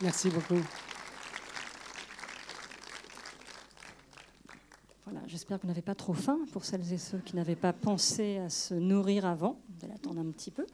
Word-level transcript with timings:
Merci. 0.00 0.30
Beaucoup. 0.30 0.62
J'espère 5.26 5.58
que 5.58 5.62
vous 5.62 5.68
n'avez 5.68 5.82
pas 5.82 5.94
trop 5.94 6.14
faim 6.14 6.38
pour 6.52 6.64
celles 6.64 6.92
et 6.92 6.98
ceux 6.98 7.18
qui 7.18 7.36
n'avaient 7.36 7.54
pas 7.54 7.74
pensé 7.74 8.38
à 8.38 8.48
se 8.48 8.72
nourrir 8.72 9.26
avant. 9.26 9.60
Vous 9.68 9.84
allez 9.84 9.94
attendre 9.94 10.20
un 10.20 10.30
petit 10.30 10.50
peu. 10.50 10.66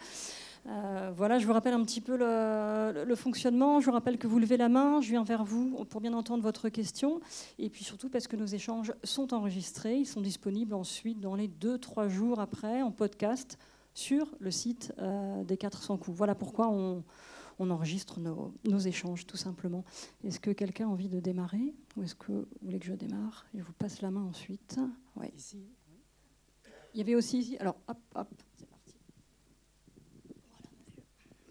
Euh, 0.66 1.12
voilà, 1.14 1.38
je 1.38 1.46
vous 1.46 1.52
rappelle 1.52 1.74
un 1.74 1.84
petit 1.84 2.00
peu 2.00 2.16
le, 2.16 3.14
fonctionnement. 3.14 3.80
Je 3.80 3.86
vous 3.86 3.92
rappelle 3.92 4.18
que 4.18 4.26
vous 4.26 4.38
levez 4.38 4.56
la 4.56 4.68
main, 4.68 5.00
je 5.00 5.10
viens 5.10 5.24
vers 5.24 5.44
vous 5.44 5.84
pour 5.84 6.00
bien 6.00 6.12
entendre 6.14 6.42
votre 6.42 6.68
question. 6.68 7.20
Et 7.58 7.70
puis 7.70 7.84
surtout 7.84 8.08
parce 8.08 8.26
que 8.26 8.36
nos 8.36 8.46
échanges 8.46 8.92
sont 9.02 9.34
enregistrés, 9.34 9.98
ils 9.98 10.06
sont 10.06 10.20
disponibles 10.20 10.74
ensuite 10.74 11.20
dans 11.20 11.34
les 11.34 11.48
2-3 11.48 12.08
jours 12.08 12.40
après 12.40 12.82
en 12.82 12.90
podcast 12.90 13.58
sur 13.94 14.34
le 14.40 14.50
site 14.50 14.92
euh, 14.98 15.44
des 15.44 15.56
400 15.56 15.98
coups. 15.98 16.16
Voilà 16.16 16.34
pourquoi 16.34 16.68
on, 16.68 17.04
on 17.58 17.70
enregistre 17.70 18.20
nos, 18.20 18.78
échanges, 18.78 19.26
tout 19.26 19.36
simplement. 19.36 19.84
Est-ce 20.24 20.40
que 20.40 20.50
quelqu'un 20.50 20.86
a 20.86 20.90
envie 20.90 21.08
de 21.08 21.20
démarrer 21.20 21.74
Ou 21.96 22.02
est-ce 22.02 22.14
que 22.14 22.32
vous 22.32 22.46
voulez 22.62 22.78
que 22.78 22.86
je 22.86 22.94
démarre 22.94 23.46
Je 23.54 23.62
vous 23.62 23.72
passe 23.72 24.02
la 24.02 24.10
main 24.10 24.22
ensuite? 24.22 24.78
Ouais. 25.16 25.32
Il 26.94 26.98
y 26.98 27.00
avait 27.00 27.14
aussi 27.14 27.38
ici. 27.38 27.56
Alors, 27.58 27.76
hop, 27.88 27.98
hop, 28.14 28.28
c'est 28.56 28.68
parti. 28.68 28.94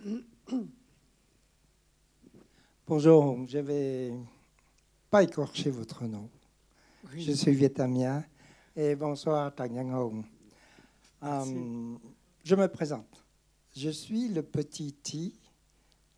Bonjour, 2.88 3.48
je 3.48 3.59
vais 3.59 4.13
pas 5.09 5.23
écorcher 5.23 5.70
votre 5.70 6.03
nom. 6.03 6.30
Je 7.16 7.31
suis 7.31 7.53
vietnamien 7.53 8.25
et 8.75 8.95
bonsoir 8.95 9.55
Tang 9.55 9.71
Hong. 9.94 10.25
Euh, 11.23 11.95
je 12.44 12.55
me 12.55 12.67
présente. 12.67 13.23
Je 13.75 13.89
suis 13.89 14.27
le 14.27 14.44
petit 14.44 14.91
Ti 14.94 15.39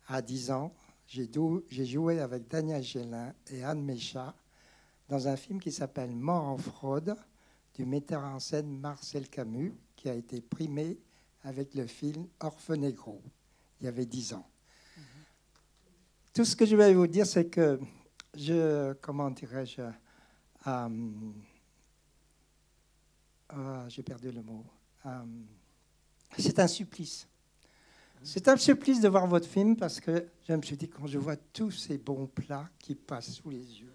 à 0.08 0.20
10 0.20 0.50
ans, 0.50 0.74
j'ai 1.06 1.86
joué 1.86 2.18
avec 2.20 2.48
Daniel 2.48 2.82
Gélin 2.82 3.32
et 3.52 3.62
Anne 3.62 3.84
Méchat 3.84 4.34
dans 5.08 5.28
un 5.28 5.36
film 5.36 5.60
qui 5.60 5.70
s'appelle 5.70 6.10
Mort 6.10 6.44
en 6.44 6.56
fraude 6.56 7.14
du 7.74 7.84
metteur 7.84 8.24
en 8.24 8.40
scène 8.40 8.80
Marcel 8.80 9.28
Camus, 9.28 9.74
qui 9.94 10.08
a 10.08 10.14
été 10.14 10.40
primé 10.40 10.98
avec 11.44 11.74
le 11.74 11.86
film 11.86 12.26
Orphenegro. 12.40 13.22
Il 13.80 13.84
y 13.84 13.88
avait 13.88 14.06
10 14.06 14.34
ans. 14.34 14.48
Tout 16.32 16.44
ce 16.44 16.54
que 16.54 16.66
je 16.66 16.76
vais 16.76 16.92
vous 16.92 17.06
dire, 17.06 17.26
c'est 17.26 17.46
que 17.46 17.80
je, 18.34 18.92
comment 18.94 19.30
dirais-je, 19.30 19.80
euh, 20.66 20.88
euh, 23.52 23.88
j'ai 23.88 24.02
perdu 24.02 24.30
le 24.30 24.42
mot. 24.42 24.64
Euh, 25.06 25.24
c'est 26.38 26.58
un 26.58 26.66
supplice. 26.66 27.26
C'est 28.22 28.48
un 28.48 28.56
supplice 28.56 29.00
de 29.00 29.08
voir 29.08 29.26
votre 29.26 29.46
film 29.46 29.76
parce 29.76 30.00
que 30.00 30.28
je 30.48 30.52
me 30.52 30.62
suis 30.62 30.76
dit, 30.76 30.88
quand 30.88 31.06
je 31.06 31.18
vois 31.18 31.36
tous 31.36 31.70
ces 31.70 31.98
bons 31.98 32.26
plats 32.26 32.68
qui 32.78 32.94
passent 32.94 33.32
sous 33.32 33.50
les 33.50 33.80
yeux, 33.80 33.94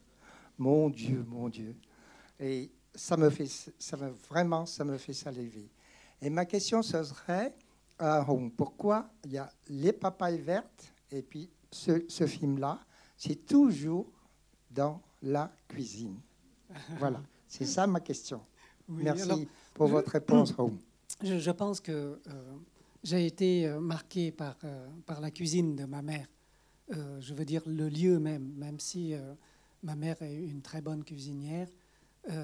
mon 0.58 0.90
Dieu, 0.90 1.26
mon 1.28 1.50
Dieu. 1.50 1.76
Et 2.40 2.72
ça 2.96 3.18
me 3.18 3.30
fait, 3.30 3.48
ça 3.78 3.98
me, 3.98 4.10
vraiment, 4.30 4.66
ça 4.66 4.86
me 4.86 4.98
fait 4.98 5.14
saliver. 5.14 5.70
Et 6.22 6.30
ma 6.30 6.46
question, 6.46 6.82
ce 6.82 7.04
serait, 7.04 7.54
pourquoi 8.56 9.10
il 9.26 9.34
y 9.34 9.38
a 9.38 9.52
les 9.70 9.94
papayes 9.94 10.40
vertes 10.40 10.94
et 11.12 11.22
puis 11.22 11.50
ce, 11.72 12.04
ce 12.08 12.26
film-là, 12.26 12.80
c'est 13.18 13.46
toujours 13.46 14.08
dans 14.70 15.02
la 15.22 15.52
cuisine. 15.68 16.18
Voilà, 17.00 17.22
c'est 17.48 17.66
ça 17.66 17.86
ma 17.86 18.00
question. 18.00 18.42
Merci 18.88 19.48
pour 19.74 19.88
votre 19.88 20.12
réponse, 20.12 20.54
Je, 21.24 21.38
je, 21.38 21.52
pense 21.52 21.80
que 21.82 21.92
euh, 21.92 22.58
j'ai 23.04 23.26
été 23.26 23.68
euh, 23.68 23.80
marqué 23.80 24.32
par, 24.32 24.56
euh, 24.64 24.88
par 25.06 25.22
la 25.22 25.32
cuisine 25.32 25.76
de 25.76 25.86
ma 25.86 26.02
mère. 26.02 26.28
Euh, 26.92 27.20
je 27.20 27.34
veux 27.34 27.46
dire 27.46 27.64
le 27.66 27.90
lieu 27.90 28.20
même, 28.20 28.54
même 28.58 28.80
si 28.80 29.14
ma 29.84 29.96
mère 29.96 30.22
est 30.22 30.36
une 30.36 30.62
très 30.62 30.82
bonne 30.82 31.04
cuisinière. 31.04 31.68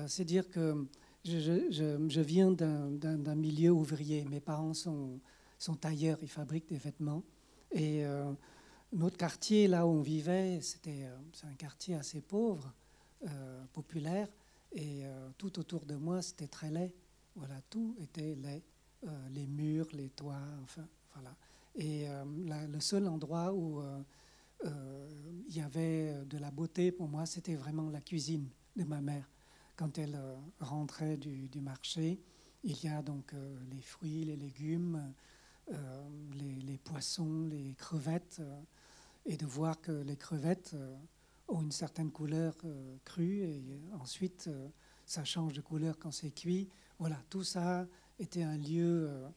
c'est 0.08 0.26
dire 0.26 0.50
que 0.50 0.86
je 1.26 2.22
viens 2.22 2.52
d'un 2.52 3.36
milieu 3.36 3.72
ouvrier. 3.72 4.26
Mes 4.26 4.40
parents 4.40 4.74
sont, 4.74 5.20
sont 5.58 5.76
tailleurs, 5.76 6.20
ils 6.22 6.30
fabriquent 6.30 6.70
des 6.70 6.78
vêtements. 6.78 7.24
Et 7.72 8.04
notre 8.94 9.18
quartier, 9.18 9.68
là 9.68 9.86
où 9.86 9.90
on 9.90 10.02
vivait, 10.02 10.62
c'était 10.62 11.10
un 11.44 11.54
quartier 11.56 11.96
assez 11.96 12.22
pauvre, 12.22 12.74
populaire. 13.74 14.28
Et 14.72 15.04
tout 15.38 15.60
autour 15.60 15.86
de 15.86 15.96
moi, 15.96 16.22
c'était 16.22 16.48
très 16.48 16.70
laid. 16.70 16.94
Voilà, 17.36 17.62
tout 17.70 17.96
était 18.00 18.36
laid. 18.36 18.64
Euh, 19.06 19.30
les 19.30 19.46
murs, 19.46 19.88
les 19.94 20.10
toits, 20.10 20.42
enfin, 20.64 20.88
voilà. 21.14 21.36
Et 21.76 22.10
euh, 22.10 22.26
le 22.68 22.80
seul 22.80 23.08
endroit 23.08 23.54
où 23.54 23.80
euh, 23.80 25.10
il 25.48 25.56
y 25.56 25.62
avait 25.62 26.26
de 26.26 26.38
la 26.40 26.50
beauté 26.50 26.92
pour 26.92 27.08
moi, 27.08 27.28
c'était 27.28 27.56
vraiment 27.56 27.92
la 27.92 28.02
cuisine 28.02 28.50
de 28.76 28.84
ma 28.84 29.00
mère. 29.00 29.30
Quand 29.76 30.00
elle 30.00 30.20
rentrait 30.60 31.18
du, 31.18 31.62
marché, 31.62 32.20
il 32.64 32.84
y 32.84 32.88
a 32.88 33.04
donc 33.04 33.34
les 33.70 33.82
fruits, 33.82 34.24
les 34.24 34.36
légumes, 34.36 35.14
les, 35.70 36.78
poissons, 36.78 37.48
les 37.48 37.74
crevettes, 37.78 38.42
et 39.26 39.38
de 39.38 39.46
voir 39.46 39.82
que 39.82 39.92
les 39.92 40.16
crevettes 40.16 40.76
ont 41.48 41.62
une 41.62 41.72
certaine 41.72 42.12
couleur 42.12 42.56
crue, 43.04 43.44
et 43.44 43.64
ensuite 44.00 44.50
ça 45.06 45.24
change 45.24 45.54
de 45.54 45.62
couleur 45.62 45.98
quand 45.98 46.12
c'est 46.12 46.32
cuit. 46.32 46.70
Voilà, 47.00 47.18
tout 47.30 47.44
ça, 47.44 47.86
était 48.20 48.44
un 48.44 48.58
lieu, 48.58 49.08
euh, 49.10 49.28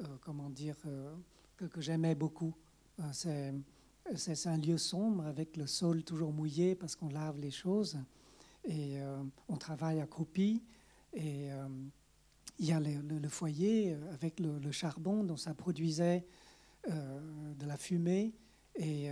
euh, 0.00 0.04
comment 0.20 0.50
dire, 0.50 0.76
euh, 0.86 1.14
que, 1.56 1.80
j'aimais 1.80 2.14
beaucoup. 2.14 2.54
c'est 3.12 3.54
c'est 4.14 4.46
un 4.46 4.58
lieu 4.58 4.78
sombre 4.78 5.26
avec 5.26 5.56
le 5.56 5.66
sol 5.66 6.04
toujours 6.04 6.32
mouillé 6.32 6.76
parce 6.76 6.94
qu'on 6.94 7.08
lave 7.08 7.40
les 7.40 7.50
choses 7.50 7.98
et 8.62 8.98
on 9.48 9.56
travaille 9.56 9.98
accroupi 10.00 10.62
et 11.12 11.48
il 12.58 12.66
y 12.66 12.72
a 12.72 12.80
le, 12.80 13.28
foyer 13.28 13.96
avec 14.12 14.40
le, 14.40 14.70
charbon 14.72 15.24
dont 15.24 15.36
ça 15.36 15.54
produisait 15.54 16.24
de 16.88 17.66
la 17.66 17.76
fumée 17.76 18.32
et 18.76 19.10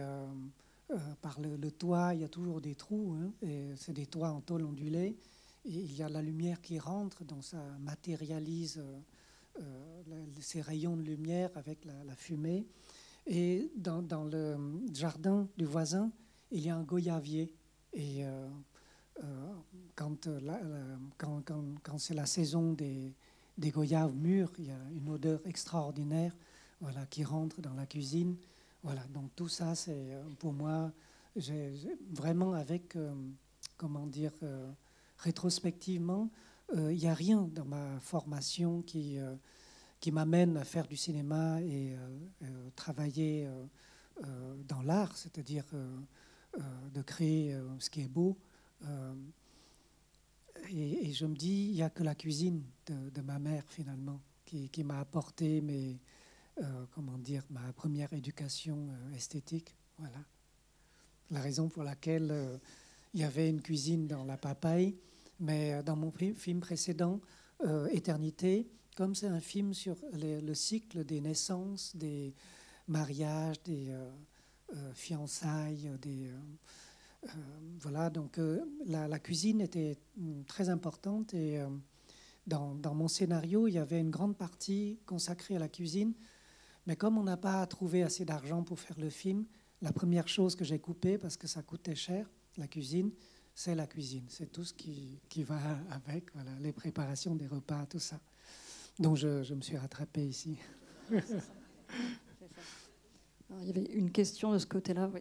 par 1.21 1.41
le, 1.41 1.71
toit 1.71 2.15
il 2.15 2.21
y 2.21 2.25
a 2.25 2.28
toujours 2.28 2.60
des 2.60 2.75
trous 2.75 3.15
hein, 3.15 3.32
et 3.43 3.71
c'est 3.77 3.93
des 3.93 4.06
toits 4.06 4.31
en 4.31 4.41
tôle 4.41 4.65
ondulée 4.65 5.16
il 5.65 5.94
y 5.94 6.03
a 6.03 6.09
la 6.09 6.22
lumière 6.22 6.60
qui 6.60 6.78
rentre 6.78 7.25
donc 7.25 7.44
ça 7.44 7.62
matérialise 7.81 8.82
euh, 9.61 10.25
ces 10.41 10.61
rayons 10.61 10.97
de 10.97 11.03
lumière 11.03 11.50
avec 11.55 11.84
la, 11.84 12.15
fumée. 12.16 12.66
Et 13.26 13.71
dans, 13.76 14.03
dans, 14.03 14.25
le 14.25 14.56
jardin 14.93 15.49
du 15.56 15.65
voisin, 15.65 16.11
il 16.50 16.61
y 16.61 16.71
a 16.71 16.76
un 16.76 16.82
goyavier. 16.82 17.53
Et 17.93 18.26
euh, 18.26 18.49
euh, 19.22 19.55
quand, 19.94 20.28
quand, 21.16 21.43
quand, 21.43 21.65
quand 21.82 21.99
c'est 21.99 22.15
la 22.15 22.26
saison 22.26 22.72
des, 22.72 23.15
des 23.56 23.70
goyaves 23.70 24.15
mûrs, 24.15 24.53
il 24.59 24.66
y 24.66 24.70
a 24.70 24.78
une 24.94 25.09
odeur 25.09 25.41
extraordinaire 25.47 26.34
voilà, 26.81 27.06
qui 27.06 27.25
rentre 27.25 27.60
dans 27.60 27.75
la 27.75 27.87
cuisine. 27.87 28.37
Voilà, 28.82 29.03
donc 29.09 29.34
tout 29.34 29.48
ça, 29.48 29.75
c'est 29.75 30.16
pour 30.38 30.53
moi, 30.53 30.92
vraiment 32.12 32.53
avec, 32.53 32.98
comment 33.78 34.06
dire, 34.06 34.32
rétrospectivement, 35.19 36.28
il 36.75 36.97
n'y 36.97 37.06
a 37.06 37.14
rien 37.14 37.48
dans 37.54 37.64
ma 37.64 37.98
formation 38.00 38.82
qui, 38.82 39.19
qui 40.00 40.12
m'amène 40.12 40.59
à 40.59 40.64
faire 40.64 40.87
du 40.87 40.98
cinéma 40.98 41.62
et 41.62 41.97
euh, 42.43 42.70
travailler 42.76 43.48
euh, 44.22 44.54
dans 44.69 44.82
l'art, 44.82 45.16
c'est-à-dire 45.16 45.64
de 46.93 47.03
créer 47.03 47.59
ce 47.78 47.88
qui 47.88 48.03
est 48.03 48.09
beau. 48.09 48.37
Et, 50.70 51.12
je 51.12 51.26
me 51.26 51.34
dis, 51.34 51.69
il 51.70 51.75
n'y 51.75 51.82
a 51.82 51.91
que 51.91 52.02
la 52.02 52.14
cuisine 52.14 52.62
de, 52.86 53.20
ma 53.20 53.38
mère 53.38 53.64
finalement 53.69 54.20
qui, 54.44 54.84
m'a 54.84 55.00
apporté 55.00 55.61
dire, 57.19 57.43
ma 57.50 57.72
première 57.72 58.12
éducation 58.12 58.88
esthétique. 59.14 59.75
Voilà. 59.99 60.25
La 61.31 61.40
raison 61.40 61.69
pour 61.69 61.82
laquelle 61.82 62.61
il 63.12 63.20
y 63.20 63.25
avait 63.25 63.49
une 63.49 63.61
cuisine 63.61 64.06
dans 64.06 64.25
la 64.25 64.37
papaye, 64.37 64.96
mais 65.40 65.82
dans 65.82 65.96
mon 65.96 66.12
film 66.12 66.61
précédent, 66.61 67.20
Éternité, 67.90 68.69
comme 68.96 69.14
c'est 69.14 69.28
un 69.28 69.40
film 69.40 69.75
sur 69.75 69.96
le 70.12 70.55
cycle 70.55 71.05
des 71.05 71.20
naissances, 71.20 71.96
des 71.96 72.34
mariages, 72.88 73.62
des 73.62 73.90
euh, 73.90 74.11
euh, 74.75 74.93
fiançailles, 74.94 75.90
des 76.00 76.28
euh, 76.28 76.38
voilà. 77.81 78.11
Donc 78.11 78.38
la, 78.87 79.19
cuisine 79.19 79.61
était 79.61 79.97
mm, 80.17 80.44
très 80.44 80.69
importante 80.69 81.35
et 81.35 81.61
dans, 82.47 82.75
dans, 82.75 82.94
mon 82.94 83.09
scénario, 83.09 83.69
il 83.69 83.75
y 83.75 83.79
avait 83.79 84.00
une 84.00 84.11
grande 84.11 84.37
partie 84.37 84.99
consacrée 85.06 85.56
à 85.56 85.59
la 85.59 85.69
cuisine. 85.69 86.15
Mais 86.87 86.97
comme 86.97 87.17
on 87.17 87.23
n'a 87.23 87.37
pas 87.37 87.67
trouvé 87.67 88.03
assez 88.03 88.25
d'argent 88.25 88.62
pour 88.62 88.79
faire 88.79 88.99
le 88.99 89.11
film, 89.11 89.47
la 89.81 89.93
première 89.93 90.29
chose 90.29 90.55
que 90.56 90.65
j'ai 90.65 90.79
coupée 90.79 91.19
parce 91.19 91.37
que 91.37 91.47
ça 91.47 91.62
coûtait 91.62 91.94
cher, 91.94 92.29
la 92.56 92.69
cuisine, 92.69 93.11
c'est 93.55 93.75
la 93.75 93.87
cuisine. 93.87 94.25
C'est 94.29 94.50
tout 94.50 94.65
ce 94.65 94.75
qui, 94.75 95.21
qui 95.29 95.43
va 95.43 95.61
avec, 95.91 96.32
voilà, 96.35 96.50
les 96.61 96.73
préparations 96.73 97.35
des 97.35 97.47
repas, 97.47 97.87
tout 97.87 97.99
ça. 97.99 98.21
dont 98.99 99.15
je, 99.15 99.55
me 99.55 99.61
suis 99.61 99.76
rattrapé 99.76 100.26
ici. 100.26 100.59
il 101.11 101.26
y 103.67 103.71
avait 103.71 103.85
une 103.93 104.11
question 104.11 104.53
de 104.53 104.59
ce 104.59 104.67
côté-là, 104.67 105.11
oui. 105.12 105.21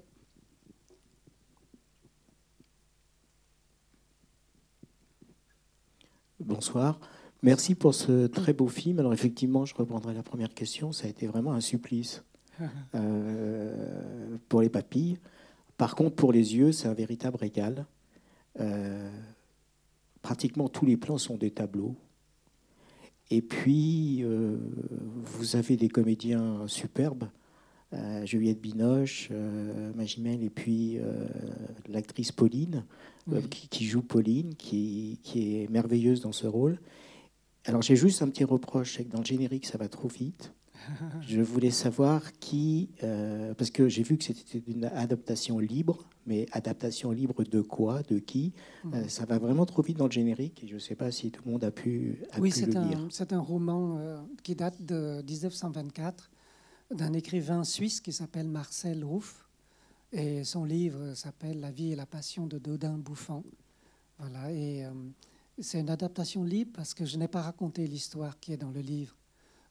Bonsoir. 6.40 7.00
Merci 7.44 7.76
pour 7.76 7.94
ce 7.94 8.28
très 8.28 8.54
beau 8.54 8.68
film. 8.68 9.00
Alors 9.00 9.14
effectivement, 9.14 9.66
je 9.66 9.76
reprendrai 9.76 10.14
la 10.14 10.24
première 10.24 10.54
question. 10.54 10.92
Ça 10.92 11.06
a 11.06 11.10
été 11.10 11.28
vraiment 11.28 11.54
un 11.54 11.62
supplice 11.62 12.24
euh, 12.96 14.38
pour 14.50 14.62
les 14.62 14.70
papilles. 14.70 15.20
Par 15.78 15.96
contre, 15.96 16.16
pour 16.16 16.32
les 16.32 16.56
yeux, 16.56 16.72
c'est 16.72 16.88
un 16.88 16.94
véritable 16.94 17.38
régal. 17.38 17.86
Euh, 18.60 19.10
pratiquement 20.22 20.70
tous 20.70 20.86
les 20.86 20.98
plans 20.98 21.18
sont 21.18 21.38
des 21.38 21.52
tableaux. 21.52 21.96
Et 23.30 23.42
puis, 23.42 24.24
euh, 24.24 24.58
vous 25.24 25.56
avez 25.56 25.78
des 25.78 25.90
comédiens 25.90 26.68
superbes. 26.68 27.26
Juliette 28.26 28.62
Binoche, 28.62 29.30
Magimel, 29.96 30.44
et 30.44 30.50
puis 30.50 31.00
l'actrice 31.88 32.32
Pauline, 32.32 32.86
qui, 33.70 33.86
joue 33.86 34.02
Pauline, 34.02 34.56
qui, 34.56 35.20
qui, 35.24 35.58
est 35.58 35.70
merveilleuse 35.70 36.22
dans 36.22 36.32
ce 36.32 36.48
rôle. 36.48 36.80
Alors 37.66 37.82
j'ai 37.82 37.96
juste 37.96 38.22
un 38.22 38.28
petit 38.28 38.44
reproche, 38.44 38.98
c'est 38.98 39.06
que 39.06 39.12
dans 39.12 39.20
le 39.20 39.26
générique, 39.26 39.66
ça 39.66 39.78
va 39.78 39.88
trop 39.88 40.08
vite. 40.08 40.54
Je 41.22 41.42
voulais 41.42 41.72
savoir 41.72 42.34
qui, 42.40 42.90
euh, 43.04 43.54
parce 43.54 43.70
que 43.70 43.88
j'ai 43.88 44.04
vu 44.04 44.18
que 44.18 44.24
c'était 44.24 44.62
une 44.68 44.86
adaptation 44.86 45.60
libre, 45.60 46.06
mais 46.26 46.46
adaptation 46.52 47.12
libre 47.12 47.44
de 47.44 47.62
quoi, 47.62 48.02
de 48.04 48.20
qui 48.20 48.54
euh, 48.94 49.08
Ça 49.08 49.26
va 49.26 49.38
vraiment 49.38 49.66
trop 49.66 49.82
vite 49.82 49.98
dans 49.98 50.06
le 50.06 50.12
générique 50.12 50.64
et 50.64 50.68
je 50.68 50.76
ne 50.76 50.80
sais 50.80 50.96
pas 50.96 51.12
si 51.12 51.32
tout 51.32 51.42
le 51.46 51.52
monde 51.52 51.64
a 51.64 51.72
pu, 51.72 52.24
oui, 52.40 52.52
le 52.58 52.66
lire. 52.68 53.00
Oui, 53.02 53.08
c'est 53.10 53.34
un 53.34 53.40
roman 53.40 53.98
euh, 53.98 54.18
qui 54.44 54.56
date 54.56 54.84
de 54.84 55.22
1924 55.28 56.32
d'un 56.92 57.14
écrivain 57.14 57.64
suisse 57.64 58.02
qui 58.02 58.14
s'appelle 58.14 58.48
Marcel 58.48 59.04
Rouff 59.04 59.48
et 60.12 60.44
son 60.44 60.64
livre 60.64 61.14
s'appelle 61.16 61.60
La 61.60 61.72
vie 61.72 61.92
et 61.92 61.96
la 61.96 62.06
passion 62.06 62.48
de 62.48 62.58
Dodin 62.58 62.98
Bouffant. 62.98 63.44
Voilà, 64.20 64.52
et 64.52 64.86
c'est 65.60 65.80
une 65.80 65.90
adaptation 65.90 66.44
libre 66.44 66.72
parce 66.76 66.94
que 66.94 67.06
je 67.06 67.18
n'ai 67.18 67.28
pas 67.28 67.42
raconté 67.42 67.86
l'histoire 67.88 68.40
qui 68.40 68.54
est 68.54 68.58
dans 68.58 68.72
le 68.72 68.82
livre. 68.82 69.16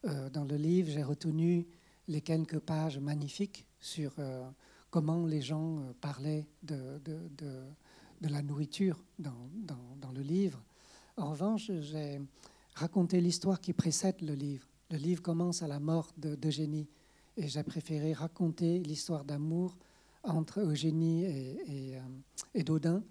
Euh, 0.05 0.29
dans 0.29 0.45
le 0.45 0.55
livre, 0.55 0.89
j'ai 0.89 1.03
retenu 1.03 1.67
les 2.07 2.21
quelques 2.21 2.59
pages 2.59 2.99
magnifiques 2.99 3.65
sur 3.79 4.13
euh, 4.19 4.49
comment 4.89 5.25
les 5.25 5.41
gens 5.41 5.79
euh, 5.79 5.93
parlaient 5.99 6.47
de, 6.61 6.99
de, 7.03 7.17
de, 8.21 8.27
la 8.27 8.41
nourriture 8.41 9.03
dans, 9.19 9.49
dans, 9.99 10.11
le 10.11 10.21
livre. 10.21 10.63
En 11.17 11.31
revanche, 11.31 11.69
j'ai 11.81 12.21
raconté 12.75 13.19
l'histoire 13.19 13.59
qui 13.59 13.73
précède 13.73 14.21
le 14.21 14.33
livre. 14.33 14.65
Le 14.91 14.97
livre 14.97 15.21
commence 15.21 15.61
à 15.61 15.67
la 15.67 15.79
mort 15.79 16.13
d'Eugénie 16.17 16.87
et 17.37 17.47
j'ai 17.47 17.63
préféré 17.63 18.13
raconter 18.13 18.79
l'histoire 18.79 19.23
d'amour 19.23 19.77
entre 20.23 20.61
Eugénie 20.61 21.25
et, 21.25 21.57
et, 21.67 21.97
et 22.53 22.63
Dodin 22.63 23.03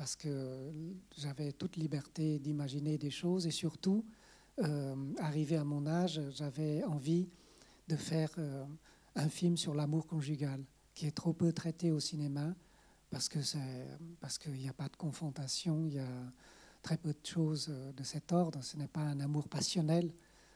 parce 0.00 0.16
que 0.16 0.72
j'avais 1.18 1.52
toute 1.52 1.76
liberté 1.76 2.38
d'imaginer 2.38 2.96
des 2.96 3.10
choses 3.10 3.46
et 3.46 3.50
surtout, 3.50 4.02
euh, 4.60 4.94
arrivé 5.18 5.56
à 5.56 5.64
mon 5.64 5.86
âge, 5.86 6.22
j'avais 6.30 6.82
envie 6.84 7.28
de 7.86 7.96
faire 7.96 8.30
euh, 8.38 8.64
un 9.14 9.28
film 9.28 9.58
sur 9.58 9.74
l'amour 9.74 10.06
conjugal 10.06 10.64
qui 10.94 11.04
est 11.04 11.10
trop 11.14 11.34
peu 11.34 11.52
traité 11.52 11.92
au 11.92 12.00
cinéma 12.00 12.54
parce 13.10 13.28
qu'il 13.28 14.52
n'y 14.52 14.70
a 14.70 14.72
pas 14.72 14.88
de 14.88 14.96
confrontation, 14.96 15.84
il 15.84 15.96
y 15.96 15.98
a 15.98 16.32
très 16.80 16.96
peu 16.96 17.12
de 17.12 17.26
choses 17.26 17.68
euh, 17.68 17.92
de 17.92 18.02
cet 18.02 18.32
ordre. 18.32 18.64
Ce 18.64 18.78
n'est 18.78 18.88
pas 18.88 19.02
un 19.02 19.20
amour 19.20 19.50
passionnel, 19.50 20.14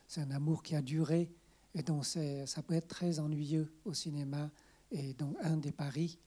c'est 0.09 0.23
un 0.23 0.31
amour 0.31 0.63
qui 0.63 0.75
a 0.75 0.81
duré 0.81 1.31
et 1.75 1.83
donc 1.83 2.05
ça 2.05 2.63
peut 2.63 2.75
être 2.75 2.89
très 2.89 3.19
ennuyeux 3.19 3.73
au 3.85 3.95
cinéma. 3.95 4.51
Et 4.91 5.15
donc 5.15 5.37
un 5.41 5.57
des 5.57 5.73
paris 5.73 6.19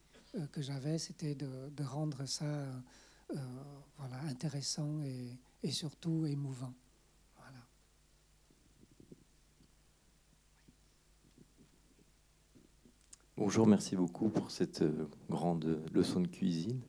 que 0.51 0.61
j'avais, 0.61 0.97
c'était 0.97 1.35
de, 1.35 1.83
rendre 1.83 2.25
ça 2.25 2.45
euh, 2.45 3.35
voilà, 3.97 4.19
intéressant 4.29 5.01
et, 5.03 5.37
et, 5.63 5.71
surtout 5.71 6.25
émouvant. 6.25 6.73
Bonjour, 13.39 13.67
merci 13.67 13.95
beaucoup 13.95 14.29
pour 14.29 14.49
cette 14.49 14.81
euh, 14.81 15.07
grande 15.29 15.79
leçon 15.93 16.21
de 16.21 16.27
cuisine. 16.27 16.81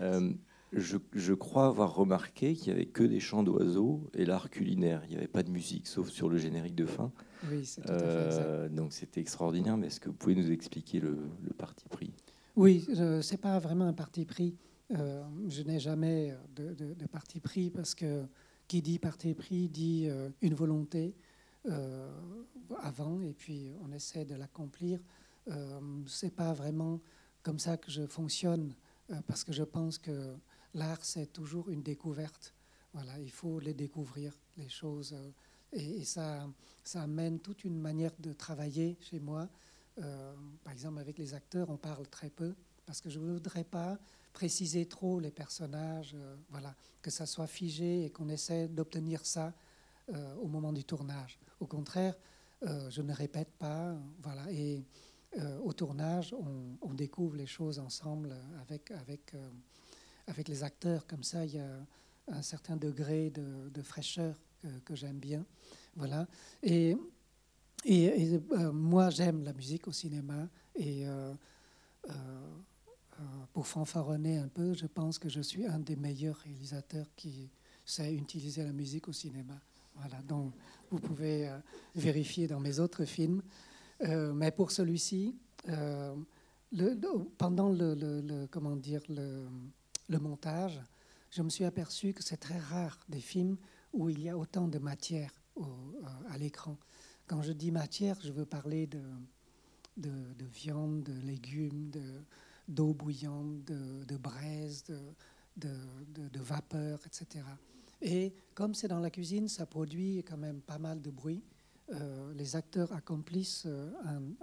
Euh, 0.00 0.32
je, 0.72 0.96
je, 1.12 1.32
crois 1.32 1.66
avoir 1.66 1.94
remarqué 1.94 2.54
qu'il 2.54 2.72
n'y 2.72 2.78
avait 2.78 2.86
que 2.86 3.02
des 3.02 3.20
chants 3.20 3.42
d'oiseaux 3.42 4.10
et 4.14 4.24
l'art 4.24 4.50
culinaire. 4.50 5.02
Il 5.04 5.10
n'y 5.10 5.16
avait 5.16 5.28
pas 5.28 5.42
de 5.42 5.50
musique, 5.50 5.86
sauf 5.86 6.08
sur 6.08 6.28
le 6.28 6.38
générique 6.38 6.74
de 6.74 6.86
fin. 6.86 7.12
Oui, 7.50 7.64
c'est 7.64 7.82
tout 7.82 7.92
à 7.92 7.98
fait 7.98 8.30
ça. 8.32 8.68
Donc 8.68 8.92
c'était 8.92 9.20
extraordinaire, 9.20 9.76
mais 9.76 9.86
est-ce 9.86 10.00
que 10.00 10.08
vous 10.08 10.16
pouvez 10.16 10.34
nous 10.34 10.50
expliquer 10.50 11.00
le, 11.00 11.16
le 11.42 11.50
parti 11.50 11.88
pris? 11.88 12.12
Oui, 12.56 12.86
ce 12.88 13.30
n'est 13.30 13.38
pas 13.38 13.58
vraiment 13.58 13.86
un 13.86 13.92
parti 13.92 14.24
pris. 14.24 14.56
Euh, 14.92 15.24
je 15.48 15.62
n'ai 15.62 15.80
jamais 15.80 16.34
de, 16.54 17.06
parti 17.06 17.40
pris 17.40 17.70
parce 17.70 17.94
que 17.94 18.24
qui 18.68 18.82
dit 18.82 18.98
parti 18.98 19.34
pris 19.34 19.68
dit 19.68 20.06
euh, 20.08 20.30
une 20.42 20.54
volonté 20.54 21.14
euh, 21.66 22.10
avant 22.82 23.20
et 23.20 23.32
puis 23.32 23.72
on 23.82 23.92
essaie 23.92 24.24
de 24.24 24.34
l'accomplir. 24.34 25.00
c'est 26.06 26.34
pas 26.34 26.52
vraiment 26.52 27.00
comme 27.42 27.58
ça 27.58 27.76
que 27.76 27.90
je 27.90 28.06
fonctionne 28.06 28.74
parce 29.28 29.44
que 29.44 29.52
je 29.52 29.62
pense 29.62 29.98
que 29.98 30.34
l'art 30.76 31.04
c'est 31.04 31.32
toujours 31.32 31.68
une 31.68 31.82
découverte. 31.82 32.54
Voilà, 32.92 33.18
il 33.18 33.30
faut 33.30 33.58
les 33.58 33.74
découvrir 33.74 34.32
les 34.56 34.68
choses 34.68 35.14
et, 35.72 36.00
et 36.00 36.04
ça, 36.04 36.48
ça 36.84 37.02
amène 37.02 37.40
toute 37.40 37.64
une 37.64 37.78
manière 37.78 38.12
de 38.18 38.32
travailler 38.32 38.96
chez 39.00 39.20
moi. 39.20 39.48
par 40.64 40.72
exemple, 40.72 40.98
avec 40.98 41.18
les 41.18 41.34
acteurs, 41.34 41.68
on 41.70 41.76
parle 41.76 42.06
très 42.08 42.30
peu 42.30 42.54
parce 42.86 43.00
que 43.00 43.10
je 43.10 43.18
ne 43.18 43.32
voudrais 43.32 43.64
pas 43.64 43.98
préciser 44.36 44.86
trop 44.86 45.18
les 45.18 45.30
personnages, 45.30 46.12
euh, 46.14 46.36
voilà, 46.50 46.74
que 47.00 47.10
ça 47.10 47.24
soit 47.24 47.46
figé 47.46 48.04
et 48.04 48.10
qu'on 48.10 48.28
essaie 48.28 48.68
d'obtenir 48.68 49.24
ça 49.24 49.54
euh, 50.12 50.34
au 50.36 50.46
moment 50.46 50.74
du 50.74 50.84
tournage. 50.84 51.38
Au 51.58 51.66
contraire, 51.66 52.14
euh, 52.62 52.90
je 52.90 53.00
ne 53.00 53.12
répète 53.12 53.50
pas, 53.58 53.96
voilà, 54.22 54.50
et 54.52 54.84
au 55.64 55.74
tournage, 55.74 56.34
on, 56.80 56.94
découvre 56.94 57.36
les 57.36 57.46
choses 57.46 57.78
ensemble 57.78 58.34
avec, 58.62 58.90
avec, 58.92 59.34
avec 60.26 60.48
les 60.48 60.62
acteurs. 60.62 61.06
Comme 61.06 61.22
ça, 61.22 61.44
il 61.44 61.54
y 61.54 61.58
a 61.58 61.86
un 62.28 62.42
certain 62.42 62.76
degré 62.76 63.30
de, 63.30 63.82
fraîcheur 63.82 64.34
que, 64.84 64.94
j'aime 64.94 65.18
bien, 65.18 65.44
voilà. 65.94 66.26
Et, 66.62 66.96
et, 67.84 68.40
moi, 68.72 69.10
j'aime 69.10 69.44
la 69.44 69.52
musique 69.52 69.86
au 69.86 69.92
cinéma 69.92 70.48
et 70.74 71.06
euh, 73.20 73.24
pour 73.52 73.66
fanfaronner 73.66 74.36
un 74.36 74.48
peu, 74.48 74.74
je 74.74 74.86
pense 74.86 75.18
que 75.18 75.28
je 75.30 75.40
suis 75.40 75.64
un 75.66 75.78
des 75.78 75.96
meilleurs 75.96 76.36
réalisateurs 76.36 77.06
qui 77.16 77.48
sait 77.84 78.14
utiliser 78.14 78.62
la 78.62 78.72
musique 78.72 79.08
au 79.08 79.12
cinéma. 79.12 79.58
Voilà, 79.94 80.20
donc 80.22 80.52
vous 80.90 80.98
pouvez 80.98 81.48
euh, 81.48 81.56
vérifier 81.94 82.46
dans 82.46 82.60
mes 82.60 82.78
autres 82.78 83.06
films. 83.06 83.40
Euh, 84.02 84.34
mais 84.34 84.50
pour 84.50 84.70
celui-ci, 84.70 85.34
pendant 87.38 87.70
le, 87.70 88.46
comment 88.50 88.76
dire, 88.76 89.00
le, 89.08 89.46
montage, 90.08 90.80
je 91.30 91.42
me 91.42 91.50
suis 91.50 91.64
aperçu 91.64 92.12
que 92.12 92.22
c'est 92.22 92.36
très 92.36 92.58
rare 92.58 92.98
des 93.08 93.20
films 93.20 93.56
où 93.92 94.08
il 94.08 94.22
y 94.22 94.28
a 94.28 94.38
autant 94.38 94.68
de 94.68 94.78
matière 94.78 95.32
à 96.28 96.38
l'écran. 96.38 96.76
Quand 97.26 97.42
je 97.42 97.52
dis 97.52 97.70
matière, 97.70 98.18
je 98.22 98.30
veux 98.30 98.46
parler 98.46 98.86
de, 98.86 99.02
de, 99.96 100.10
de 100.10 100.44
viande, 100.44 101.02
de 101.02 101.20
légumes, 101.20 101.90
de, 101.90 102.22
d'eau 102.68 102.92
bouillante, 102.94 103.64
de, 103.64 104.16
braise, 104.16 104.84
de, 105.56 105.68
de, 106.08 106.40
vapeur, 106.40 107.00
etc. 107.06 107.44
Et 108.02 108.34
comme 108.54 108.74
c'est 108.74 108.88
dans 108.88 109.00
la 109.00 109.10
cuisine, 109.10 109.48
ça 109.48 109.66
produit 109.66 110.22
quand 110.24 110.36
même 110.36 110.60
pas 110.60 110.78
mal 110.78 111.00
de 111.00 111.10
bruit. 111.10 111.42
Euh, 111.92 112.32
les 112.34 112.56
acteurs 112.56 112.92
accomplissent 112.92 113.64
euh, 113.66 113.92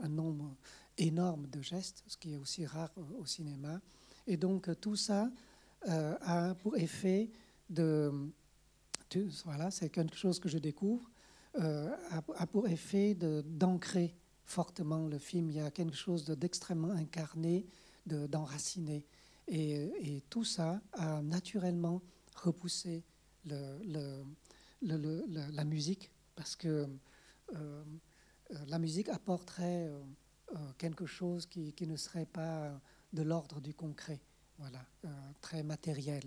un, 0.02 0.08
nombre 0.10 0.56
énorme 0.98 1.48
de 1.48 1.62
gestes, 1.62 2.04
ce 2.08 2.18
qui 2.18 2.34
est 2.34 2.38
aussi 2.38 2.66
rare 2.66 2.92
au 3.18 3.26
cinéma. 3.26 3.82
Et 4.28 4.38
donc 4.38 4.70
tout 4.80 4.96
ça 4.96 5.30
euh, 5.88 6.16
a 6.22 6.56
pour 6.56 6.78
effet 6.78 7.32
de... 7.70 8.12
Voilà, 9.46 9.70
c'est 9.70 9.90
quelque 9.90 10.16
chose 10.16 10.40
que 10.40 10.50
je 10.50 10.58
découvre, 10.58 11.08
a, 11.56 12.48
pour 12.48 12.68
effet 12.68 13.14
d'ancrer 13.14 14.16
fortement 14.44 15.08
le 15.08 15.20
film. 15.20 15.52
Il 15.52 15.58
y 15.58 15.60
a 15.60 15.70
quelque 15.70 15.96
chose 15.96 16.26
d'extrêmement 16.26 16.90
incarné 16.90 17.68
d'enraciner. 18.08 19.06
et, 19.48 20.24
tout 20.32 20.44
ça 20.44 20.82
a 20.94 21.22
naturellement 21.22 22.02
repoussé 22.36 23.04
la 24.82 25.64
musique 25.64 26.12
parce 26.36 26.56
que 26.56 26.68
euh, 26.68 27.84
euh, 28.52 28.56
la 28.68 28.80
musique 28.80 29.10
apporterait 29.10 29.88
euh, 29.88 30.02
quelque 30.78 31.06
chose 31.06 31.46
qui, 31.46 31.74
ne 31.82 31.96
serait 31.96 32.26
pas 32.26 32.80
de 33.14 33.22
l'ordre 33.22 33.62
du 33.62 33.74
concret, 33.74 34.20
voilà, 34.58 34.86
très 35.42 35.64
matériel 35.64 36.24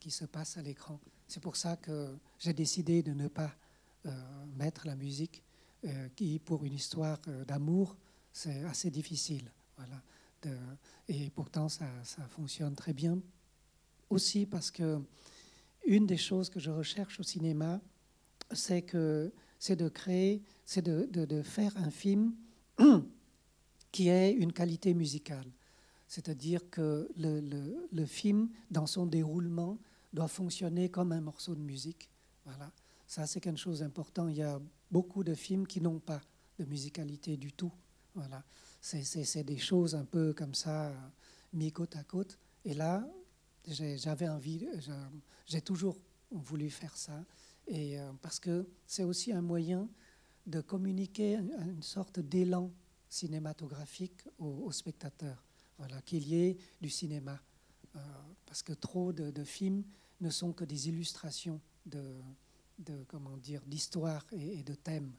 qui 0.00 0.10
se 0.10 0.24
passe 0.24 0.56
à 0.56 0.62
l'écran. 0.62 0.98
C'est 1.28 1.40
pour 1.40 1.56
ça 1.56 1.76
que 1.76 2.16
j'ai 2.38 2.52
décidé 2.52 3.02
de 3.02 3.12
ne 3.12 3.28
pas 3.28 3.54
mettre 4.56 4.86
la 4.86 4.94
musique, 4.94 5.42
qui 6.14 6.38
pour 6.38 6.64
une 6.64 6.72
histoire 6.72 7.18
d'amour, 7.46 7.96
c'est 8.32 8.64
assez 8.64 8.90
difficile. 8.90 9.50
Voilà. 9.76 10.02
et 11.08 11.30
pourtant, 11.30 11.68
ça, 11.68 11.86
ça, 12.04 12.26
fonctionne 12.28 12.74
très 12.74 12.92
bien. 12.92 13.18
Aussi 14.08 14.46
parce 14.46 14.70
que 14.70 15.02
une 15.86 16.06
des 16.06 16.16
choses 16.16 16.50
que 16.50 16.60
je 16.60 16.70
recherche 16.70 17.20
au 17.20 17.22
cinéma, 17.22 17.80
c'est 18.52 18.82
que 18.82 19.32
c'est 19.58 19.76
de 19.76 19.88
créer, 19.88 20.42
c'est 20.64 20.82
de, 20.82 21.08
de, 21.10 21.42
faire 21.42 21.76
un 21.76 21.90
film 21.90 22.34
qui 23.92 24.08
ait 24.08 24.32
une 24.32 24.52
qualité 24.52 24.94
musicale. 24.94 25.46
C'est-à-dire 26.08 26.70
que 26.70 27.08
le, 27.16 28.06
film, 28.06 28.48
dans 28.70 28.86
son 28.86 29.06
déroulement, 29.06 29.78
doit 30.12 30.28
fonctionner 30.28 30.88
comme 30.88 31.12
un 31.12 31.20
morceau 31.20 31.54
de 31.54 31.60
musique. 31.60 32.10
Voilà. 32.44 32.72
Ça, 33.06 33.26
c'est 33.26 33.40
quelque 33.40 33.58
chose 33.58 33.80
d'important. 33.80 34.28
Il 34.28 34.36
y 34.36 34.42
a 34.42 34.60
beaucoup 34.90 35.24
de 35.24 35.34
films 35.34 35.66
qui 35.66 35.80
n'ont 35.80 35.98
pas 35.98 36.20
de 36.58 36.64
musicalité 36.64 37.36
du 37.36 37.52
tout. 37.52 37.72
Voilà. 38.14 38.44
C'est 38.80 39.44
des 39.44 39.58
choses 39.58 39.94
un 39.94 40.04
peu 40.04 40.32
comme 40.32 40.54
ça, 40.54 40.92
mis 41.52 41.72
côte 41.72 41.96
à 41.96 42.04
côte. 42.04 42.38
Et 42.64 42.74
là, 42.74 43.06
j'avais 43.66 44.28
envie, 44.28 44.66
j'ai 45.46 45.60
toujours 45.60 45.98
voulu 46.30 46.70
faire 46.70 46.96
ça. 46.96 47.24
Et, 47.66 47.98
euh, 47.98 48.12
parce 48.22 48.38
que 48.38 48.68
c'est 48.86 49.02
aussi 49.02 49.32
un 49.32 49.42
moyen 49.42 49.88
de 50.46 50.60
communiquer 50.60 51.34
une, 51.34 51.82
sorte 51.82 52.20
d'élan 52.20 52.70
cinématographique 53.08 54.22
aux, 54.38 54.70
spectateurs. 54.70 55.44
Voilà, 55.78 56.00
qu'il 56.02 56.26
y 56.26 56.42
ait 56.42 56.56
du 56.80 56.88
cinéma. 56.88 57.40
Euh, 57.94 57.98
parce 58.44 58.62
que 58.62 58.72
trop 58.72 59.12
de, 59.12 59.44
films 59.44 59.84
ne 60.20 60.30
sont 60.30 60.52
que 60.52 60.64
des 60.64 60.88
illustrations 60.88 61.60
de, 61.84 62.14
comment 63.08 63.36
dire, 63.36 63.62
d'histoire 63.66 64.24
et, 64.32 64.62
de 64.62 64.74
thèmes. 64.74 65.12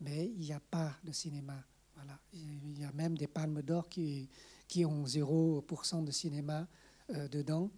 Mais 0.00 0.26
il 0.26 0.40
n'y 0.40 0.52
a 0.52 0.60
pas 0.60 0.94
de 1.02 1.12
cinéma. 1.12 1.56
Voilà. 1.94 2.18
Il 2.32 2.78
y 2.78 2.84
a 2.84 2.92
même 2.92 3.16
des 3.16 3.26
palmes 3.26 3.62
d'or 3.62 3.88
qui, 3.88 4.28
qui 4.68 4.84
ont 4.84 5.04
0% 5.04 6.04
de 6.04 6.10
cinéma 6.10 6.66
euh, 7.10 7.28
dedans. 7.28 7.70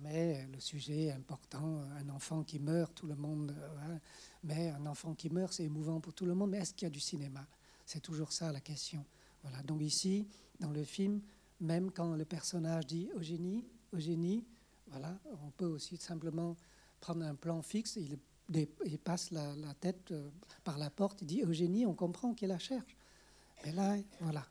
Mais 0.00 0.46
le 0.52 0.60
sujet 0.60 1.06
est 1.06 1.12
important. 1.12 1.82
Un 1.98 2.08
enfant 2.10 2.44
qui 2.44 2.58
meurt, 2.58 2.94
tout 2.94 3.06
le 3.06 3.16
monde. 3.16 3.54
Euh, 3.58 3.98
mais 4.44 4.70
un 4.70 4.86
enfant 4.86 5.14
qui 5.14 5.30
meurt, 5.30 5.52
c'est 5.52 5.64
émouvant 5.64 6.00
pour 6.00 6.14
tout 6.14 6.26
le 6.26 6.34
monde. 6.34 6.50
Mais 6.50 6.58
est-ce 6.58 6.74
qu'il 6.74 6.86
y 6.86 6.90
a 6.90 6.90
du 6.90 7.00
cinéma? 7.00 7.46
C'est 7.84 8.00
toujours 8.00 8.32
ça 8.32 8.52
la 8.52 8.60
question. 8.60 9.04
Voilà. 9.42 9.62
Donc 9.62 9.82
ici, 9.82 10.26
dans 10.60 10.70
le 10.70 10.84
film, 10.84 11.20
même 11.60 11.90
quand 11.90 12.14
le 12.14 12.24
personnage 12.24 12.86
dit 12.86 13.10
Eugénie, 13.14 13.64
Eugénie, 13.92 14.44
voilà, 14.88 15.18
on 15.42 15.50
peut 15.50 15.66
aussi 15.66 15.96
simplement 15.96 16.56
prendre 17.00 17.24
un 17.24 17.34
plan 17.34 17.62
fixe. 17.62 17.96
Il, 17.96 18.98
passe 18.98 19.30
la, 19.30 19.54
tête 19.80 20.10
euh, 20.12 20.30
par 20.64 20.78
la 20.78 20.90
porte. 20.90 21.22
Il 21.22 21.26
dit 21.26 21.42
Eugénie, 21.42 21.84
on 21.84 21.94
comprend 21.94 22.34
qu'il 22.34 22.48
la 22.48 22.58
cherche. 22.58 22.96
Mais 23.64 23.72
là, 23.72 23.96
voilà, 24.20 24.46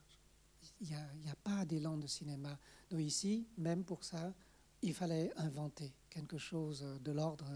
il 0.82 0.88
n'y 0.88 1.30
a, 1.30 1.36
pas 1.44 1.66
d'élan 1.66 1.98
de 1.98 2.08
cinéma. 2.08 2.58
Donc 2.90 3.00
ici, 3.00 3.48
même 3.58 3.84
pour 3.84 4.04
ça, 4.04 4.34
il 4.82 4.94
fallait 4.94 5.32
inventer 5.38 5.92
quelque 6.10 6.38
chose 6.38 6.86
de 7.02 7.12
l'ordre 7.12 7.48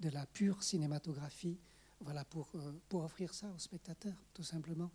de 0.00 0.08
la 0.08 0.26
pure 0.26 0.62
cinématographie, 0.62 1.58
voilà, 2.00 2.24
pour, 2.24 2.50
euh, 2.56 2.72
pour 2.88 3.04
offrir 3.04 3.32
ça 3.32 3.48
aux 3.54 3.58
spectateurs, 3.58 4.16
tout 4.32 4.42
simplement. 4.42 4.90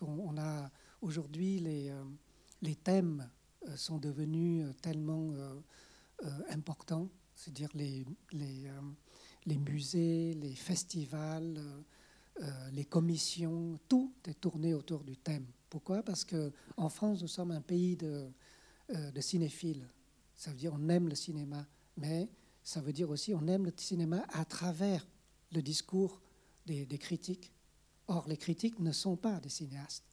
On, 0.00 0.38
a 0.38 0.70
aujourd'hui 1.02 1.60
les, 1.60 1.90
euh, 1.90 2.02
les 2.62 2.74
thèmes 2.74 3.28
sont 3.76 3.98
devenus 3.98 4.66
tellement 4.80 5.32
importants, 6.50 7.08
c'est-à-dire 7.34 7.68
les, 7.74 8.04
les, 8.32 9.58
musées, 9.58 10.34
les 10.34 10.54
festivals, 10.54 11.60
les 12.72 12.84
commissions, 12.84 13.78
tout 13.88 14.12
est 14.26 14.40
tourné 14.40 14.74
autour 14.74 15.04
du 15.04 15.16
thème. 15.16 15.46
Pourquoi? 15.68 16.02
Parce 16.02 16.24
qu'en 16.24 16.88
France, 16.88 17.22
nous 17.22 17.28
sommes 17.28 17.50
un 17.50 17.60
pays 17.60 17.96
de, 17.96 18.30
de 18.88 19.20
cinéphiles. 19.20 19.86
Ça 20.36 20.50
veut 20.50 20.56
dire 20.56 20.72
on 20.74 20.88
aime 20.88 21.08
le 21.08 21.14
cinéma, 21.14 21.66
mais 21.96 22.30
ça 22.62 22.80
veut 22.80 22.92
dire 22.92 23.10
aussi 23.10 23.34
on 23.34 23.46
aime 23.46 23.64
le 23.66 23.72
cinéma 23.76 24.24
à 24.30 24.44
travers 24.44 25.06
le 25.52 25.62
discours 25.62 26.20
des, 26.66 26.98
critiques. 26.98 27.52
Or, 28.06 28.28
les 28.28 28.36
critiques 28.36 28.78
ne 28.78 28.92
sont 28.92 29.16
pas 29.16 29.40
des 29.40 29.48
cinéastes. 29.48 30.04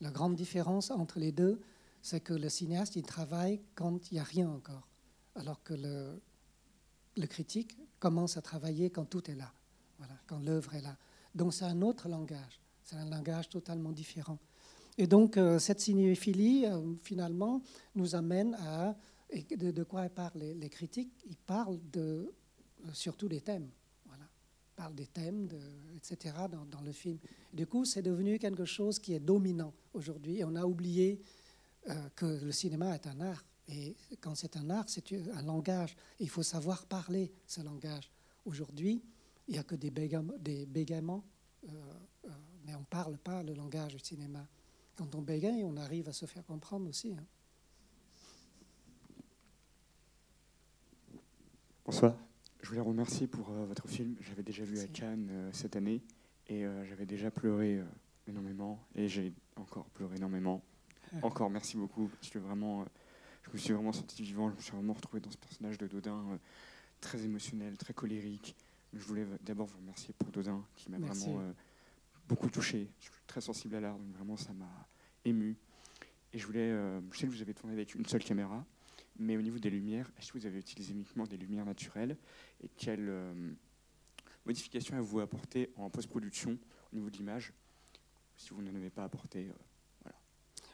La 0.00 0.10
grande 0.10 0.36
différence 0.36 0.90
entre 0.90 1.18
les 1.18 1.32
deux, 1.32 1.60
c'est 2.04 2.20
que 2.20 2.34
le 2.34 2.50
cinéaste, 2.50 2.96
il 2.96 3.02
travaille 3.02 3.62
quand 3.74 4.10
il 4.10 4.14
n'y 4.14 4.20
a 4.20 4.24
rien 4.24 4.50
encore, 4.50 4.86
alors 5.36 5.62
que 5.62 5.72
le, 5.72 6.20
le 7.16 7.26
critique 7.26 7.78
commence 7.98 8.36
à 8.36 8.42
travailler 8.42 8.90
quand 8.90 9.06
tout 9.06 9.30
est 9.30 9.34
là, 9.34 9.50
voilà, 9.96 10.12
quand 10.26 10.38
l'œuvre 10.38 10.74
est 10.74 10.82
là. 10.82 10.98
Donc 11.34 11.54
c'est 11.54 11.64
un 11.64 11.80
autre 11.80 12.10
langage, 12.10 12.60
c'est 12.82 12.96
un 12.96 13.08
langage 13.08 13.48
totalement 13.48 13.90
différent. 13.90 14.38
Et 14.98 15.06
donc 15.06 15.38
euh, 15.38 15.58
cette 15.58 15.80
cinéphilie, 15.80 16.66
euh, 16.66 16.92
finalement, 17.02 17.62
nous 17.94 18.14
amène 18.14 18.54
à 18.60 18.94
et 19.30 19.56
de, 19.56 19.82
quoi 19.82 20.06
parlent 20.10 20.38
les, 20.38 20.68
critiques? 20.68 21.10
Ils 21.26 21.38
parlent 21.38 21.80
de, 21.90 22.30
euh, 22.84 22.90
surtout 22.92 23.28
des 23.28 23.40
thèmes. 23.40 23.70
Parlent 24.76 24.94
des 24.94 25.06
thèmes, 25.06 25.46
de, 25.46 25.60
etc., 25.96 26.34
dans, 26.50 26.80
le 26.80 26.90
film. 26.90 27.18
du 27.52 27.64
coup, 27.64 27.84
c'est 27.84 28.02
devenu 28.02 28.40
quelque 28.40 28.64
chose 28.64 28.98
qui 28.98 29.14
est 29.14 29.20
dominant 29.20 29.72
aujourd'hui. 29.92 30.38
Et 30.38 30.44
on 30.44 30.56
a 30.56 30.64
oublié 30.64 31.20
que 32.16 32.26
le 32.44 32.52
cinéma 32.52 32.94
est 32.94 33.06
un 33.06 33.20
art. 33.20 33.44
Et 33.68 33.96
quand 34.20 34.34
c'est 34.34 34.56
un 34.56 34.70
art, 34.70 34.84
c'est 34.88 35.12
un 35.12 35.42
langage. 35.42 35.96
il 36.20 36.28
faut 36.28 36.42
savoir 36.42 36.86
parler 36.86 37.32
ce 37.46 37.60
langage. 37.62 38.10
Aujourd'hui, 38.44 39.02
il 39.48 39.52
n'y 39.52 39.58
a 39.58 39.62
que 39.62 39.74
des, 39.74 39.90
bégaiements, 39.90 41.24
euh, 41.68 42.28
mais 42.66 42.74
on 42.74 42.80
ne 42.80 42.84
parle 42.84 43.18
pas 43.18 43.42
le 43.42 43.54
langage 43.54 43.94
du 43.94 44.04
cinéma. 44.04 44.46
Quand 44.96 45.14
on 45.14 45.22
bégaye, 45.22 45.64
on 45.64 45.76
arrive 45.76 46.08
à 46.08 46.12
se 46.12 46.26
faire 46.26 46.44
comprendre 46.44 46.88
aussi. 46.88 47.12
Hein. 47.12 47.24
Bonsoir. 51.84 52.16
Je 52.62 52.70
voulais 52.70 52.80
remercier 52.80 53.26
pour 53.26 53.50
euh, 53.50 53.66
votre 53.66 53.86
film. 53.88 54.16
J'avais 54.20 54.42
déjà 54.42 54.64
vu 54.64 54.78
à 54.80 54.86
Cannes 54.86 55.28
euh, 55.30 55.50
cette 55.52 55.76
année 55.76 56.00
et 56.46 56.64
euh, 56.64 56.82
j'avais 56.86 57.04
déjà 57.04 57.30
pleuré 57.30 57.82
énormément 58.26 58.80
et 58.94 59.06
j'ai 59.06 59.34
encore 59.56 59.84
pleuré 59.90 60.16
énormément. 60.16 60.62
Encore 61.22 61.50
merci 61.50 61.76
beaucoup 61.76 62.08
parce 62.08 62.30
que 62.30 62.38
vraiment, 62.38 62.84
je 63.42 63.50
me 63.52 63.58
suis 63.58 63.72
vraiment 63.72 63.92
senti 63.92 64.22
vivant. 64.22 64.50
Je 64.50 64.56
me 64.56 64.60
suis 64.60 64.72
vraiment 64.72 64.94
retrouvé 64.94 65.20
dans 65.20 65.30
ce 65.30 65.36
personnage 65.36 65.78
de 65.78 65.86
Dodin 65.86 66.38
très 67.00 67.22
émotionnel, 67.24 67.76
très 67.76 67.94
colérique. 67.94 68.56
Je 68.92 69.04
voulais 69.04 69.26
d'abord 69.42 69.66
vous 69.66 69.78
remercier 69.78 70.14
pour 70.18 70.30
Dodin 70.30 70.64
qui 70.76 70.90
m'a 70.90 70.98
vraiment 70.98 71.42
beaucoup 72.28 72.48
touché. 72.48 72.88
Je 73.00 73.04
suis 73.04 73.12
très 73.26 73.40
sensible 73.40 73.74
à 73.74 73.80
l'art, 73.80 73.98
donc 73.98 74.12
vraiment 74.14 74.36
ça 74.36 74.52
m'a 74.52 74.88
ému. 75.24 75.56
Et 76.32 76.38
je 76.38 76.46
voulais, 76.46 76.70
je 77.10 77.18
sais 77.18 77.26
que 77.26 77.32
vous 77.32 77.42
avez 77.42 77.54
tourné 77.54 77.74
avec 77.74 77.94
une 77.94 78.06
seule 78.06 78.22
caméra. 78.22 78.64
Mais 79.18 79.36
au 79.36 79.42
niveau 79.42 79.58
des 79.58 79.70
lumières, 79.70 80.10
est-ce 80.18 80.32
que 80.32 80.38
vous 80.38 80.46
avez 80.46 80.58
utilisé 80.58 80.92
uniquement 80.92 81.24
des 81.24 81.36
lumières 81.36 81.64
naturelles? 81.64 82.16
Et 82.62 82.68
quelles 82.68 83.08
euh, 83.08 83.52
modifications 84.44 84.96
avez-vous 84.96 85.20
apporté 85.20 85.70
en 85.76 85.88
post-production 85.88 86.58
au 86.92 86.96
niveau 86.96 87.10
de 87.10 87.16
l'image? 87.16 87.52
Si 88.36 88.50
vous 88.50 88.62
n'en 88.62 88.74
avez 88.74 88.90
pas 88.90 89.04
apporté, 89.04 89.48
euh, 89.48 89.52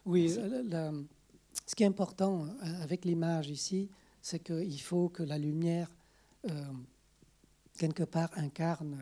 Oui, 0.06 0.28
ce 0.30 1.74
qui 1.74 1.82
est 1.82 1.86
important 1.86 2.46
euh, 2.46 2.82
avec 2.82 3.04
l'image 3.04 3.48
ici, 3.50 3.88
c'est 4.22 4.40
qu'il 4.40 4.80
faut 4.80 5.08
que 5.08 5.22
la 5.22 5.38
lumière, 5.38 5.90
quelque 7.78 8.02
part, 8.02 8.30
incarne 8.36 8.98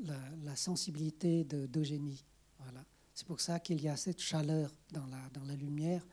la, 0.00 0.16
la, 0.44 0.56
sensibilité 0.56 1.44
d'Eugénie. 1.44 2.24
Voilà. 2.58 2.84
C'est 3.14 3.26
pour 3.26 3.40
ça 3.40 3.60
qu'il 3.60 3.82
y 3.82 3.88
a 3.88 3.96
cette 3.96 4.20
chaleur 4.20 4.70
dans 4.92 5.06
la, 5.06 5.54
lumière 5.56 6.06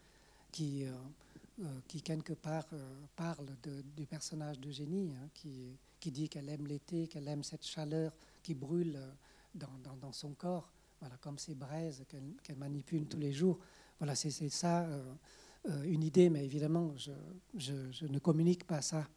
qui 0.52 0.86
euh, 1.62 1.80
quelque 2.04 2.34
part 2.34 2.66
euh, 2.74 3.06
parle 3.16 3.48
du 3.96 4.06
personnage 4.06 4.60
de 4.60 4.72
Génie, 4.72 5.14
hein, 5.16 5.30
qui, 5.34 6.12
dit 6.12 6.28
qu'elle 6.28 6.50
aime 6.50 6.68
l'été, 6.68 7.08
qu'elle 7.08 7.28
aime 7.30 7.44
cette 7.44 7.66
chaleur 7.66 8.12
qui 8.44 8.54
brûle 8.54 8.98
euh, 8.98 9.66
dans, 10.02 10.12
son 10.12 10.34
corps, 10.34 10.70
voilà, 11.00 11.18
comme 11.18 11.38
ces 11.38 11.56
braises 11.56 12.04
qu'elle 12.44 12.58
manipule 12.58 13.08
tous 13.08 13.20
les 13.20 13.32
jours. 13.32 13.60
Voilà, 14.00 14.16
c'est 14.16 14.50
ça 14.50 14.88
une 15.84 16.04
idée, 16.04 16.30
mais 16.30 16.46
évidemment, 16.46 16.94
je, 16.96 18.06
ne 18.06 18.20
communique 18.20 18.66
pas 18.66 18.82
ça 18.82 19.08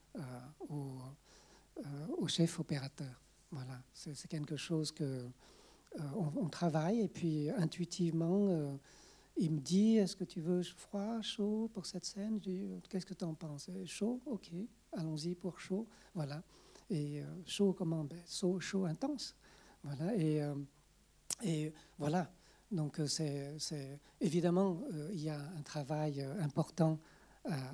au, 0.68 0.98
au, 2.16 2.28
chef 2.28 2.58
opérateur. 2.60 3.20
Voilà, 3.50 3.82
c'est 3.92 4.28
quelque 4.28 4.56
chose 4.56 4.92
que 4.92 5.28
on, 6.14 6.48
travaille 6.48 7.00
et 7.00 7.08
puis 7.08 7.50
intuitivement 7.50 8.78
il 9.38 9.52
me 9.52 9.60
dit, 9.60 9.96
est-ce 9.96 10.16
que 10.16 10.24
tu 10.24 10.40
veux 10.40 10.62
froid, 10.62 11.22
chaud 11.22 11.70
pour 11.72 11.86
cette 11.86 12.04
scène? 12.04 12.40
Je 12.44 12.50
dis, 12.50 12.68
qu'est-ce 12.88 13.06
que 13.06 13.14
tu 13.14 13.24
en 13.24 13.34
penses 13.34 13.70
Chaud, 13.86 14.20
ok, 14.26 14.50
allons-y 14.92 15.34
pour 15.34 15.60
chaud. 15.60 15.86
Voilà. 16.14 16.42
Et 16.90 17.22
euh, 17.22 17.24
chaud 17.46 17.72
comment? 17.72 18.04
Ben, 18.04 18.18
chaud, 18.26 18.58
chaud 18.58 18.84
intense. 18.84 19.36
Voilà. 19.84 20.14
Et, 20.16 20.42
euh, 20.42 20.54
et 21.42 21.72
voilà. 21.98 22.30
Donc, 22.70 23.00
euh, 23.00 23.06
c'est 23.58 23.98
évidemment, 24.20 24.82
il 25.12 25.22
y 25.22 25.30
a 25.30 25.40
un 25.40 25.62
travail 25.62 26.22
important 26.40 26.98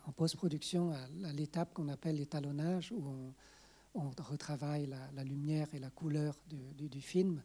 en 0.06 0.12
post-production 0.12 0.92
à, 0.92 1.32
l'étape 1.32 1.74
qu'on 1.74 1.88
appelle 1.88 2.16
l'étalonnage, 2.16 2.92
où 2.92 3.32
on 3.94 4.10
retravaille 4.10 4.86
la, 5.14 5.24
lumière 5.24 5.68
et 5.72 5.78
la 5.78 5.90
couleur 5.90 6.38
du, 6.76 7.00
film. 7.00 7.42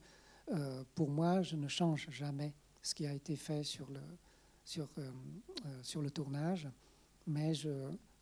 Euh, 0.52 0.84
pour 0.96 1.10
moi, 1.10 1.42
je 1.42 1.56
ne 1.56 1.68
change 1.68 2.08
jamais 2.12 2.54
ce 2.82 2.94
qui 2.94 3.08
a 3.08 3.14
été 3.14 3.36
fait 3.36 3.64
sur 3.64 3.90
le, 3.90 4.02
sur, 4.64 4.90
euh, 4.98 5.12
sur 5.82 6.02
le 6.02 6.12
tournage, 6.12 6.68
mais 7.28 7.54
je, 7.54 7.70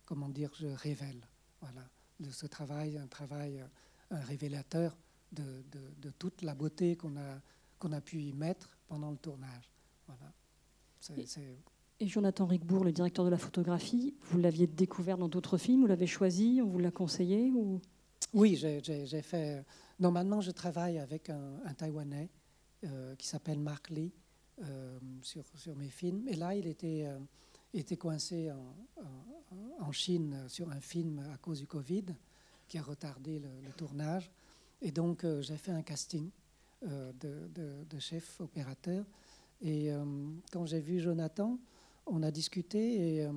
comment 0.06 0.28
dire, 0.28 0.50
je 0.54 0.68
révèle. 0.68 1.26
Voilà, 1.60 1.82
de 2.20 2.30
ce 2.30 2.46
travail, 2.46 2.96
un 2.98 3.06
travail, 3.06 3.62
révélateur 4.10 4.96
de, 5.32 5.62
de, 6.00 6.10
toute 6.18 6.42
la 6.42 6.54
beauté 6.54 6.96
qu'on 6.96 7.16
a, 7.16 7.40
qu'on 7.78 7.92
a 7.92 8.00
pu 8.00 8.20
y 8.20 8.32
mettre 8.32 8.76
pendant 8.86 9.10
le 9.10 9.16
tournage. 9.16 9.70
Voilà. 10.06 10.32
Et 12.00 12.06
Jonathan 12.06 12.46
Rigbourg, 12.46 12.84
le 12.84 12.92
directeur 12.92 13.24
de 13.24 13.30
la 13.30 13.38
photographie, 13.38 14.14
vous 14.22 14.38
l'aviez 14.38 14.66
découvert 14.66 15.18
dans 15.18 15.28
d'autres 15.28 15.58
films, 15.58 15.80
vous 15.80 15.86
l'avez 15.86 16.06
choisi, 16.06 16.60
on 16.62 16.68
vous 16.68 16.78
l'a 16.78 16.90
conseillé 16.90 17.50
ou... 17.50 17.80
Oui, 18.34 18.56
j'ai 18.56 19.22
fait. 19.22 19.64
Normalement, 19.98 20.40
je 20.40 20.50
travaille 20.50 20.98
avec 20.98 21.30
un, 21.30 21.58
Taïwanais 21.76 22.30
euh, 22.84 23.14
qui 23.16 23.26
s'appelle 23.26 23.58
Mark 23.58 23.90
Lee 23.90 24.12
euh, 24.62 24.98
sur, 25.22 25.44
sur, 25.54 25.74
mes 25.76 25.88
films. 25.88 26.28
Et 26.28 26.34
là, 26.34 26.54
il 26.54 26.66
était, 26.66 27.06
euh, 27.06 27.18
était 27.72 27.96
coincé 27.96 28.50
en, 28.52 29.84
en, 29.84 29.92
Chine 29.92 30.44
sur 30.48 30.70
un 30.70 30.80
film 30.80 31.20
à 31.32 31.38
cause 31.38 31.60
du 31.60 31.66
Covid 31.66 32.06
qui 32.68 32.76
a 32.76 32.82
retardé 32.82 33.38
le, 33.38 33.48
le 33.64 33.72
tournage. 33.72 34.30
Et 34.82 34.92
donc, 34.92 35.24
j'ai 35.40 35.56
fait 35.56 35.72
un 35.72 35.82
casting 35.82 36.30
de, 36.82 37.48
de, 37.54 37.84
de, 37.88 37.98
chef 37.98 38.40
opérateur. 38.40 39.04
Et 39.60 39.90
quand 40.52 40.64
j'ai 40.66 40.80
vu 40.80 41.00
Jonathan, 41.00 41.58
on 42.06 42.22
a 42.22 42.30
discuté 42.30 43.16
et 43.16 43.28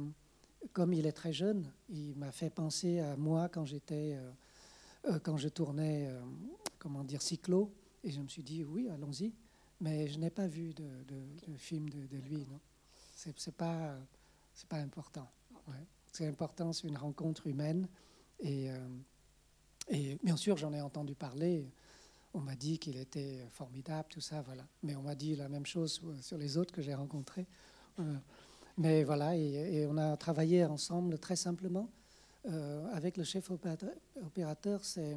comme 0.73 0.93
il 0.93 1.07
est 1.07 1.11
très 1.11 1.33
jeune, 1.33 1.71
il 1.89 2.15
m'a 2.15 2.31
fait 2.31 2.51
penser 2.51 2.99
à 2.99 3.15
moi 3.15 3.49
quand 3.49 3.65
j'étais 3.65 4.19
euh, 5.07 5.19
quand 5.19 5.37
je 5.37 5.49
tournais, 5.49 6.07
euh, 6.07 6.21
comment 6.77 7.03
dire, 7.03 7.21
Cyclo, 7.21 7.73
et 8.03 8.11
je 8.11 8.21
me 8.21 8.27
suis 8.27 8.43
dit, 8.43 8.63
oui, 8.63 8.89
allons-y. 8.89 9.33
Mais 9.79 10.07
je 10.07 10.19
n'ai 10.19 10.29
pas 10.29 10.47
vu 10.47 10.73
de, 10.73 10.83
film 11.57 11.89
de, 11.89 12.17
lui, 12.17 12.45
non. 12.45 12.59
C'est 13.15 13.55
pas, 13.55 13.97
c'est 14.53 14.67
pas 14.67 14.77
important. 14.77 15.27
C'est 16.11 16.27
important, 16.27 16.71
c'est 16.71 16.87
une 16.87 16.97
rencontre 16.97 17.47
humaine. 17.47 17.87
Et, 18.39 18.69
euh, 18.69 18.77
et 19.87 20.19
bien 20.23 20.37
sûr, 20.37 20.57
j'en 20.57 20.71
ai 20.73 20.81
entendu 20.81 21.15
parler. 21.15 21.67
On 22.33 22.39
m'a 22.39 22.55
dit 22.55 22.79
qu'il 22.79 22.97
était 22.97 23.45
formidable, 23.51 24.07
tout 24.09 24.21
ça, 24.21 24.41
voilà. 24.41 24.65
Mais 24.83 24.95
on 24.95 25.01
m'a 25.01 25.15
dit 25.15 25.35
la 25.35 25.49
même 25.49 25.65
chose 25.65 26.01
sur 26.21 26.37
les 26.37 26.57
autres 26.57 26.73
que 26.73 26.81
j'ai 26.81 26.93
rencontrés. 26.93 27.45
Mais 28.77 29.03
voilà, 29.03 29.35
et, 29.35 29.85
on 29.87 29.97
a 29.97 30.15
travaillé 30.17 30.65
ensemble 30.65 31.19
très 31.19 31.35
simplement. 31.35 31.89
Euh, 32.47 32.87
avec 32.93 33.17
le 33.17 33.23
chef 33.23 33.51
opérateur, 33.51 34.83
c'est 34.83 35.15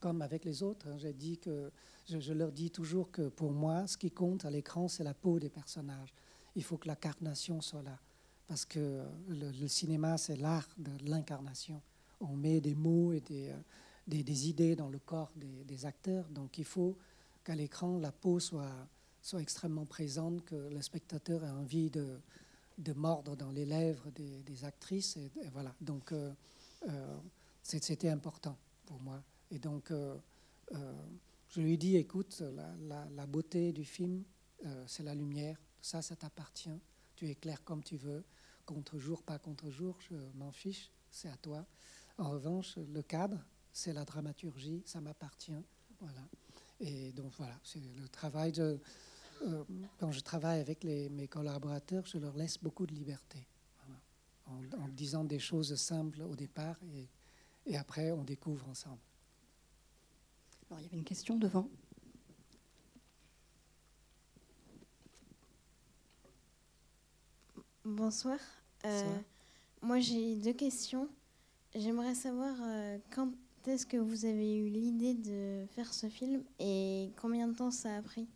comme 0.00 0.22
avec 0.22 0.44
les 0.44 0.62
autres. 0.62 0.88
Hein. 0.88 0.96
J'ai 0.98 1.12
dit 1.12 1.38
que 1.38 1.70
je, 2.08 2.32
leur 2.32 2.52
dis 2.52 2.70
toujours 2.70 3.10
que 3.10 3.28
pour 3.28 3.52
moi, 3.52 3.86
ce 3.86 3.96
qui 3.98 4.10
compte 4.10 4.44
à 4.44 4.50
l'écran, 4.50 4.88
c'est 4.88 5.04
la 5.04 5.14
peau 5.14 5.38
des 5.38 5.50
personnages. 5.50 6.14
Il 6.54 6.62
faut 6.62 6.78
que 6.78 6.88
la 6.88 6.96
carnation 6.96 7.60
soit 7.60 7.82
là, 7.82 7.98
parce 8.46 8.64
que 8.64 9.02
le, 9.28 9.68
cinéma, 9.68 10.16
c'est 10.16 10.36
l'art 10.36 10.68
de 10.78 10.92
l'incarnation. 11.04 11.82
On 12.20 12.36
met 12.36 12.60
des 12.60 12.74
mots 12.74 13.12
et 13.12 13.20
des, 13.20 13.52
des, 14.06 14.48
idées 14.48 14.76
dans 14.76 14.88
le 14.88 14.98
corps 14.98 15.32
des, 15.36 15.86
acteurs, 15.86 16.28
donc 16.28 16.58
il 16.58 16.64
faut 16.64 16.96
qu'à 17.44 17.54
l'écran, 17.54 17.98
la 17.98 18.12
peau 18.12 18.40
soit, 18.40 18.88
soit 19.20 19.40
extrêmement 19.40 19.86
présente, 19.86 20.44
que 20.44 20.54
le 20.54 20.80
spectateur 20.82 21.44
ait 21.44 21.50
envie 21.50 21.90
de, 21.90 22.20
mordre 22.94 23.36
dans 23.36 23.50
les 23.50 23.66
lèvres 23.66 24.10
des, 24.10 24.64
actrices. 24.64 25.16
Et, 25.16 25.30
voilà. 25.52 25.74
Donc, 25.80 26.12
euh, 26.12 26.32
euh, 26.88 27.18
c'était 27.62 28.08
important 28.08 28.56
pour 28.84 29.00
moi. 29.00 29.22
Et 29.50 29.58
donc, 29.58 29.90
euh, 29.90 30.16
je 31.48 31.60
lui 31.60 31.78
dis 31.78 31.96
écoute, 31.96 32.42
la, 33.14 33.26
beauté 33.26 33.72
du 33.72 33.84
film, 33.84 34.22
c'est 34.86 35.02
la 35.02 35.14
lumière. 35.14 35.60
Ça, 35.80 36.02
ça 36.02 36.16
t'appartient. 36.16 36.80
Tu 37.14 37.28
éclaires 37.28 37.62
comme 37.64 37.82
tu 37.82 37.96
veux. 37.96 38.24
Contre-jour, 38.64 39.22
pas 39.22 39.38
contre-jour, 39.38 39.96
je 40.10 40.16
m'en 40.34 40.50
fiche. 40.50 40.90
C'est 41.10 41.28
à 41.28 41.36
toi. 41.36 41.64
En 42.18 42.30
revanche, 42.30 42.76
le 42.76 43.02
cadre, 43.02 43.38
c'est 43.76 43.92
la 43.92 44.06
dramaturgie. 44.06 44.82
Ça 44.86 45.02
m'appartient. 45.02 45.52
Voilà. 46.00 46.22
Et 46.80 47.12
donc, 47.12 47.32
voilà, 47.36 47.54
c'est 47.62 47.82
le 48.00 48.08
travail 48.08 48.50
de 48.52 48.80
euh, 49.42 49.64
quand 49.98 50.10
je 50.12 50.20
travaille 50.20 50.60
avec 50.60 50.82
mes 50.84 51.28
collaborateurs, 51.28 52.06
je 52.06 52.16
leur 52.16 52.34
laisse 52.36 52.56
beaucoup 52.56 52.86
de 52.86 52.94
liberté, 52.94 53.46
en, 54.46 54.88
disant 54.88 55.24
des 55.24 55.38
choses 55.38 55.74
simples 55.74 56.22
au 56.22 56.34
départ 56.34 56.76
et, 56.94 57.06
et, 57.66 57.76
après 57.76 58.12
on 58.12 58.24
découvre 58.24 58.66
ensemble. 58.66 59.02
Alors 60.70 60.80
il 60.80 60.84
y 60.84 60.86
avait 60.86 60.96
une 60.96 61.04
question 61.04 61.36
devant. 61.36 61.68
Bonsoir. 67.84 68.38
Euh, 68.86 69.18
moi 69.82 70.00
j'ai 70.00 70.36
deux 70.36 70.54
questions. 70.54 71.10
J'aimerais 71.74 72.14
savoir 72.14 72.56
euh, 72.62 72.96
quand 73.10 73.30
est-ce 73.68 73.86
que 73.86 73.96
vous 73.96 74.24
avez 74.24 74.56
eu 74.56 74.68
l'idée 74.68 75.14
de 75.14 75.66
faire 75.74 75.92
ce 75.92 76.08
film 76.08 76.42
et 76.58 77.10
combien 77.20 77.48
de 77.48 77.54
temps 77.54 77.70
ça 77.70 77.96
a 77.96 78.02
pris 78.02 78.28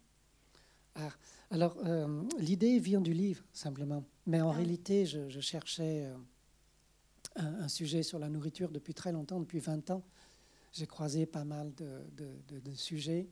ah, 0.97 1.11
alors, 1.51 1.77
euh, 1.85 2.23
l'idée 2.39 2.79
vient 2.79 3.01
du 3.01 3.13
livre, 3.13 3.45
simplement. 3.53 4.05
Mais 4.27 4.41
en 4.41 4.51
ah. 4.51 4.55
réalité, 4.55 5.07
je, 5.07 5.41
cherchais 5.41 6.07
euh, 6.07 6.15
un, 7.37 7.69
sujet 7.69 8.03
sur 8.03 8.19
la 8.19 8.29
nourriture 8.29 8.71
depuis 8.71 8.95
très 8.95 9.13
longtemps, 9.13 9.41
depuis 9.41 9.61
20 9.61 9.91
ans. 9.91 10.03
J'ai 10.73 10.87
croisé 10.87 11.27
pas 11.27 11.45
mal 11.45 11.73
de, 11.75 12.75
sujets. 12.75 13.29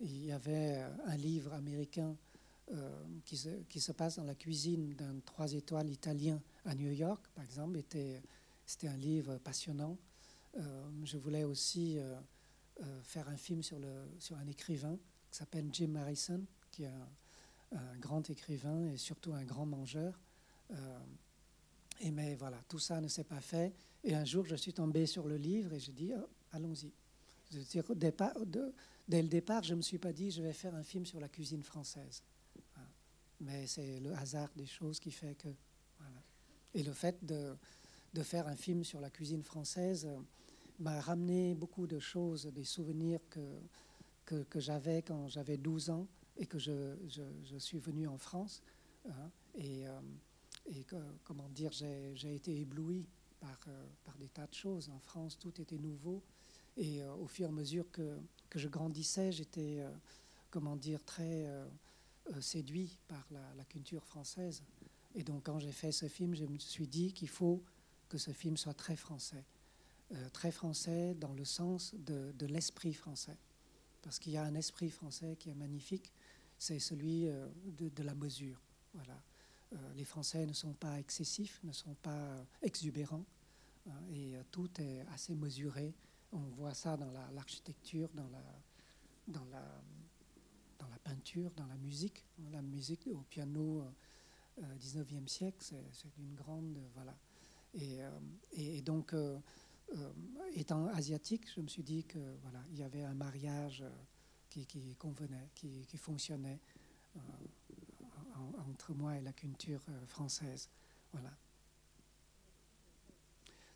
Il 0.00 0.24
y 0.24 0.32
avait 0.32 0.78
euh, 0.78 0.88
un 1.06 1.16
livre 1.16 1.52
américain 1.52 2.16
qui, 3.24 3.36
se, 3.36 3.48
qui, 3.68 3.80
se, 3.80 3.90
passe 3.90 4.16
dans 4.16 4.24
la 4.24 4.36
cuisine 4.36 4.94
d'un 4.94 5.18
trois 5.24 5.52
étoiles 5.54 5.90
italien 5.90 6.40
à 6.64 6.76
New 6.76 6.92
York, 6.92 7.26
par 7.34 7.42
exemple. 7.44 7.80
C'était 8.64 8.86
un 8.86 8.96
livre 8.96 9.38
passionnant. 9.38 9.98
Je 11.04 11.16
voulais 11.18 11.44
aussi 11.44 11.98
faire 13.02 13.28
un 13.28 13.36
film 13.36 13.62
sur, 13.62 13.78
un 13.78 14.46
écrivain 14.46 14.98
qui 15.30 15.38
s'appelle 15.38 15.68
Jim 15.72 15.94
Harrison, 15.96 16.44
qui 16.70 16.84
est 16.84 16.90
un, 17.72 17.98
grand 18.00 18.28
écrivain 18.28 18.88
et 18.88 18.96
surtout 18.96 19.32
un 19.32 19.44
grand 19.44 19.66
mangeur. 19.66 20.18
Euh, 20.72 20.98
mais 22.12 22.34
voilà, 22.34 22.58
tout 22.68 22.78
ça 22.78 23.00
ne 23.00 23.08
s'est 23.08 23.24
pas 23.24 23.40
fait. 23.40 23.72
Et 24.02 24.14
un 24.14 24.24
jour, 24.24 24.44
je 24.46 24.56
suis 24.56 24.72
tombé 24.72 25.06
sur 25.06 25.28
le 25.28 25.36
livre 25.36 25.72
et 25.72 25.78
j'ai 25.78 25.92
dit, 25.92 26.12
oh, 26.16 26.26
allons-y. 26.52 26.92
dès 27.50 29.22
le 29.22 29.28
départ, 29.28 29.62
je 29.62 29.72
ne 29.72 29.76
me 29.76 29.82
suis 29.82 29.98
pas 29.98 30.12
dit, 30.12 30.30
je 30.30 30.42
vais 30.42 30.52
faire 30.52 30.74
un 30.74 30.82
film 30.82 31.04
sur 31.04 31.20
la 31.20 31.28
cuisine 31.28 31.62
française. 31.62 32.22
Mais 33.40 33.66
c'est 33.66 34.00
le 34.00 34.12
hasard 34.14 34.50
des 34.56 34.66
choses 34.66 34.98
qui 35.00 35.10
fait 35.10 35.34
que... 35.34 35.48
Et 36.72 36.82
le 36.82 36.92
fait 36.92 37.24
de, 37.24 37.56
faire 38.22 38.46
un 38.46 38.56
film 38.56 38.84
sur 38.84 39.00
la 39.00 39.10
cuisine 39.10 39.42
française 39.42 40.06
euh, 40.06 40.20
m'a 40.80 41.00
ramené 41.00 41.54
beaucoup 41.54 41.86
de 41.86 41.98
choses, 41.98 42.46
des 42.46 42.64
souvenirs 42.64 43.20
que, 43.28 44.42
que, 44.44 44.60
j'avais 44.60 45.02
quand 45.02 45.28
j'avais 45.28 45.56
12 45.56 45.90
ans 45.90 46.06
et 46.36 46.46
que 46.46 46.58
je, 46.58 46.96
je, 47.08 47.58
suis 47.58 47.78
venu 47.78 48.06
en 48.06 48.16
France. 48.16 48.62
Hein, 49.08 49.30
et, 49.54 49.86
euh, 49.86 50.00
et 50.66 50.86
comment 51.24 51.48
dire, 51.50 51.72
j'ai 51.72 52.34
été 52.34 52.60
ébloui 52.60 53.06
par, 53.40 53.58
euh, 53.68 53.86
par 54.04 54.16
des 54.16 54.28
tas 54.28 54.46
de 54.46 54.54
choses. 54.54 54.88
En 54.88 54.98
France, 54.98 55.38
tout 55.38 55.60
était 55.60 55.78
nouveau. 55.78 56.22
Et 56.76 57.02
euh, 57.02 57.12
au 57.14 57.26
fur 57.26 57.46
et 57.46 57.48
à 57.48 57.52
mesure 57.52 57.90
que, 57.90 58.18
que 58.48 58.58
je 58.58 58.68
grandissais, 58.68 59.32
j'étais, 59.32 59.84
comment 60.50 60.76
dire, 60.76 61.04
très 61.04 61.46
séduit 62.40 62.96
par 63.06 63.26
la, 63.30 63.54
la, 63.56 63.64
culture 63.64 64.04
française. 64.04 64.62
Et 65.14 65.24
donc, 65.24 65.44
quand 65.44 65.58
j'ai 65.58 65.72
fait 65.72 65.92
ce 65.92 66.06
film, 66.06 66.34
je 66.34 66.46
me 66.46 66.58
suis 66.58 66.86
dit 66.86 67.12
qu'il 67.12 67.28
faut 67.28 67.62
que 68.08 68.16
ce 68.16 68.30
film 68.30 68.56
soit 68.56 68.74
très 68.74 68.96
français. 68.96 69.44
Très 70.32 70.50
français 70.50 71.14
dans 71.14 71.32
le 71.32 71.44
sens 71.44 71.94
de, 71.94 72.46
l'esprit 72.46 72.94
français. 72.94 73.36
Parce 74.02 74.18
qu'il 74.18 74.32
y 74.32 74.36
a 74.36 74.44
un 74.44 74.54
esprit 74.54 74.90
français 74.90 75.36
qui 75.38 75.50
est 75.50 75.54
magnifique 75.54 76.12
c'est 76.60 76.78
celui 76.78 77.26
euh, 77.26 77.48
de, 77.64 78.02
la 78.02 78.14
mesure. 78.14 78.60
Voilà. 78.92 79.18
Euh, 79.72 79.76
les 79.96 80.04
Français 80.04 80.44
ne 80.44 80.52
sont 80.52 80.74
pas 80.74 81.00
excessifs, 81.00 81.58
ne 81.64 81.72
sont 81.72 81.94
pas 81.94 82.44
exubérants, 82.60 83.24
hein, 83.88 83.98
et 84.12 84.36
euh, 84.36 84.42
tout 84.50 84.68
est 84.78 85.00
assez 85.12 85.34
mesuré. 85.34 85.94
On 86.32 86.40
voit 86.50 86.74
ça 86.74 86.98
dans 86.98 87.10
l'architecture, 87.32 88.10
dans, 88.12 88.28
la, 88.28 88.42
dans, 89.26 89.46
la, 89.46 90.98
peinture, 91.02 91.50
dans 91.56 91.66
la 91.66 91.76
musique. 91.76 92.26
La 92.52 92.60
musique 92.60 93.08
au 93.10 93.22
piano 93.30 93.84
19e 94.60 95.26
siècle, 95.26 95.58
c'est 95.60 96.16
une 96.18 96.34
grande. 96.34 96.78
Voilà. 96.94 97.16
Et, 98.52 98.82
donc, 98.82 99.12
étant 100.54 100.86
asiatique, 100.88 101.46
je 101.54 101.60
me 101.60 101.68
suis 101.68 101.82
dit 101.82 102.04
que 102.04 102.18
voilà, 102.42 102.64
il 102.70 102.78
y 102.78 102.82
avait 102.82 103.04
un 103.04 103.14
mariage 103.14 103.84
qui, 104.50 104.96
convenait, 104.98 105.48
qui, 105.54 105.96
fonctionnait 105.96 106.60
euh, 107.16 107.20
entre 108.68 108.94
moi 108.94 109.16
et 109.16 109.20
la 109.20 109.32
culture 109.32 109.80
euh, 109.88 110.06
française. 110.06 110.68
Voilà. 111.12 111.30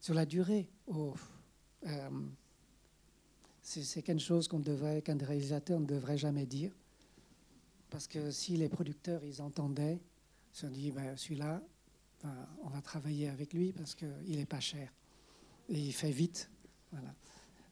Sur 0.00 0.14
la 0.14 0.26
durée, 0.26 0.68
oh, 0.86 1.14
euh, 1.86 2.10
C'est 3.62 4.02
quelque 4.02 4.20
chose 4.20 4.48
qu'on 4.48 4.60
devrait, 4.60 5.00
qu'un 5.00 5.16
réalisateur 5.16 5.80
ne 5.80 5.86
devrait 5.86 6.18
jamais 6.18 6.46
dire. 6.46 6.72
Parce 7.90 8.06
que 8.08 8.30
si 8.30 8.56
les 8.56 8.68
producteurs, 8.68 9.24
ils 9.24 9.40
entendaient, 9.40 10.00
ils 10.52 10.56
se 10.56 10.66
dit, 10.66 10.90
ben, 10.90 11.16
celui-là, 11.16 11.62
ben, 12.22 12.48
on 12.62 12.68
va 12.68 12.82
travailler 12.82 13.28
avec 13.28 13.52
lui 13.52 13.72
parce 13.72 13.94
qu'il 13.94 14.36
n'est 14.36 14.46
pas 14.46 14.60
cher. 14.60 14.92
Et 15.68 15.78
il 15.78 15.92
fait 15.92 16.10
vite. 16.10 16.50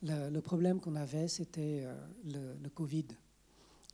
Le, 0.03 0.41
problème 0.41 0.81
qu'on 0.81 0.97
avait, 0.97 1.29
c'était 1.29 1.83
euh, 1.85 2.57
le, 2.61 2.69
Covid. 2.71 3.07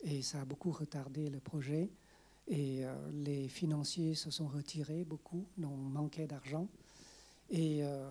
Et 0.03 0.21
ça 0.21 0.41
a 0.41 0.45
beaucoup 0.45 0.71
retardé 0.71 1.29
le 1.29 1.39
projet. 1.39 1.91
Et 2.47 2.85
euh, 2.85 2.95
les 3.11 3.47
financiers 3.47 4.15
se 4.15 4.31
sont 4.31 4.47
retirés 4.47 5.03
beaucoup, 5.03 5.45
on 5.61 5.67
manquait 5.67 6.25
d'argent. 6.25 6.67
Et 7.51 7.83
euh, 7.83 8.09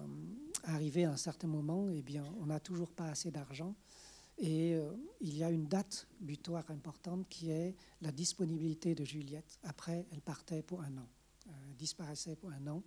arrivé 0.65 1.05
à 1.05 1.13
un 1.13 1.17
certain 1.17 1.49
moment, 1.49 1.89
eh 1.91 2.03
bien, 2.03 2.25
on 2.41 2.47
n'a 2.47 2.61
toujours 2.61 2.93
pas 2.93 3.09
assez 3.09 3.31
d'argent. 3.31 3.75
Et 4.41 4.79
il 5.21 5.37
y 5.37 5.43
a 5.43 5.51
une 5.51 5.67
date 5.67 6.07
butoir 6.21 6.71
importante 6.71 7.29
qui 7.29 7.51
est 7.51 7.75
la 8.01 8.13
disponibilité 8.13 8.95
de 8.95 9.05
Juliette. 9.05 9.59
Après, 9.65 10.07
elle 10.13 10.21
partait 10.21 10.63
pour 10.63 10.81
un 10.83 10.97
an, 10.97 11.09
elle 11.49 11.75
disparaissait 11.75 12.37
pour 12.37 12.53
un 12.53 12.65
an. 12.69 12.85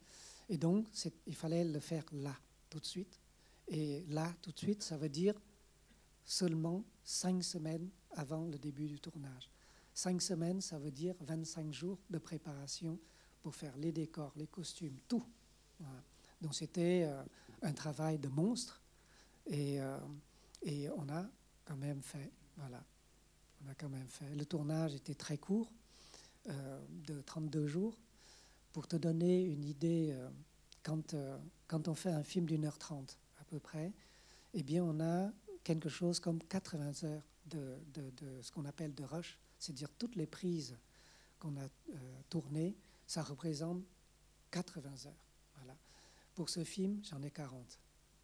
Et 0.47 0.57
donc, 0.57 0.87
il 1.27 1.35
fallait 1.35 1.65
le 1.65 1.81
faire 1.81 2.05
là, 2.13 2.33
tout 2.71 2.79
de 2.79 2.85
suite. 2.85 3.19
Et 3.67 4.03
là, 4.07 4.33
tout 4.41 4.51
de 4.51 4.57
suite, 4.57 4.81
ça 4.81 4.97
veut 4.97 5.09
dire 5.09 5.35
seulement 6.25 6.83
cinq 7.03 7.43
semaines 7.43 7.89
avant 8.11 8.45
le 8.45 8.57
début 8.57 8.87
du 8.87 8.99
tournage. 8.99 9.51
Cinq 9.93 10.21
semaines, 10.21 10.61
ça 10.61 10.79
veut 10.79 10.91
dire 10.91 11.15
25 11.19 11.71
jours 11.73 11.99
de 12.09 12.17
préparation 12.17 12.97
pour 13.41 13.53
faire 13.53 13.75
les 13.77 13.91
décors, 13.91 14.31
les 14.35 14.47
costumes, 14.47 14.97
tout. 15.07 15.23
Donc 16.41 16.55
c'était 16.55 17.03
euh, 17.03 17.23
un 17.61 17.73
travail 17.73 18.17
de 18.17 18.27
monstre 18.27 18.81
et, 19.47 19.81
euh, 19.81 19.97
et, 20.61 20.89
on 20.91 21.09
a 21.09 21.25
quand 21.65 21.75
même 21.75 22.01
fait. 22.01 22.31
Voilà, 22.57 22.83
on 23.63 23.69
a 23.69 23.75
quand 23.75 23.89
même 23.89 24.07
fait. 24.07 24.33
Le 24.35 24.45
tournage 24.45 24.93
était 24.95 25.15
très 25.15 25.37
court, 25.37 25.71
euh, 26.47 26.79
de 26.89 27.21
32 27.21 27.67
jours. 27.67 27.97
Pour 28.71 28.87
te 28.87 28.95
donner 28.95 29.43
une 29.43 29.65
idée, 29.65 30.17
quand, 30.83 31.15
quand 31.67 31.87
on 31.87 31.95
fait 31.95 32.11
un 32.11 32.23
film 32.23 32.45
d'une 32.45 32.65
heure 32.65 32.77
trente 32.77 33.17
à 33.39 33.43
peu 33.45 33.59
près, 33.59 33.93
eh 34.53 34.63
bien 34.63 34.83
on 34.83 34.99
a 34.99 35.31
quelque 35.63 35.89
chose 35.89 36.19
comme 36.19 36.41
80 36.43 37.03
heures 37.03 37.23
de, 37.45 38.41
ce 38.41 38.51
qu'on 38.51 38.65
appelle 38.65 38.93
de 38.93 39.03
rush 39.03 39.39
c'est-à-dire 39.61 39.89
toutes 39.97 40.15
les 40.15 40.25
prises 40.25 40.75
qu'on 41.39 41.55
a 41.57 41.63
euh, 41.63 42.21
tournées, 42.29 42.75
ça 43.05 43.21
représente 43.21 43.83
80 44.49 45.05
heures. 45.05 45.25
Voilà. 45.57 45.77
Pour 46.33 46.49
ce 46.49 46.63
film, 46.63 46.99
j'en 47.03 47.21
ai 47.21 47.29
40. 47.29 47.79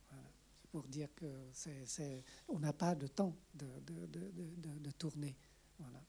Voilà. 0.09 0.23
Pour 0.71 0.87
dire 0.87 1.13
que 1.15 1.31
c'est, 1.53 2.23
on 2.47 2.57
n'a 2.57 2.73
pas 2.73 2.95
de 2.95 3.05
temps 3.05 3.35
de, 3.53 3.67
de, 3.85 4.91
tourner. 4.91 5.35
Voilà. 5.77 6.01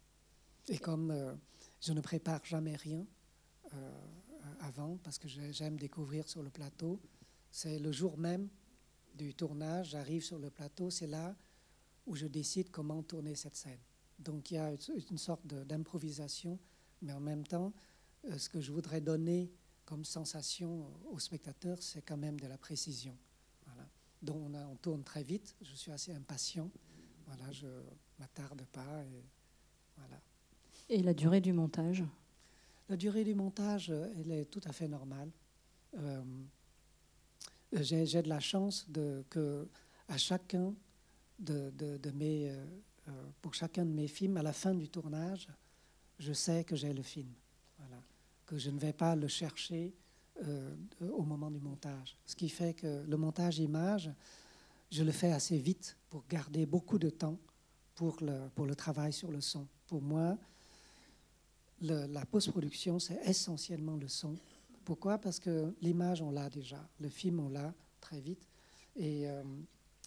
Et 0.69 0.79
comme 0.79 1.11
euh, 1.11 1.35
je 1.83 1.93
ne 1.93 2.01
prépare 2.01 2.43
jamais 2.45 2.77
rien 2.77 3.07
euh, 3.75 4.07
avant, 4.61 4.99
parce 5.03 5.19
que 5.19 5.29
j'aime 5.29 5.79
découvrir 5.79 6.29
sur 6.29 6.43
le 6.43 6.51
plateau, 6.51 7.01
c'est 7.51 7.79
le 7.79 7.93
jour 7.93 8.19
même 8.19 8.49
du 9.15 9.35
tournage, 9.35 9.91
j'arrive 9.91 10.23
sur 10.23 10.39
le 10.39 10.51
plateau, 10.51 10.91
c'est 10.91 11.07
là 11.07 11.35
où 12.07 12.15
je 12.15 12.27
décide 12.27 12.71
comment 12.71 13.03
tourner 13.03 13.35
cette 13.35 13.57
scène. 13.57 13.81
Donc 14.19 14.51
il 14.51 14.55
y 14.55 14.59
a 14.59 14.73
une 15.11 15.19
sorte 15.19 15.47
d'improvisation, 15.47 16.59
mais 17.03 17.13
en 17.13 17.21
même 17.21 17.47
temps, 17.47 17.73
euh, 18.27 18.39
ce 18.39 18.49
que 18.49 18.61
je 18.61 18.73
voudrais 18.73 19.01
donner 19.01 19.53
comme 19.85 20.05
sensation 20.05 20.87
aux 21.11 21.19
spectateurs, 21.19 21.83
c'est 21.83 22.03
quand 22.03 22.17
même 22.17 22.39
de 22.39 22.47
la 22.47 22.59
précision. 22.59 23.17
Donc 24.21 24.37
on, 24.53 24.77
tourne 24.77 25.05
très 25.05 25.23
vite, 25.23 25.55
je 25.63 25.75
suis 25.75 25.93
assez 25.93 26.13
impatient, 26.13 26.71
voilà, 27.27 27.53
je 27.53 27.67
ne 27.67 27.83
m'attarde 28.19 28.65
pas. 28.73 29.05
Et 30.89 31.03
la 31.03 31.15
durée 31.15 31.41
du 31.41 31.53
montage? 31.53 32.03
La 32.89 32.97
durée 32.97 33.25
du 33.25 33.35
montage, 33.35 33.91
elle 33.91 34.31
est 34.33 34.47
tout 34.47 34.63
à 34.65 34.73
fait 34.73 34.89
normale. 34.89 35.31
Euh, 35.99 36.23
J'ai 37.73 38.23
de 38.23 38.29
la 38.29 38.41
chance 38.41 38.87
que 39.29 39.69
à 40.09 40.17
chacun 40.17 40.75
de, 41.39 41.73
mes 42.15 42.51
euh, 42.51 42.65
euh, 43.09 43.11
pour 43.43 43.55
chacun 43.55 43.85
de 43.85 43.93
mes 43.93 44.09
films, 44.09 44.37
à 44.39 44.43
la 44.43 44.53
fin 44.53 44.75
du 44.75 44.89
tournage, 44.89 45.49
je 46.19 46.33
sais 46.33 46.65
que 46.65 46.77
j'ai 46.77 46.93
le 46.93 47.03
film. 47.03 47.33
Que 48.47 48.57
je 48.57 48.71
ne 48.71 48.79
vais 48.79 48.95
pas 48.95 49.15
le 49.15 49.29
chercher 49.29 49.93
euh, 50.43 50.75
au 51.13 51.23
moment 51.23 51.51
du 51.51 51.61
montage. 51.61 52.17
Ce 52.25 52.35
qui 52.35 52.49
fait 52.49 52.73
que 52.73 53.05
le 53.07 53.17
montage 53.19 53.59
image, 53.59 54.11
je 54.91 55.05
le 55.05 55.13
fais 55.13 55.33
assez 55.33 55.59
vite 55.59 55.99
pour 56.09 56.25
garder 56.27 56.65
beaucoup 56.65 56.99
de 56.99 57.11
temps 57.11 57.39
pour 57.95 58.17
le, 58.23 58.49
pour 58.55 58.65
le 58.65 58.75
travail 58.75 59.13
sur 59.13 59.31
le 59.31 59.43
son. 59.43 59.67
Pour 59.87 60.01
moi, 60.01 60.39
la 61.81 62.27
post-production, 62.27 62.99
c'est 62.99 63.21
essentiellement 63.25 63.97
le 63.97 64.09
son. 64.09 64.35
Pourquoi? 64.85 65.19
Parce 65.19 65.39
que 65.39 65.75
l'image, 65.81 66.23
on 66.23 66.31
l'a 66.31 66.49
déjà. 66.49 66.89
Le 66.99 67.09
film, 67.09 67.41
on 67.41 67.49
l'a 67.49 67.75
très 68.01 68.21
vite. 68.21 68.49
Et 68.97 69.29
euh, 69.29 69.43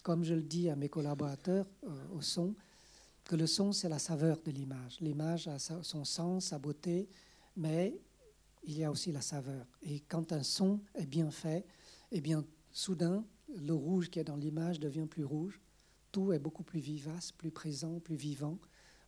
comme 0.02 0.24
je 0.24 0.34
le 0.34 0.42
dis 0.42 0.68
à 0.68 0.76
mes 0.76 0.88
collaborateurs 0.88 1.66
au 2.12 2.20
son, 2.20 2.54
que 3.24 3.36
le 3.36 3.46
son, 3.46 3.72
c'est 3.72 3.88
la 3.88 3.98
saveur 3.98 4.40
de 4.44 4.50
l'image. 4.50 5.00
L'image 5.00 5.48
a 5.48 5.58
son 5.58 6.04
sens, 6.04 6.46
sa 6.46 6.58
beauté, 6.58 7.08
mais 7.56 7.96
il 8.64 8.78
y 8.78 8.84
a 8.84 8.90
aussi 8.90 9.12
la 9.12 9.20
saveur. 9.20 9.66
Et 9.82 10.00
quand 10.00 10.32
un 10.32 10.42
son 10.42 10.80
est 10.94 11.06
bien 11.06 11.30
fait, 11.30 11.64
eh 12.10 12.20
bien, 12.20 12.44
soudain, 12.72 13.24
le 13.48 13.74
rouge 13.74 14.10
qui 14.10 14.18
est 14.18 14.24
dans 14.24 14.36
l'image 14.36 14.80
devient 14.80 15.06
plus 15.06 15.24
rouge. 15.24 15.60
Tout 16.10 16.32
est 16.32 16.38
beaucoup 16.38 16.62
plus 16.62 16.80
vivace, 16.80 17.32
plus 17.32 17.50
présent, 17.50 18.00
plus 18.00 18.16
vivant. 18.16 18.58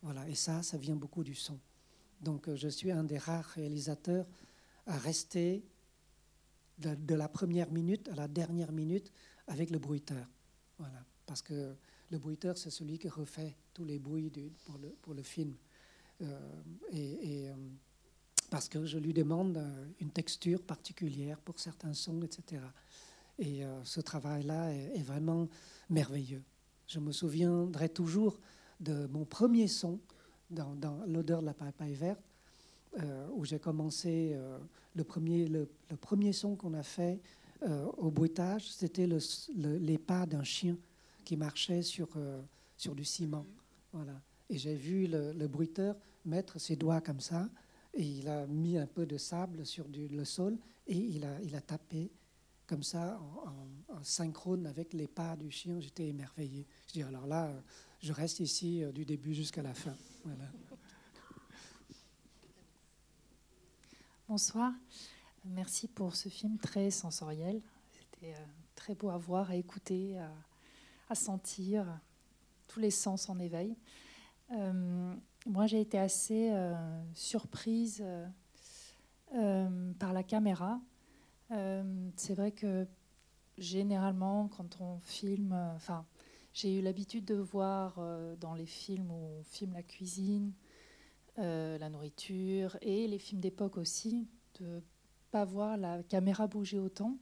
Voilà. 0.03 0.29
Et 0.29 0.35
ça, 0.35 0.63
ça 0.63 0.79
vient 0.79 0.97
beaucoup 0.97 1.25
du 1.25 1.35
son. 1.35 1.59
Donc, 2.21 2.49
euh, 2.49 2.57
je 2.57 2.69
suis 2.69 2.91
un 2.91 3.05
des 3.05 3.19
rares 3.19 3.47
réalisateurs 3.47 4.27
à 4.87 4.99
rester 4.99 5.65
de, 6.79 7.15
la 7.15 7.29
première 7.29 7.71
minute 7.71 8.09
à 8.09 8.15
la 8.15 8.29
dernière 8.29 8.73
minute 8.73 9.13
avec 9.47 9.71
le 9.71 9.79
bruiteur. 9.79 10.27
Voilà. 10.79 11.05
Parce 11.27 11.43
que 11.43 11.75
le 12.11 12.19
bruiteur, 12.19 12.59
c'est 12.59 12.71
celui 12.71 12.99
qui 12.99 13.09
refait 13.09 13.57
tous 13.73 13.85
les 13.85 13.99
bruits 13.99 14.31
pour, 15.03 15.15
le, 15.15 15.23
film. 15.23 15.55
Euh, 16.21 16.63
et, 16.91 17.49
euh, 17.49 17.55
parce 18.51 18.69
que 18.69 18.85
je 18.85 18.99
lui 18.99 19.15
demande 19.15 19.63
une 20.01 20.11
texture 20.11 20.63
particulière 20.63 21.41
pour 21.41 21.59
certains 21.59 21.95
sons, 21.95 22.23
etc. 22.23 22.63
Et 23.39 23.63
ce 23.83 24.01
travail-là 24.01 24.73
est, 24.73 25.03
vraiment 25.03 25.49
merveilleux. 25.91 26.43
Je 26.87 27.01
me 27.01 27.11
souviendrai 27.11 27.89
toujours 27.89 28.39
de 28.81 29.07
mon 29.07 29.25
premier 29.25 29.67
son 29.67 29.99
dans, 30.51 31.05
L'odeur 31.07 31.41
de 31.41 31.47
la 31.47 31.55
papaye 31.55 31.95
verte, 31.95 32.23
où 33.35 33.45
j'ai 33.45 33.59
commencé 33.59 34.37
le, 34.95 35.05
premier, 35.05 35.47
le, 35.49 35.69
premier 36.01 36.33
son 36.33 36.55
qu'on 36.55 36.75
a 36.75 36.83
fait 36.83 37.21
au 37.97 38.11
bruitage, 38.11 38.71
c'était 38.71 39.07
le, 39.07 39.19
les 39.57 39.99
pas 39.99 40.27
d'un 40.27 40.45
chien 40.45 40.77
qui 41.25 41.37
marchait 41.37 41.83
sur, 41.83 42.09
euh, 42.17 42.41
sur 42.77 42.95
du 42.95 43.05
ciment. 43.05 43.47
Voilà. 43.93 44.21
Et 44.51 44.59
j'ai 44.59 44.77
vu 44.77 45.07
le, 45.07 45.49
bruiteur 45.49 45.97
mettre 46.25 46.61
ses 46.61 46.77
doigts 46.77 47.01
comme 47.01 47.21
ça, 47.21 47.49
et 47.95 48.03
il 48.03 48.29
a 48.29 48.47
mis 48.47 48.77
un 48.77 48.87
peu 48.87 49.07
de 49.07 49.17
sable 49.17 49.65
sur 49.65 49.89
du, 49.89 50.09
le 50.09 50.25
sol, 50.25 50.57
et 50.87 50.97
il 50.97 51.25
a, 51.25 51.41
il 51.43 51.57
a 51.57 51.61
tapé 51.61 52.11
comme 52.67 52.83
ça, 52.83 53.19
en, 53.47 54.03
synchrone 54.03 54.67
avec 54.67 54.93
les 54.93 55.07
pas 55.07 55.35
du 55.37 55.51
chien. 55.51 55.81
J'étais 55.81 56.09
émerveillé. 56.09 56.67
Je 56.89 56.93
dis, 56.95 57.03
alors 57.03 57.27
là, 57.27 57.51
je 58.01 58.13
reste 58.13 58.41
ici 58.41 58.83
euh, 58.83 58.93
du 58.93 59.07
début 59.07 59.33
jusqu'à 59.33 59.63
la 59.63 59.73
fin. 59.73 59.95
Bonsoir. 64.29 64.73
Merci 65.45 65.87
pour 65.89 66.17
ce 66.17 66.29
film 66.29 66.57
très 66.59 66.91
sensoriel. 66.91 67.61
C'était 67.91 68.33
euh, 68.35 68.47
très 68.75 68.95
beau 68.95 69.11
à 69.11 69.19
voir, 69.19 69.51
à 69.51 69.57
écouter, 69.57 70.19
à, 71.09 71.15
sentir, 71.15 71.87
tous 72.69 72.81
les 72.81 72.91
sens 72.91 73.29
en 73.29 73.39
éveil. 73.39 73.77
Euh, 74.53 75.15
moi, 75.47 75.67
j'ai 75.67 75.81
été 75.81 75.99
assez 75.99 76.51
euh, 76.53 76.75
surprise 77.15 78.03
euh, 79.35 79.93
par 79.99 80.13
la 80.13 80.23
caméra. 80.23 80.81
c'est 82.17 82.35
vrai 82.35 82.51
que 82.53 82.87
généralement, 83.59 84.49
quand 84.49 84.81
on 84.81 84.99
filme, 85.01 85.53
enfin, 85.77 86.07
j'ai 86.55 86.79
eu 86.79 86.81
l'habitude 86.81 87.27
de 87.27 87.35
voir 87.35 88.01
dans 88.41 88.55
les 88.55 88.65
films 88.65 89.11
où 89.11 89.39
on 89.39 89.43
filme 89.43 89.75
la 89.75 89.83
cuisine, 89.83 90.53
la 91.37 91.89
nourriture 91.91 92.79
et 92.81 93.07
les 93.07 93.19
films 93.19 93.41
d'époque 93.41 93.77
aussi, 93.77 94.27
de 94.61 94.83
pas 95.31 95.45
voir 95.45 95.77
la 95.77 96.03
caméra 96.05 96.47
bouger 96.47 96.79
autant. 96.79 97.19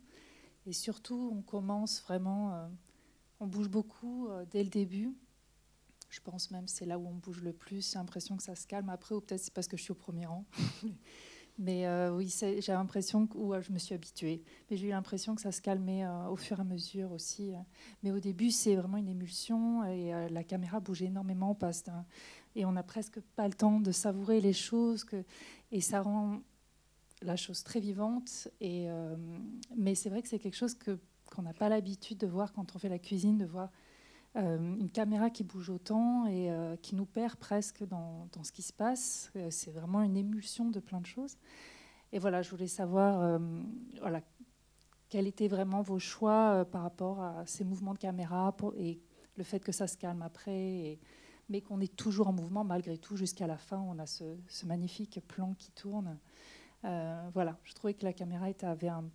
Et 0.67 0.73
surtout, 0.73 1.33
on 1.35 1.43
commence 1.43 2.03
vraiment 2.03 2.71
on 3.43 3.47
bouge 3.49 3.69
beaucoup 3.69 4.29
euh, 4.29 4.45
dès 4.49 4.63
le 4.63 4.71
début. 4.71 5.13
Je 6.11 6.21
pense 6.21 6.53
même 6.53 6.69
c'est 6.69 6.87
là 6.87 6.97
où 6.97 7.09
on 7.09 7.15
bouge 7.15 7.43
le 7.43 7.53
plus. 7.53 7.91
J'ai 7.93 7.99
l'impression 7.99 8.37
que 8.37 8.43
ça 8.43 8.55
se 8.55 8.69
calme 8.69 8.89
après, 8.89 9.17
ou 9.17 9.21
peut-être 9.21 9.41
c'est 9.41 9.53
parce 9.53 9.67
que 9.67 9.77
je 9.77 9.83
suis 9.83 9.91
au 9.91 9.97
premier 9.97 10.27
rang. 10.27 10.45
Mais 11.59 11.87
oui, 12.11 12.35
j'ai 12.41 12.73
l'impression 12.73 13.27
que 13.27 13.37
ou, 13.37 13.55
je 13.61 13.73
me 13.73 13.79
suis 13.79 13.95
habituée. 13.95 14.43
Mais 14.71 14.77
j'ai 14.77 14.89
eu 14.89 14.91
l'impression 14.91 15.35
que 15.35 15.41
ça 15.41 15.53
se 15.53 15.61
calmait 15.61 16.05
au 16.31 16.37
fur 16.37 16.59
et 16.59 16.63
à 16.63 16.65
mesure 16.65 17.13
aussi. 17.13 17.53
Mais 18.03 18.11
au 18.11 18.19
début, 18.19 18.51
c'est 18.51 18.75
vraiment 18.75 18.97
une 18.97 19.09
émulsion 19.09 19.85
et 19.85 20.29
la 20.31 20.45
caméra 20.45 20.81
bougeait 20.81 21.07
énormément. 21.07 21.51
On 21.51 21.55
passe 21.55 21.85
et 22.57 22.65
on 22.65 22.73
n'a 22.73 22.83
presque 22.83 23.21
pas 23.37 23.47
le 23.47 23.55
temps 23.55 23.81
de 23.81 23.93
savourer 23.93 24.41
les 24.41 24.53
choses. 24.53 25.05
Que, 25.05 25.25
et 25.71 25.81
ça 25.81 26.03
rend 26.03 26.41
la 27.21 27.37
chose 27.37 27.63
très 27.63 27.81
vivante. 27.81 28.49
Et, 28.61 28.89
mais 29.77 29.95
c'est 29.95 30.09
vrai 30.09 30.23
que 30.23 30.29
c'est 30.29 30.39
quelque 30.39 30.57
chose 30.57 30.75
que 30.75 30.99
qu'on 31.33 31.43
n'a 31.43 31.55
pas 31.55 31.69
l'habitude 31.69 32.19
de 32.19 32.27
voir 32.27 32.53
quand 32.53 32.75
on 32.75 32.79
fait 32.79 32.89
la 32.89 32.99
cuisine, 32.99 33.39
de 33.39 33.47
voir 33.47 33.69
euh, 33.69 33.69
une 34.35 34.91
caméra 34.91 35.31
qui 35.31 35.45
bouge 35.45 35.69
autant 35.69 36.27
et 36.27 36.51
euh, 36.51 36.77
qui 36.77 36.95
nous 36.95 37.05
perd 37.05 37.37
presque 37.37 37.85
dans, 37.85 38.29
dans 38.33 38.45
ce 38.45 38.53
qui 38.53 38.63
se 38.63 38.73
passe. 38.73 39.31
Euh, 39.37 39.49
c'est 39.51 39.71
vraiment 39.71 40.03
une 40.03 40.17
émulsion 40.17 40.71
de 40.71 40.81
plein 40.81 41.01
de 41.01 41.07
choses. 41.07 41.37
Et 42.13 42.19
voilà, 42.19 42.43
je 42.43 42.51
voulais 42.51 42.67
savoir 42.67 43.41
voilà, 44.01 44.21
quels 45.09 45.27
étaient 45.27 45.49
vraiment 45.49 45.81
vos 45.81 45.99
choix 45.99 46.67
par 46.71 46.83
rapport 46.83 47.23
à 47.23 47.47
ces 47.47 47.65
mouvements 47.65 47.95
de 47.95 47.99
caméra 47.99 48.55
et 48.77 49.01
le 49.37 49.45
fait 49.45 49.61
que 49.61 49.73
ça 49.73 49.87
se 49.87 49.97
calme 49.97 50.21
après, 50.21 50.99
mais 51.49 51.63
qu'on 51.63 51.81
est 51.81 51.97
toujours 51.97 52.29
en 52.29 52.35
mouvement 52.35 52.65
malgré 52.65 52.99
tout 52.99 53.17
jusqu'à 53.17 53.47
la 53.47 53.57
fin. 53.57 53.79
On 53.79 53.99
a 53.99 54.05
ce, 54.05 54.25
magnifique 54.67 55.27
plan 55.27 55.55
qui 55.55 55.71
tourne. 55.71 56.19
voilà, 56.83 57.57
je 57.65 57.73
trouvais 57.73 57.95
que 57.95 58.05
la 58.05 58.13
caméra 58.13 58.49
avait 58.61 58.89
un 58.89 59.09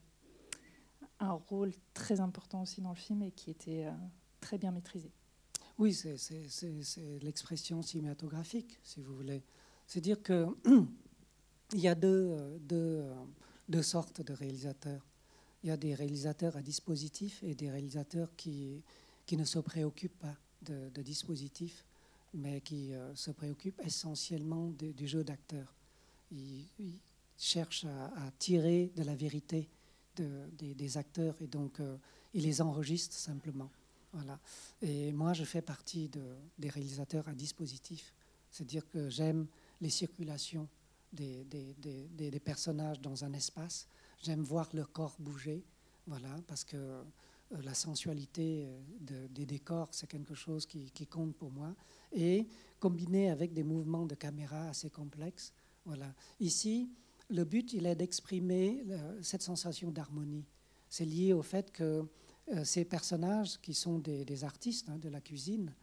un 1.19 1.31
rôle 1.31 1.71
très 1.93 2.19
important 2.19 2.61
aussi 2.61 2.81
dans 2.81 2.89
le 2.89 2.95
film 2.95 3.23
et 3.23 3.31
qui 3.31 3.49
était 3.49 3.85
euh, 3.85 3.91
très 4.39 4.57
bien 4.57 4.71
maîtrisé. 4.71 5.11
Oui, 5.77 5.93
c'est 5.93 7.19
l'expression 7.21 7.81
cinématographique, 7.81 8.79
si 8.83 9.01
vous 9.01 9.15
voulez. 9.15 9.43
C'est 9.85 10.01
dire 10.01 10.21
qu'il 10.23 10.47
y 11.75 11.87
a 11.87 11.95
deux, 11.95 12.35
euh, 12.71 13.13
euh, 13.73 13.81
sortes 13.83 14.21
de 14.21 14.33
réalisateurs. 14.33 15.05
Il 15.63 15.67
y 15.67 15.71
a 15.71 15.77
des 15.77 15.93
réalisateurs 15.93 16.55
à 16.57 16.61
dispositif 16.61 17.43
et 17.43 17.55
des 17.55 17.69
réalisateurs 17.69 18.29
qui, 18.35 18.83
ne 19.31 19.43
se 19.43 19.59
préoccupent 19.59 20.19
pas 20.19 20.35
de, 20.63 20.89
de 20.89 21.01
dispositif, 21.01 21.85
mais 22.33 22.61
qui 22.61 22.91
se 23.15 23.31
préoccupent 23.31 23.81
essentiellement 23.83 24.69
du 24.69 25.07
jeu 25.07 25.23
d'acteur. 25.23 25.73
Ils, 26.31 26.67
cherchent 27.37 27.85
à, 27.85 28.05
à, 28.25 28.31
tirer 28.39 28.91
de 28.95 29.03
la 29.03 29.15
vérité 29.15 29.69
des, 30.21 30.97
acteurs 30.97 31.35
et 31.41 31.47
donc 31.47 31.79
euh, 31.79 31.97
ils 32.33 32.43
les 32.43 32.61
enregistrent 32.61 33.15
simplement. 33.15 33.69
Et 34.81 35.11
moi, 35.11 35.33
je 35.33 35.43
fais 35.43 35.61
partie 35.61 36.09
de, 36.09 36.21
des 36.57 36.69
réalisateurs 36.69 37.27
à 37.27 37.33
dispositif, 37.33 38.13
c'est-à-dire 38.51 38.87
que 38.89 39.09
j'aime 39.09 39.47
les 39.81 39.89
circulations 39.89 40.67
des, 41.13 42.41
personnages 42.43 43.01
dans 43.01 43.23
un 43.23 43.33
espace, 43.33 43.87
j'aime 44.21 44.43
voir 44.43 44.69
leur 44.73 44.91
corps 44.91 45.15
bouger, 45.19 45.63
voilà, 46.05 46.29
parce 46.47 46.63
que 46.63 46.77
euh, 46.77 47.03
la 47.63 47.73
sensualité 47.73 48.65
euh, 48.65 49.27
des 49.29 49.45
décors, 49.45 49.89
c'est 49.91 50.07
quelque 50.07 50.35
chose 50.35 50.65
qui, 50.65 50.91
qui, 50.91 51.07
compte 51.07 51.35
pour 51.35 51.51
moi, 51.51 51.75
et 52.13 52.47
combiné 52.79 53.29
avec 53.29 53.53
des 53.53 53.63
mouvements 53.63 54.05
de 54.05 54.15
caméra 54.15 54.69
assez 54.69 54.89
complexes. 54.89 55.53
Voilà. 55.85 56.13
Ici, 56.39 56.89
le 57.29 57.43
but, 57.43 57.73
il 57.73 57.85
est 57.85 57.95
d'exprimer 57.95 58.83
cette 59.21 59.41
sensation 59.41 59.91
d'harmonie. 59.91 60.45
C'est 60.89 61.05
lié 61.05 61.33
au 61.33 61.41
fait 61.41 61.71
que 61.71 62.05
ces 62.63 62.85
personnages, 62.85 63.59
qui 63.61 63.73
sont 63.73 63.99
des, 63.99 64.43
artistes 64.43 64.89
hein, 64.89 64.97
de 64.97 65.09
la 65.09 65.21
cuisine, 65.21 65.73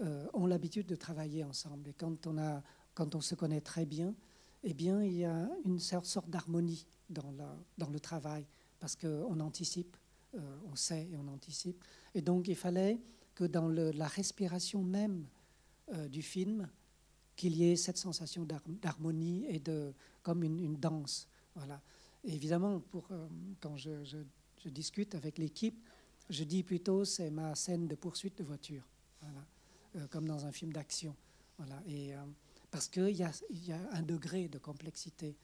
euh, 0.00 0.26
ont 0.32 0.46
l'habitude 0.46 0.86
de 0.86 0.94
travailler 0.94 1.44
ensemble. 1.44 1.88
Et 1.88 1.92
quand 1.92 2.26
on, 2.26 2.38
a, 2.38 2.62
quand 2.94 3.14
on 3.14 3.20
se 3.20 3.34
connaît 3.34 3.60
très 3.60 3.86
bien, 3.86 4.14
eh 4.62 4.74
bien, 4.74 5.02
il 5.02 5.14
y 5.14 5.24
a 5.24 5.50
une 5.64 5.80
sorte 5.80 6.30
d'harmonie 6.30 6.86
dans, 7.10 7.32
le 7.90 8.00
travail, 8.00 8.46
parce 8.78 8.94
qu'on 8.94 9.40
anticipe, 9.40 9.96
on 10.70 10.76
sait 10.76 11.08
et 11.10 11.16
on 11.16 11.26
anticipe. 11.28 11.82
Et 12.14 12.22
donc, 12.22 12.46
il 12.46 12.54
fallait 12.54 13.00
que 13.34 13.44
dans 13.44 13.68
la 13.68 14.06
respiration 14.06 14.84
même 14.84 15.26
du 16.08 16.22
film, 16.22 16.68
qu'il 17.36 17.56
y 17.56 17.70
ait 17.70 17.76
cette 17.76 17.96
sensation 17.96 18.46
d'harmonie 18.80 19.44
et 19.48 19.58
de, 19.58 19.92
comme 20.22 20.42
une, 20.42 20.76
danse. 20.76 21.28
Voilà. 21.54 21.82
évidemment, 22.24 22.80
pour, 22.80 23.06
euh, 23.10 23.26
quand 23.60 23.76
je, 23.76 24.24
discute 24.66 25.16
avec 25.16 25.38
l'équipe, 25.38 25.88
je 26.30 26.44
dis 26.44 26.62
plutôt 26.62 27.04
c'est 27.04 27.30
ma 27.30 27.54
scène 27.54 27.88
de 27.88 27.94
poursuite 27.94 28.38
de 28.38 28.44
voiture. 28.44 28.82
Euh, 29.96 30.06
comme 30.08 30.26
dans 30.26 30.46
un 30.46 30.52
film 30.52 30.72
d'action. 30.72 31.14
Voilà. 31.58 31.82
Euh, 31.88 32.24
parce 32.70 32.88
qu'il 32.88 33.10
y 33.10 33.22
a, 33.22 33.30
un 33.92 34.02
degré 34.02 34.48
de 34.48 34.58
complexité 34.58 35.36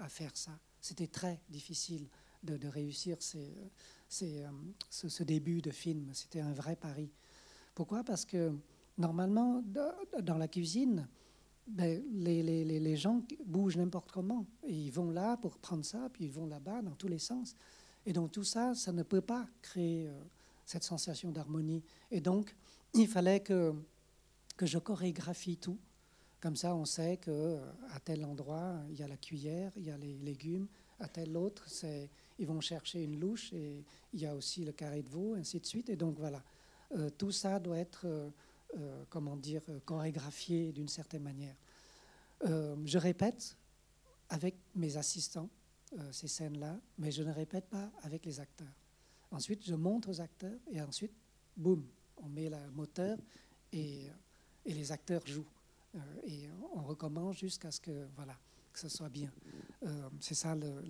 à 0.00 0.08
faire 0.08 0.36
ça. 0.36 0.52
C'était 0.80 1.06
très 1.06 1.40
difficile 1.48 2.06
de, 2.42 2.68
réussir 2.68 3.16
ce, 3.20 5.22
début 5.22 5.62
de 5.62 5.70
film. 5.70 6.10
C'était 6.12 6.40
un 6.40 6.52
vrai 6.52 6.76
pari. 6.76 7.10
Pourquoi? 7.74 8.04
Parce 8.04 8.24
que 8.24 8.52
normalement, 8.98 9.62
dans 10.22 10.38
la 10.38 10.48
cuisine, 10.48 11.08
ben, 11.66 12.02
les, 12.12 12.96
gens 12.96 13.22
bougent 13.44 13.76
n'importe 13.76 14.12
comment. 14.12 14.46
Ils 14.68 14.90
vont 14.90 15.10
là 15.10 15.36
pour 15.38 15.58
prendre 15.58 15.84
ça, 15.84 16.08
puis 16.12 16.26
ils 16.26 16.32
vont 16.32 16.46
là-bas 16.46 16.82
dans 16.82 16.94
tous 16.94 17.08
les 17.08 17.18
sens. 17.18 17.54
Et 18.06 18.12
donc 18.12 18.30
tout 18.30 18.44
ça, 18.44 18.74
ça 18.74 18.92
ne 18.92 19.02
peut 19.02 19.20
pas 19.20 19.46
créer 19.60 20.06
euh, 20.06 20.12
cette 20.64 20.84
sensation 20.84 21.32
d'harmonie. 21.32 21.82
Et 22.12 22.20
donc, 22.20 22.54
il 22.94 23.08
fallait 23.08 23.40
que, 23.40 23.74
que 24.56 24.64
je 24.64 24.78
chorégraphie 24.78 25.56
tout. 25.56 25.78
Comme 26.40 26.54
ça, 26.54 26.74
on 26.76 26.84
sait 26.84 27.16
qu'à 27.16 27.32
euh, 27.32 27.72
tel 28.04 28.24
endroit, 28.24 28.76
il 28.90 28.98
y 28.98 29.02
a 29.02 29.08
la 29.08 29.16
cuillère, 29.16 29.72
il 29.76 29.86
y 29.86 29.90
a 29.90 29.98
les 29.98 30.18
légumes. 30.18 30.68
À 31.00 31.08
tel 31.08 31.36
autre, 31.36 31.64
c'est, 31.68 32.08
ils 32.38 32.46
vont 32.46 32.60
chercher 32.60 33.02
une 33.02 33.18
louche 33.18 33.52
et 33.52 33.84
il 34.12 34.20
y 34.20 34.26
a 34.26 34.34
aussi 34.34 34.64
le 34.64 34.72
carré 34.72 35.02
de 35.02 35.08
veau, 35.08 35.34
ainsi 35.34 35.58
de 35.58 35.66
suite. 35.66 35.90
Et 35.90 35.96
donc 35.96 36.16
voilà, 36.18 36.42
euh, 36.96 37.10
tout 37.10 37.32
ça 37.32 37.58
doit 37.58 37.78
être 37.78 38.06
comment 39.08 39.36
dire, 39.36 39.62
chorégraphié 39.86 40.70
d'une 40.70 40.88
certaine 40.88 41.22
manière. 41.22 41.54
Je 42.42 42.98
répète 42.98 43.56
avec 44.28 44.54
mes 44.74 44.98
assistants 44.98 45.48
ces 46.12 46.28
scènes-là, 46.28 46.78
mais 46.98 47.10
je 47.10 47.22
ne 47.22 47.32
répète 47.32 47.66
pas 47.66 47.90
avec 48.02 48.24
les 48.26 48.40
acteurs. 48.40 48.74
Ensuite, 49.30 49.64
je 49.64 49.74
montre 49.74 50.10
aux 50.10 50.20
acteurs 50.20 50.58
et 50.70 50.80
ensuite, 50.80 51.12
boum, 51.56 51.84
on 52.18 52.28
met 52.28 52.48
le 52.48 52.70
moteur 52.74 53.18
et, 53.72 54.06
et 54.64 54.74
les 54.74 54.92
acteurs 54.92 55.26
jouent. 55.26 55.46
et 56.24 56.48
on 56.74 56.82
recommence 56.82 57.38
jusqu'à 57.38 57.70
ce 57.70 57.80
que, 57.80 58.06
voilà, 58.14 58.36
que 58.72 58.78
ce 58.78 58.88
soit 58.88 59.08
bien. 59.08 59.32
c'est 60.20 60.34
ça 60.34 60.54
le, 60.54 60.82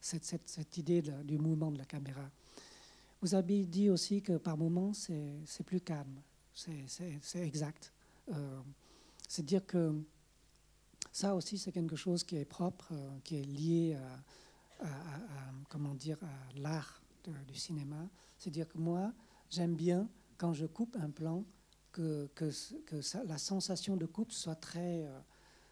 cette, 0.00 0.76
idée 0.76 1.02
du 1.02 1.38
mouvement 1.38 1.70
de 1.70 1.78
la 1.78 1.84
caméra. 1.84 2.30
Vous 3.20 3.34
avez 3.34 3.64
dit 3.64 3.90
aussi 3.90 4.22
que 4.22 4.36
par 4.36 4.56
moments, 4.56 4.92
c'est 4.92 5.64
plus 5.64 5.80
calme. 5.80 6.20
C'est 6.54 7.40
exact. 7.40 7.92
Euh, 8.32 8.60
c'est 9.28 9.44
dire 9.44 9.64
que 9.66 9.94
ça 11.16 11.34
aussi, 11.34 11.56
c'est 11.56 11.72
quelque 11.72 11.96
chose 11.96 12.24
qui 12.24 12.36
est 12.36 12.44
propre, 12.44 12.88
euh, 12.92 13.08
qui 13.24 13.36
est 13.36 13.42
lié 13.42 13.98
à, 14.80 14.86
comment 15.70 15.94
dire, 15.94 16.18
à 16.22 16.58
l'art 16.58 17.00
du 17.48 17.54
cinéma. 17.54 18.06
C'est 18.36 18.50
dire 18.50 18.68
que 18.68 18.76
moi, 18.76 19.14
j'aime 19.48 19.74
bien 19.74 20.10
quand 20.36 20.52
je 20.52 20.66
coupe 20.66 20.94
un 21.00 21.08
plan 21.08 21.42
que, 21.90 22.28
la 23.24 23.38
sensation 23.38 23.96
de 23.96 24.04
coupe 24.04 24.30
soit 24.30 24.56
très, 24.56 25.06
euh, 25.06 25.18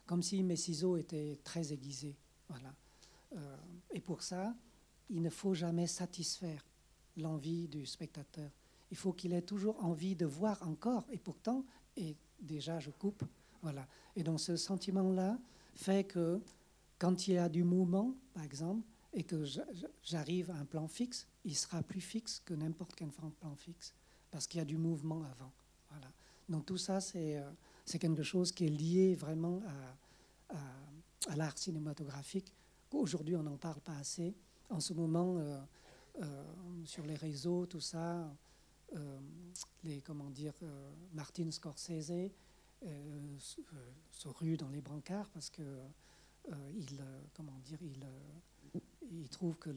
comme 0.07 0.23
si 0.23 0.41
mes 0.41 0.55
ciseaux 0.55 0.97
étaient 0.97 1.37
très 1.43 1.71
aiguisés. 1.71 2.15
Voilà. 2.49 2.73
et 3.91 4.01
pour 4.01 4.23
ça, 4.23 4.55
il 5.09 5.21
ne 5.21 5.29
faut 5.29 5.53
jamais 5.53 5.87
satisfaire 5.87 6.65
l'envie 7.17 7.67
du 7.67 7.85
spectateur. 7.85 8.49
Il 8.89 8.97
faut 8.97 9.13
qu'il 9.13 9.33
ait 9.33 9.43
toujours 9.43 9.83
envie 9.83 10.15
de 10.15 10.25
voir 10.25 10.61
encore. 10.67 11.05
Et 11.11 11.19
pourtant, 11.19 11.65
et 11.97 12.15
déjà, 12.39 12.79
je 12.79 12.89
coupe. 12.89 13.23
Et 14.15 14.23
donc, 14.23 14.39
ce 14.39 14.55
sentiment-là 14.55 15.37
fait 15.75 16.05
que 16.05 16.41
quand 16.99 17.27
il 17.27 17.35
y 17.35 17.37
a 17.37 17.49
du 17.49 17.63
mouvement, 17.63 18.15
par 18.33 18.43
exemple, 18.43 18.85
et 19.13 19.23
que 19.23 19.43
j'arrive 20.03 20.51
à 20.51 20.55
un 20.55 20.65
plan 20.65 20.87
fixe, 20.87 21.27
il 21.45 21.55
sera 21.55 21.81
plus 21.81 22.01
fixe 22.01 22.41
que 22.43 22.53
n'importe 22.53 22.95
quel 22.95 23.09
plan 23.09 23.55
fixe, 23.55 23.93
parce 24.29 24.47
qu'il 24.47 24.57
y 24.57 24.61
a 24.61 24.65
du 24.65 24.77
mouvement 24.77 25.23
avant. 25.23 25.51
Donc 26.49 26.65
tout 26.65 26.77
ça, 26.77 27.01
c'est 27.01 27.37
euh, 27.37 27.49
quelque 27.99 28.23
chose 28.23 28.51
qui 28.51 28.65
est 28.65 28.69
lié 28.69 29.15
vraiment 29.15 29.61
à, 30.49 31.35
l'art 31.35 31.57
cinématographique. 31.57 32.53
Aujourd'hui, 32.91 33.35
on 33.35 33.43
n'en 33.43 33.57
parle 33.57 33.81
pas 33.81 33.95
assez. 33.95 34.35
En 34.69 34.79
ce 34.79 34.93
moment, 34.93 35.37
euh, 35.37 35.59
euh, 36.21 36.43
sur 36.85 37.05
les 37.05 37.15
réseaux, 37.15 37.65
tout 37.65 37.81
ça, 37.81 38.31
les, 39.83 40.01
comment 40.01 40.29
dire, 40.29 40.53
Martin 41.13 41.49
Scorsese 41.51 42.31
euh, 42.83 43.37
se 44.11 44.27
rue 44.27 44.57
dans 44.57 44.69
les 44.69 44.81
brancards 44.81 45.29
parce 45.29 45.49
que 45.49 45.63
il, 46.75 47.01
comment 47.33 47.57
dire, 47.63 47.79
il, 47.81 48.05
il 49.11 49.27
trouve 49.29 49.57
que 49.57 49.71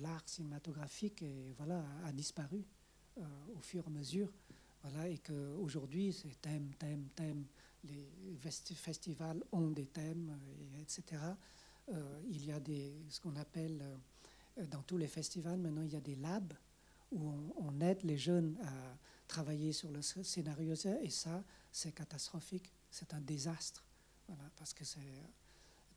l'art 0.00 0.22
cinématographique 0.26 1.24
voilà, 1.56 1.84
a, 2.04 2.10
disparu 2.10 2.64
au 3.16 3.60
fur 3.60 3.84
et 3.84 3.86
à 3.86 3.90
mesure. 3.90 4.32
Voilà, 4.82 5.08
et 5.08 5.18
qu'aujourd'hui, 5.18 6.12
c'est 6.12 6.40
thème, 6.40 6.72
thème, 6.80 7.06
thème. 7.14 7.44
les 7.84 8.08
festivals 8.74 9.40
ont 9.52 9.70
des 9.70 9.86
thèmes, 9.86 10.36
etc. 10.80 11.22
il 12.28 12.44
y 12.44 12.50
a 12.50 12.58
des, 12.58 12.92
ce 13.08 13.20
qu'on 13.20 13.36
appelle, 13.36 13.80
dans 14.56 14.82
tous 14.82 14.96
les 14.96 15.08
festivals, 15.08 15.58
maintenant, 15.58 15.82
il 15.82 15.92
y 15.92 15.96
a 15.96 16.00
des 16.00 16.16
labs 16.16 16.54
où 17.12 17.32
on, 17.56 17.80
aide 17.80 18.02
les 18.02 18.18
jeunes 18.18 18.56
à 18.62 18.96
travailler 19.34 19.72
sur 19.72 19.90
le 19.90 20.00
scénario. 20.00 20.74
Et 21.02 21.10
ça, 21.10 21.42
c'est 21.72 21.92
catastrophique. 21.92 22.70
C'est 22.90 23.12
un 23.14 23.20
désastre. 23.20 23.84
Voilà, 24.28 24.44
parce 24.56 24.72
que 24.72 24.84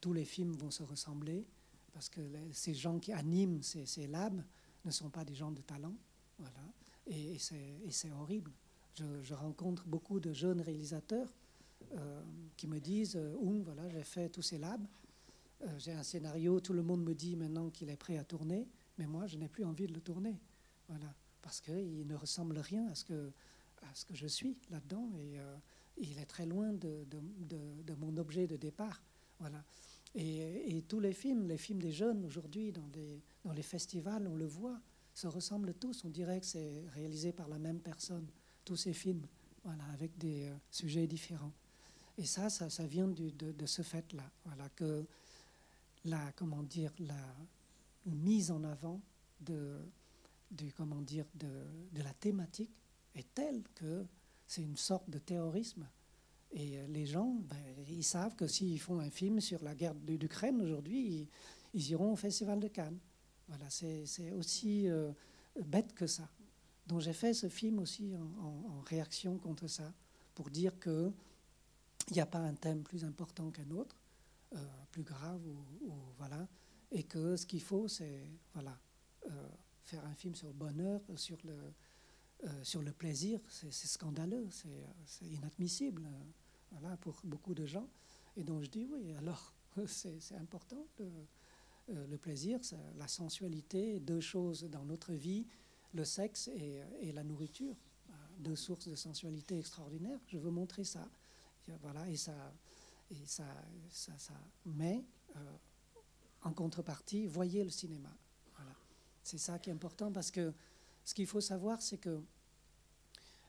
tous 0.01 0.11
les 0.13 0.25
films 0.25 0.53
vont 0.53 0.71
se 0.71 0.81
ressembler. 0.83 1.45
Parce 1.93 2.09
que 2.09 2.21
ces 2.51 2.73
gens 2.73 2.97
qui 2.99 3.13
animent 3.13 3.61
ces, 3.61 3.85
ces, 3.85 4.07
labs 4.07 4.41
ne 4.85 4.91
sont 4.91 5.09
pas 5.09 5.23
des 5.23 5.35
gens 5.35 5.51
de 5.51 5.61
talent. 5.61 5.95
Voilà. 6.39 6.63
Et, 7.05 7.37
c'est 7.39 8.11
horrible. 8.11 8.51
Je, 8.95 9.33
rencontre 9.35 9.83
beaucoup 9.85 10.19
de 10.19 10.33
jeunes 10.33 10.61
réalisateurs 10.61 11.29
euh, 11.93 12.21
qui 12.55 12.67
me 12.67 12.79
disent 12.79 13.15
euh, 13.15 13.61
voilà, 13.63 13.87
j'ai 13.89 14.03
fait 14.03 14.29
tous 14.29 14.41
ces 14.41 14.57
labs. 14.57 14.85
Euh, 15.61 15.79
j'ai 15.79 15.93
un 15.93 16.03
scénario, 16.03 16.59
tout 16.59 16.73
le 16.73 16.81
monde 16.81 17.03
me 17.03 17.13
dit 17.13 17.35
maintenant 17.35 17.69
qu'il 17.69 17.89
est 17.89 17.97
prêt 17.97 18.17
à 18.17 18.23
tourner, 18.23 18.67
mais 18.97 19.05
moi, 19.05 19.27
je 19.27 19.37
n'ai 19.37 19.47
plus 19.47 19.63
envie 19.63 19.85
de 19.85 19.93
le 19.93 20.01
tourner. 20.01 20.39
Voilà, 20.87 21.13
parce 21.41 21.61
qu'il 21.61 22.07
ne 22.07 22.15
ressemble 22.15 22.57
rien 22.59 22.87
à 22.87 22.95
ce 22.95 23.05
que, 23.05 23.31
à 23.83 23.93
ce 23.93 24.05
que 24.05 24.15
je 24.15 24.27
suis 24.27 24.57
là-dedans 24.69 25.09
et 25.19 25.39
euh, 25.39 25.55
il 25.97 26.19
est 26.19 26.25
très 26.25 26.45
loin 26.45 26.73
de, 26.73 27.05
de, 27.09 27.93
mon 27.95 28.15
objet 28.17 28.47
de 28.47 28.55
départ. 28.55 29.01
Voilà. 29.39 29.63
Et, 30.15 30.83
tous 30.87 30.99
les 30.99 31.13
films, 31.13 31.47
les 31.47 31.57
films 31.57 31.81
des 31.81 31.91
jeunes 31.91 32.23
aujourd'hui 32.25 32.71
dans, 32.71 32.87
dans 33.43 33.51
les 33.53 33.63
festivals, 33.63 34.27
on 34.27 34.35
le 34.35 34.45
voit, 34.45 34.79
se 35.13 35.27
ressemblent 35.27 35.73
tous. 35.73 36.03
On 36.05 36.09
dirait 36.09 36.39
que 36.39 36.45
c'est 36.45 36.85
réalisé 36.93 37.31
par 37.31 37.47
la 37.47 37.57
même 37.57 37.79
personne, 37.79 38.27
tous 38.63 38.75
ces 38.75 38.93
films, 38.93 39.25
voilà, 39.63 39.83
avec 39.93 40.17
des 40.17 40.47
euh, 40.47 40.55
sujets 40.69 41.07
différents. 41.07 41.53
Et 42.17 42.25
ça, 42.25 42.49
ça, 42.49 42.69
ça 42.69 42.85
vient 42.85 43.07
de, 43.07 43.29
de, 43.29 43.65
ce 43.65 43.81
fait-là, 43.81 44.23
voilà, 44.45 44.69
que 44.69 45.05
la, 46.05 46.31
comment 46.35 46.63
dire, 46.63 46.91
la 46.99 47.35
mise 48.05 48.49
en 48.49 48.63
avant 48.63 48.99
de, 49.41 49.77
du, 50.51 50.71
comment 50.73 51.01
dire, 51.01 51.25
de, 51.35 51.49
de, 51.91 52.01
la 52.01 52.13
thématique 52.13 52.71
est 53.15 53.33
telle 53.33 53.63
que 53.75 54.05
c'est 54.45 54.61
une 54.61 54.77
sorte 54.77 55.09
de 55.09 55.19
terrorisme. 55.19 55.87
Et 56.51 56.77
euh, 56.77 56.87
les 56.87 57.05
gens, 57.05 57.35
ben, 57.41 57.57
ils 57.87 58.03
savent 58.03 58.35
que 58.35 58.47
s'ils 58.47 58.79
font 58.79 58.99
un 58.99 59.09
film 59.09 59.41
sur 59.41 59.63
la 59.63 59.75
guerre 59.75 59.95
d'Ukraine 59.95 60.61
aujourd'hui, 60.61 61.29
ils, 61.73 61.91
iront 61.91 62.13
au 62.13 62.15
Festival 62.15 62.59
de 62.59 62.67
Cannes. 62.67 62.99
Voilà, 63.47 63.69
c'est 63.69 64.31
aussi 64.31 64.87
euh, 64.87 65.11
bête 65.65 65.93
que 65.93 66.07
ça. 66.07 66.29
Donc 66.85 67.01
j'ai 67.01 67.13
fait 67.13 67.33
ce 67.33 67.49
film 67.49 67.79
aussi 67.79 68.15
en, 68.15 68.81
réaction 68.81 69.37
contre 69.37 69.67
ça, 69.67 69.93
pour 70.33 70.49
dire 70.49 70.79
qu'il 70.79 71.13
n'y 72.11 72.21
a 72.21 72.25
pas 72.25 72.39
un 72.39 72.53
thème 72.53 72.83
plus 72.83 73.03
important 73.03 73.51
qu'un 73.51 73.69
autre, 73.71 74.01
euh, 74.55 74.65
plus 74.91 75.03
grave, 75.03 75.41
ou, 75.45 75.93
voilà, 76.17 76.47
et 76.91 77.03
que 77.03 77.35
ce 77.35 77.45
qu'il 77.45 77.61
faut, 77.61 77.89
c'est 77.89 78.29
voilà, 78.53 78.77
faire 79.87 80.05
un 80.05 80.13
film 80.13 80.35
sur 80.35 80.47
le 80.47 80.53
bonheur, 80.53 81.01
sur 81.15 81.37
le, 81.45 81.55
euh, 82.43 82.63
sur 82.63 82.81
le 82.81 82.91
plaisir, 82.91 83.39
c'est 83.49 83.71
scandaleux, 83.71 84.47
c'est 84.51 85.25
inadmissible 85.25 86.03
euh, 86.05 86.23
voilà, 86.71 86.97
pour 86.97 87.19
beaucoup 87.23 87.53
de 87.53 87.65
gens. 87.65 87.87
Et 88.35 88.43
donc 88.43 88.63
je 88.63 88.69
dis 88.69 88.85
oui, 88.85 89.13
alors 89.13 89.53
c'est 89.87 90.35
important 90.35 90.85
le, 90.99 91.09
euh, 91.89 92.17
plaisir, 92.17 92.59
la 92.97 93.07
sensualité, 93.07 93.99
deux 94.01 94.19
choses 94.19 94.65
dans 94.65 94.83
notre 94.83 95.13
vie, 95.13 95.47
le 95.93 96.03
sexe 96.03 96.49
et, 96.49 96.81
et, 97.01 97.13
la 97.13 97.23
nourriture, 97.23 97.75
deux 98.39 98.57
sources 98.57 98.89
de 98.89 98.95
sensualité 98.95 99.57
extraordinaires. 99.57 100.19
Je 100.27 100.37
veux 100.37 100.51
montrer 100.51 100.83
ça. 100.83 101.09
Voilà, 101.81 102.07
et 102.09 102.17
ça, 102.17 102.53
et 103.09 103.25
ça, 103.25 103.45
ça, 103.89 104.17
ça 104.17 104.33
mais 104.65 105.03
en 106.43 106.53
contrepartie, 106.53 107.25
voyez 107.25 107.63
le 107.63 107.69
cinéma. 107.69 108.15
C'est 109.27 109.37
ça 109.37 109.59
qui 109.59 109.69
est 109.69 109.73
important 109.73 110.09
parce 110.09 110.31
que 110.31 110.53
ce 111.03 111.13
qu'il 111.13 111.27
faut 111.27 111.41
savoir, 111.41 111.81
c'est 111.81 111.97
que 111.97 112.23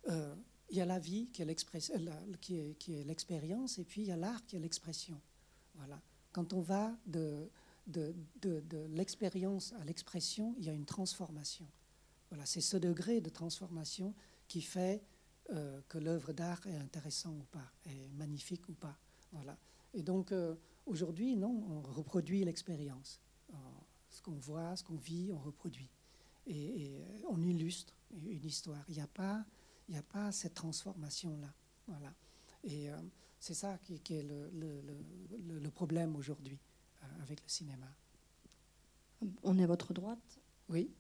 euh, 0.09 0.35
il 0.71 0.77
y 0.77 0.81
a 0.81 0.85
la 0.85 0.99
vie 0.99 1.29
qui 1.29 1.43
est, 1.43 3.05
l'expérience 3.05 3.79
et 3.79 3.85
puis 3.85 4.01
il 4.01 4.09
y 4.09 4.11
a 4.11 4.17
l'art 4.17 4.45
qui 4.45 4.57
est 4.57 4.59
l'expression. 4.59 5.21
Voilà. 5.77 6.03
Quand 6.33 6.53
on 6.53 6.61
va 6.63 6.99
de, 7.07 7.49
l'expérience 8.91 9.73
à 9.75 9.85
l'expression, 9.85 10.57
il 10.59 10.65
y 10.65 10.69
a 10.69 10.73
une 10.73 10.85
transformation. 10.85 11.69
Voilà, 12.31 12.45
c'est 12.45 12.61
ce 12.61 12.77
degré 12.77 13.21
de 13.21 13.29
transformation 13.29 14.17
qui 14.49 14.63
fait 14.63 15.01
euh, 15.51 15.81
que 15.89 15.99
l'œuvre 15.99 16.33
d'art 16.33 16.67
est 16.67 16.77
intéressante 16.77 17.39
ou 17.41 17.47
pas, 17.53 17.73
est 17.87 18.09
magnifique 18.15 18.69
ou 18.69 18.75
pas. 18.75 18.99
Voilà. 19.31 19.57
Et 19.95 20.03
donc 20.03 20.33
euh, 20.33 20.57
aujourd'hui, 20.87 21.37
non, 21.37 21.65
on 21.69 21.83
reproduit 21.83 22.45
l'expérience 22.45 23.21
ce 24.11 24.23
qu'on 24.23 24.33
voit, 24.33 24.77
ce 24.77 24.85
qu'on 24.85 24.97
vit, 24.97 25.31
on 25.33 25.39
reproduit. 25.39 25.89
Et, 26.47 26.97
euh, 26.97 27.29
on 27.29 27.43
illustre 27.43 27.93
une 28.27 28.45
histoire. 28.45 28.83
Il 28.89 28.95
n'y 28.95 29.01
a, 29.01 29.07
pas, 29.07 29.45
il 29.89 29.97
a 29.97 30.03
pas 30.03 30.33
cette 30.33 30.55
transformation-là. 30.55 31.53
Voilà. 31.87 32.13
Et 32.65 32.91
euh, 32.91 32.97
c'est 33.39 33.55
ça 33.55 33.79
qui, 33.79 33.95
est 33.95 34.23
le, 34.23 34.51
le, 34.55 35.61
le, 35.61 35.71
problème 35.71 36.17
aujourd'hui 36.17 36.59
euh, 37.03 37.23
avec 37.23 37.43
le 37.43 37.49
cinéma. 37.49 37.87
On 39.43 39.59
est 39.59 39.65
à 39.65 39.67
votre 39.67 39.93
droite? 39.93 40.41
Oui. 40.69 40.91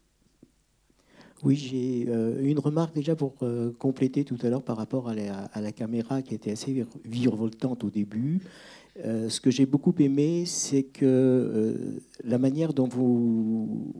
Oui, 1.44 1.54
j'ai 1.54 2.00
une 2.02 2.58
remarque 2.58 2.92
déjà 2.92 3.14
pour 3.14 3.36
compléter 3.78 4.24
tout 4.24 4.38
à 4.42 4.48
l'heure 4.48 4.64
par 4.64 4.76
rapport 4.76 5.08
à 5.08 5.14
la, 5.14 5.44
à 5.44 5.60
la, 5.60 5.70
caméra 5.70 6.20
qui 6.20 6.34
était 6.34 6.50
assez 6.50 6.84
virevoltante 7.04 7.84
au 7.84 7.90
début. 7.90 8.42
Euh, 9.04 9.28
ce 9.28 9.40
que 9.40 9.50
j'ai 9.50 9.66
beaucoup 9.66 9.94
aimé, 10.00 10.44
c'est 10.46 10.82
que 10.82 11.04
euh, 11.04 12.00
la 12.24 12.38
manière 12.38 12.72
dont 12.72 12.88
vous, 12.88 13.94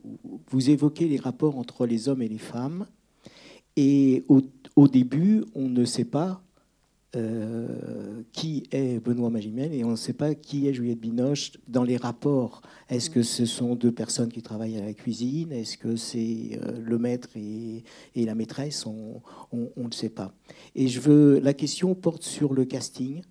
vous 0.51 0.71
évoquez 0.71 1.07
les 1.07 1.19
rapports 1.19 1.57
entre 1.57 1.87
les 1.87 2.09
hommes 2.09 2.23
et 2.23 2.29
les 2.29 2.39
femmes, 2.39 2.87
et 3.77 4.25
au, 4.29 4.89
début, 4.89 5.45
on 5.55 5.69
ne 5.69 5.85
sait 5.85 6.05
pas 6.05 6.43
euh, 7.15 8.23
qui 8.33 8.65
est 8.73 8.99
Benoît 8.99 9.31
Magimel 9.31 9.73
et 9.73 9.85
on 9.85 9.93
ne 9.93 9.97
sait 9.97 10.13
pas 10.13 10.35
qui 10.35 10.67
est 10.67 10.75
Juliette 10.75 10.99
Binoche 10.99 11.53
dans 11.69 11.85
les 11.85 11.97
rapports. 11.97 12.61
Est-ce 12.89 13.09
que 13.09 13.23
ce 13.23 13.47
sont 13.47 13.77
deux 13.77 13.93
personnes 13.93 14.33
qui 14.33 14.43
travaillent 14.43 14.79
à 14.79 14.85
la 14.85 14.95
cuisine? 14.95 15.53
Est-ce 15.53 15.79
que 15.79 15.95
c'est 15.95 16.59
le 16.77 16.99
maître 16.99 17.29
et, 17.37 17.85
et 18.17 18.25
la 18.25 18.35
maîtresse? 18.35 18.85
On 18.85 19.23
ne 19.53 19.93
sait 19.93 20.09
pas. 20.09 20.35
Et 20.75 20.89
je 20.89 20.99
veux, 20.99 21.39
la 21.39 21.55
question 21.55 21.95
porte 21.95 22.25
sur 22.25 22.55
le 22.55 22.65
casting 22.65 23.23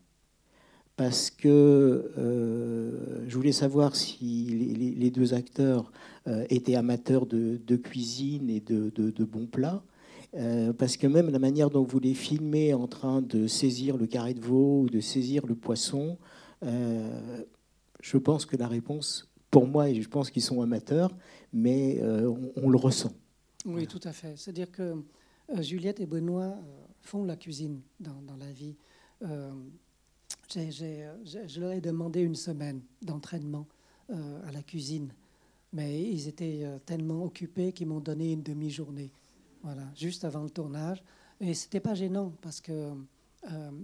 parce 0.98 1.30
que 1.30 2.12
euh, 2.18 3.24
je 3.28 3.36
voulais 3.36 3.52
savoir 3.52 3.96
si 3.96 4.96
les, 4.98 5.12
deux 5.12 5.36
acteurs 5.36 5.92
euh, 6.28 6.44
étaient 6.50 6.76
amateurs 6.76 7.28
de, 7.28 7.76
cuisine 7.76 8.50
et 8.50 8.60
de, 8.60 9.24
bons 9.24 9.46
plats. 9.46 9.84
Euh, 10.34 10.74
parce 10.74 10.98
que 10.98 11.08
même 11.08 11.30
la 11.30 11.40
manière 11.40 11.70
dont 11.70 11.84
vous 11.84 12.00
les 12.00 12.16
filmez 12.16 12.74
en 12.74 12.88
train 12.88 13.22
de 13.22 13.48
saisir 13.48 13.96
le 13.96 14.08
carré 14.08 14.34
de 14.34 14.42
veau 14.42 14.82
ou 14.82 14.90
de 14.90 15.00
saisir 15.00 15.46
le 15.46 15.56
poisson, 15.56 16.18
je 16.64 18.18
pense 18.18 18.46
que 18.48 18.58
la 18.58 18.68
réponse, 18.68 19.30
pour 19.52 19.68
moi, 19.68 19.90
et 19.90 20.02
je 20.02 20.10
pense 20.10 20.32
qu'ils 20.32 20.42
sont 20.42 20.64
amateurs, 20.64 21.16
mais 21.54 22.02
on, 22.56 22.70
le 22.70 22.78
ressent. 22.78 23.14
Oui, 23.66 23.86
tout 23.86 24.02
à 24.04 24.14
fait. 24.14 24.34
C'est-à-dire 24.36 24.72
que 24.72 24.96
Juliette 25.60 26.00
et 26.00 26.08
Benoît 26.08 26.56
font 27.02 27.24
la 27.24 27.36
cuisine 27.36 27.82
dans, 28.00 28.20
dans 28.24 28.36
la 28.36 28.52
vie. 28.52 28.76
Euh, 30.56 31.16
je 31.26 31.60
leur 31.60 31.72
ai 31.72 31.82
demandé 31.82 32.22
une 32.22 32.36
semaine 32.36 32.82
d'entraînement 33.02 33.68
euh, 34.10 34.48
à 34.48 34.52
la 34.52 34.64
cuisine, 34.64 35.12
mais 35.74 36.02
ils 36.02 36.28
étaient 36.28 36.62
euh, 36.64 36.80
tellement 36.80 37.24
occupés 37.24 37.74
qu'ils 37.74 37.88
m'ont 37.88 38.00
donné 38.00 38.32
une 38.32 38.44
demi-journée, 38.44 39.12
voilà, 39.62 39.84
juste 39.96 40.24
avant 40.24 40.44
le 40.44 40.50
tournage. 40.50 41.04
Et 41.42 41.54
c'était 41.54 41.82
pas 41.82 41.96
gênant 41.96 42.34
parce 42.42 42.62
que 42.62 42.94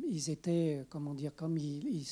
ils 0.09 0.29
étaient, 0.29 0.85
comment 0.89 1.13
dire, 1.13 1.33
comme 1.35 1.57
ils, 1.57 2.05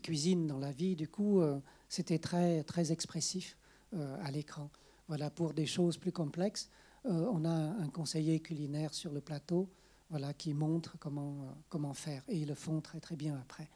cuisinent 0.00 0.46
dans 0.46 0.58
la 0.58 0.70
vie, 0.70 0.94
du 0.94 1.08
coup, 1.08 1.40
c'était 1.88 2.18
très 2.18 2.62
très 2.62 2.92
expressif 2.92 3.56
à 3.96 4.30
l'écran. 4.30 4.70
Voilà, 5.08 5.28
pour 5.30 5.54
des 5.54 5.66
choses 5.66 5.96
plus 5.96 6.12
complexes, 6.12 6.68
on 7.04 7.44
a 7.46 7.50
un 7.50 7.88
conseiller 7.88 8.38
culinaire 8.38 8.94
sur 8.94 9.10
le 9.10 9.20
plateau 9.20 9.68
voilà, 10.10 10.32
qui 10.32 10.54
montrent 10.54 10.96
comment, 10.98 11.42
euh, 11.42 11.52
comment 11.68 11.94
faire. 11.94 12.22
Et 12.28 12.38
ils 12.38 12.48
le 12.48 12.54
font 12.54 12.80
très 12.80 13.00
très 13.00 13.16
bien 13.16 13.36
après. 13.36 13.68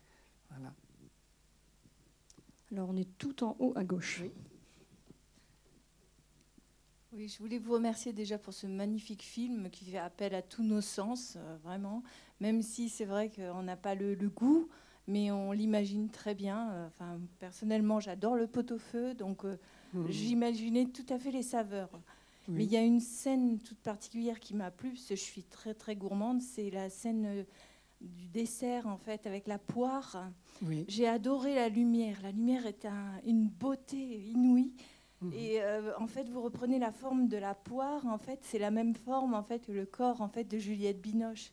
Voilà. 0.50 0.72
Alors 2.72 2.88
on 2.88 2.96
est 2.96 3.18
tout 3.18 3.44
en 3.44 3.56
haut 3.58 3.72
à 3.76 3.84
gauche. 3.84 4.22
Oui. 7.12 7.28
je 7.28 7.38
voulais 7.38 7.58
vous 7.58 7.74
remercier 7.74 8.14
déjà 8.14 8.38
pour 8.38 8.54
ce 8.54 8.66
magnifique 8.66 9.22
film 9.22 9.68
qui 9.68 9.84
fait 9.84 9.98
appel 9.98 10.34
à 10.34 10.40
tous 10.40 10.62
nos 10.62 10.80
sens, 10.80 11.36
euh, 11.36 11.56
vraiment. 11.62 12.02
Même 12.40 12.62
si 12.62 12.88
c'est 12.88 13.04
vrai 13.04 13.30
qu'on 13.30 13.62
n'a 13.62 13.76
pas 13.76 13.94
le, 13.94 14.16
goût, 14.28 14.68
mais 15.06 15.30
on 15.30 15.52
l'imagine 15.52 16.08
très 16.08 16.34
bien. 16.34 16.70
Euh, 16.70 16.86
enfin, 16.86 17.20
personnellement, 17.38 18.00
j'adore 18.00 18.36
le 18.36 18.46
pot-au-feu, 18.46 19.12
donc 19.12 19.44
mmh. 19.44 20.08
j'imaginais 20.08 20.86
tout 20.86 21.06
à 21.10 21.18
fait 21.18 21.30
les 21.30 21.42
saveurs. 21.42 21.90
Mais 22.48 22.64
il 22.64 22.72
y 22.72 22.76
a 22.76 22.82
une 22.82 23.00
scène 23.00 23.60
toute 23.60 23.78
particulière 23.78 24.40
qui 24.40 24.54
m'a 24.54 24.70
plu, 24.70 24.90
parce 24.90 25.06
que 25.06 25.16
je 25.16 25.20
suis 25.20 25.44
très 25.44 25.74
très 25.74 25.94
gourmande, 25.94 26.42
c'est 26.42 26.70
la 26.70 26.90
scène 26.90 27.26
euh, 27.26 27.44
du 28.00 28.26
dessert 28.28 28.86
en 28.86 28.96
fait 28.96 29.26
avec 29.26 29.46
la 29.46 29.58
poire. 29.58 30.30
Oui. 30.62 30.84
J'ai 30.88 31.06
adoré 31.06 31.54
la 31.54 31.68
lumière. 31.68 32.18
La 32.22 32.32
lumière 32.32 32.66
est 32.66 32.86
une 33.24 33.48
beauté 33.48 33.96
inouïe. 33.96 34.72
Mhm. 35.20 35.32
Et 35.34 35.62
euh, 35.62 35.92
en 35.98 36.06
fait, 36.06 36.28
vous 36.28 36.42
reprenez 36.42 36.78
la 36.78 36.92
forme 36.92 37.28
de 37.28 37.36
la 37.36 37.54
poire. 37.54 38.06
En 38.06 38.18
fait, 38.18 38.40
c'est 38.42 38.58
la 38.58 38.70
même 38.70 38.94
forme 38.94 39.34
en 39.34 39.42
fait 39.42 39.66
que 39.66 39.72
le 39.72 39.86
corps 39.86 40.20
en 40.20 40.28
fait 40.28 40.44
de 40.44 40.58
Juliette 40.58 41.00
Binoche. 41.00 41.52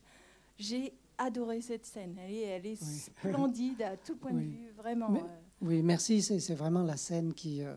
J'ai 0.58 0.92
adoré 1.18 1.60
cette 1.60 1.86
scène. 1.86 2.16
Elle 2.18 2.32
est, 2.32 2.42
elle 2.42 2.66
est 2.66 2.82
splendide 2.82 3.82
à 3.82 3.96
tout 3.96 4.16
point 4.16 4.32
de 4.32 4.40
vue, 4.40 4.72
vraiment. 4.76 5.14
Euh. 5.14 5.18
Oui, 5.60 5.82
merci. 5.82 6.22
C'est 6.22 6.54
vraiment 6.54 6.82
la 6.82 6.96
scène 6.96 7.32
qui, 7.34 7.62
euh, 7.62 7.74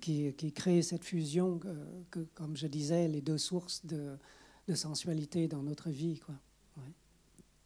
qui, 0.00 0.52
crée 0.52 0.82
cette 0.82 1.04
fusion, 1.04 1.60
que, 2.10 2.20
comme 2.34 2.56
je 2.56 2.66
disais, 2.66 3.08
les 3.08 3.20
deux 3.20 3.38
sources 3.38 3.84
de, 3.86 4.16
sensualité 4.74 5.48
dans 5.48 5.62
notre 5.62 5.90
vie. 5.90 6.20
Quoi. 6.20 6.36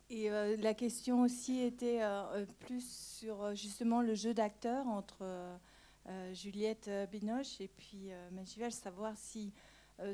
Et 0.08 0.30
euh, 0.30 0.56
la 0.56 0.72
question 0.72 1.22
aussi 1.22 1.60
était 1.60 2.02
euh, 2.02 2.46
plus 2.60 2.86
sur 3.18 3.54
justement 3.54 4.00
le 4.00 4.14
jeu 4.14 4.32
d'acteur 4.32 4.86
entre 4.86 5.24
Juliette 6.32 6.90
Binoche 7.10 7.60
et 7.60 7.68
puis 7.68 8.10
Machivel, 8.32 8.72
savoir 8.72 9.14
si 9.16 9.52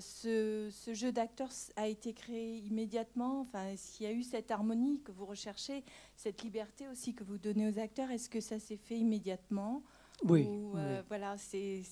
ce, 0.00 0.68
ce, 0.70 0.94
jeu 0.94 1.10
d'acteur 1.10 1.48
a 1.76 1.88
été 1.88 2.12
créé 2.12 2.58
immédiatement, 2.58 3.40
enfin, 3.40 3.74
s'il 3.76 4.06
y 4.06 4.08
a 4.08 4.12
eu 4.12 4.22
cette 4.22 4.50
harmonie 4.50 5.00
que 5.00 5.10
vous 5.10 5.26
recherchez, 5.26 5.84
cette 6.16 6.42
liberté 6.42 6.86
aussi 6.88 7.14
que 7.14 7.24
vous 7.24 7.38
donnez 7.38 7.68
aux 7.68 7.78
acteurs, 7.78 8.10
est-ce 8.10 8.28
que 8.28 8.40
ça 8.40 8.58
s'est 8.58 8.76
fait 8.76 8.98
immédiatement? 8.98 9.82
Oui, 10.24 10.46
euh, 10.74 11.02
Voilà, 11.08 11.36
c'est, 11.38 11.82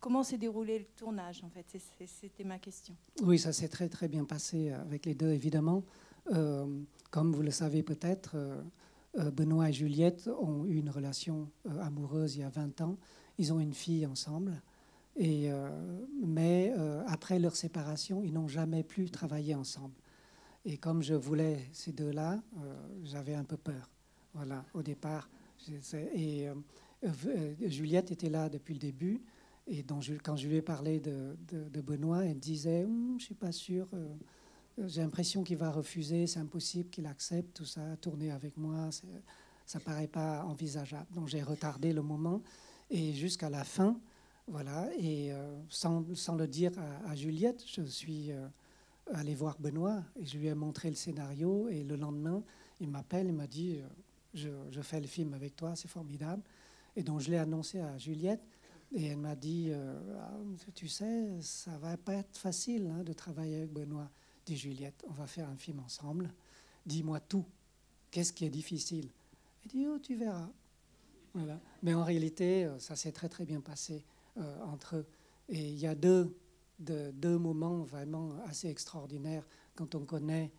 comment 0.00 0.22
s'est 0.22 0.38
déroulé 0.38 0.78
le 0.78 0.84
tournage 0.96 1.42
en 1.44 1.50
fait? 1.50 1.66
C'était 2.06 2.44
ma 2.44 2.58
question. 2.58 2.94
Oui, 3.22 3.38
ça 3.38 3.52
s'est 3.52 3.68
très 3.68 3.88
très 3.88 4.08
bien 4.08 4.24
passé 4.24 4.70
avec 4.70 5.06
les 5.06 5.14
deux 5.14 5.30
évidemment. 5.30 5.84
Euh, 6.32 6.66
comme 7.10 7.32
vous 7.32 7.42
le 7.42 7.50
savez 7.50 7.82
peut-être, 7.82 8.32
euh, 8.34 9.30
Benoît 9.30 9.68
et 9.68 9.72
Juliette 9.72 10.28
ont 10.40 10.64
eu 10.64 10.76
une 10.76 10.90
relation 10.90 11.48
amoureuse 11.80 12.36
il 12.36 12.40
y 12.40 12.44
a 12.44 12.48
20 12.48 12.80
ans. 12.80 12.96
Ils 13.38 13.52
ont 13.52 13.60
une 13.60 13.74
fille 13.74 14.06
ensemble. 14.06 14.60
Et, 15.16 15.48
mais 16.20 16.72
après 17.06 17.38
leur 17.38 17.54
séparation, 17.54 18.24
ils 18.24 18.32
n'ont 18.32 18.48
jamais 18.48 18.82
plus 18.82 19.12
travaillé 19.12 19.54
ensemble. 19.54 19.94
Et 20.64 20.76
comme 20.76 21.02
je 21.04 21.14
voulais 21.14 21.68
ces 21.72 21.92
deux-là, 21.92 22.42
j'avais 23.04 23.34
un 23.34 23.44
peu 23.44 23.56
peur. 23.56 23.88
Voilà, 24.34 24.64
au 24.74 24.82
départ. 24.82 25.28
Et 25.68 26.48
euh, 26.48 26.52
euh, 26.52 26.54
Juliette 27.66 28.10
était 28.10 28.30
là 28.30 28.48
depuis 28.48 28.74
le 28.74 28.80
début. 28.80 29.22
Et 29.66 29.82
quand 29.82 30.36
je 30.36 30.48
lui 30.48 30.56
ai 30.56 30.62
parlé 30.62 31.00
de, 31.00 31.80
Benoît, 31.80 32.24
elle 32.24 32.38
disait 32.38 32.84
hum, 32.84 33.10
Je 33.10 33.14
ne 33.14 33.20
suis 33.20 33.34
pas 33.34 33.52
sûre, 33.52 33.88
euh, 33.94 34.14
j'ai 34.86 35.00
l'impression 35.00 35.42
qu'il 35.42 35.56
va 35.56 35.70
refuser, 35.70 36.26
c'est 36.26 36.40
impossible 36.40 36.90
qu'il 36.90 37.06
accepte 37.06 37.56
tout 37.56 37.64
ça, 37.64 37.96
tourner 38.00 38.30
avec 38.30 38.56
moi, 38.56 38.90
ça 39.64 39.78
ne 39.78 39.84
paraît 39.84 40.08
pas 40.08 40.44
envisageable. 40.44 41.06
Donc, 41.14 41.28
j'ai 41.28 41.42
retardé 41.42 41.92
le 41.92 42.02
moment. 42.02 42.42
Et 42.90 43.14
jusqu'à 43.14 43.48
la 43.48 43.64
fin, 43.64 43.98
voilà, 44.46 44.90
et 44.98 45.32
sans, 45.70 46.04
le 46.36 46.46
dire 46.46 46.72
à, 47.06 47.14
Juliette, 47.14 47.64
je 47.66 47.82
suis 47.82 48.30
allé 49.12 49.34
voir 49.34 49.56
Benoît 49.58 50.02
et 50.16 50.26
je 50.26 50.36
lui 50.36 50.48
ai 50.48 50.54
montré 50.54 50.90
le 50.90 50.96
scénario. 50.96 51.68
Et 51.70 51.82
le 51.82 51.96
lendemain, 51.96 52.42
il 52.80 52.90
m'appelle, 52.90 53.28
il 53.28 53.32
m'a 53.32 53.46
dit 53.46 53.80
je, 54.34 54.80
fais 54.82 55.00
le 55.00 55.06
film 55.06 55.32
avec 55.34 55.56
toi, 55.56 55.74
c'est 55.76 55.88
formidable. 55.88 56.42
Et 56.96 57.02
donc 57.02 57.20
je 57.20 57.30
l'ai 57.30 57.38
annoncé 57.38 57.80
à 57.80 57.96
Juliette. 57.98 58.42
Et 58.96 59.06
elle 59.06 59.18
m'a 59.18 59.34
dit, 59.34 59.70
euh, 59.70 59.98
ah, 60.20 60.38
tu 60.72 60.86
sais, 60.86 61.40
ça 61.40 61.76
va 61.78 61.96
pas 61.96 62.14
être 62.14 62.36
facile 62.36 62.86
hein, 62.86 63.02
de 63.02 63.12
travailler 63.12 63.56
avec 63.56 63.72
Benoît. 63.72 64.08
Dit 64.46 64.56
Juliette, 64.56 65.04
on 65.08 65.12
va 65.12 65.26
faire 65.26 65.48
un 65.48 65.56
film 65.56 65.80
ensemble. 65.80 66.32
Dis-moi 66.86 67.18
tout. 67.18 67.44
Qu'est-ce 68.12 68.32
qui 68.32 68.44
est 68.44 68.50
difficile? 68.50 69.10
Elle 69.64 69.70
dit, 69.70 69.86
oh, 69.88 69.98
tu 69.98 70.14
verras. 70.14 70.48
Voilà. 71.32 71.60
Mais 71.82 71.94
en 71.94 72.04
réalité, 72.04 72.66
euh, 72.66 72.78
ça 72.78 72.94
s'est 72.94 73.10
très 73.10 73.28
très 73.28 73.44
bien 73.44 73.60
passé 73.60 74.04
euh, 74.36 74.62
entre 74.62 74.96
eux. 74.96 75.06
Et 75.48 75.70
il 75.70 75.78
y 75.78 75.88
a 75.88 75.96
deux, 75.96 76.38
deux, 76.78 77.38
moments 77.38 77.82
vraiment 77.82 78.36
assez 78.46 78.68
extraordinaires 78.68 79.46
quand 79.74 79.94
on 79.94 80.06
connaît 80.06 80.50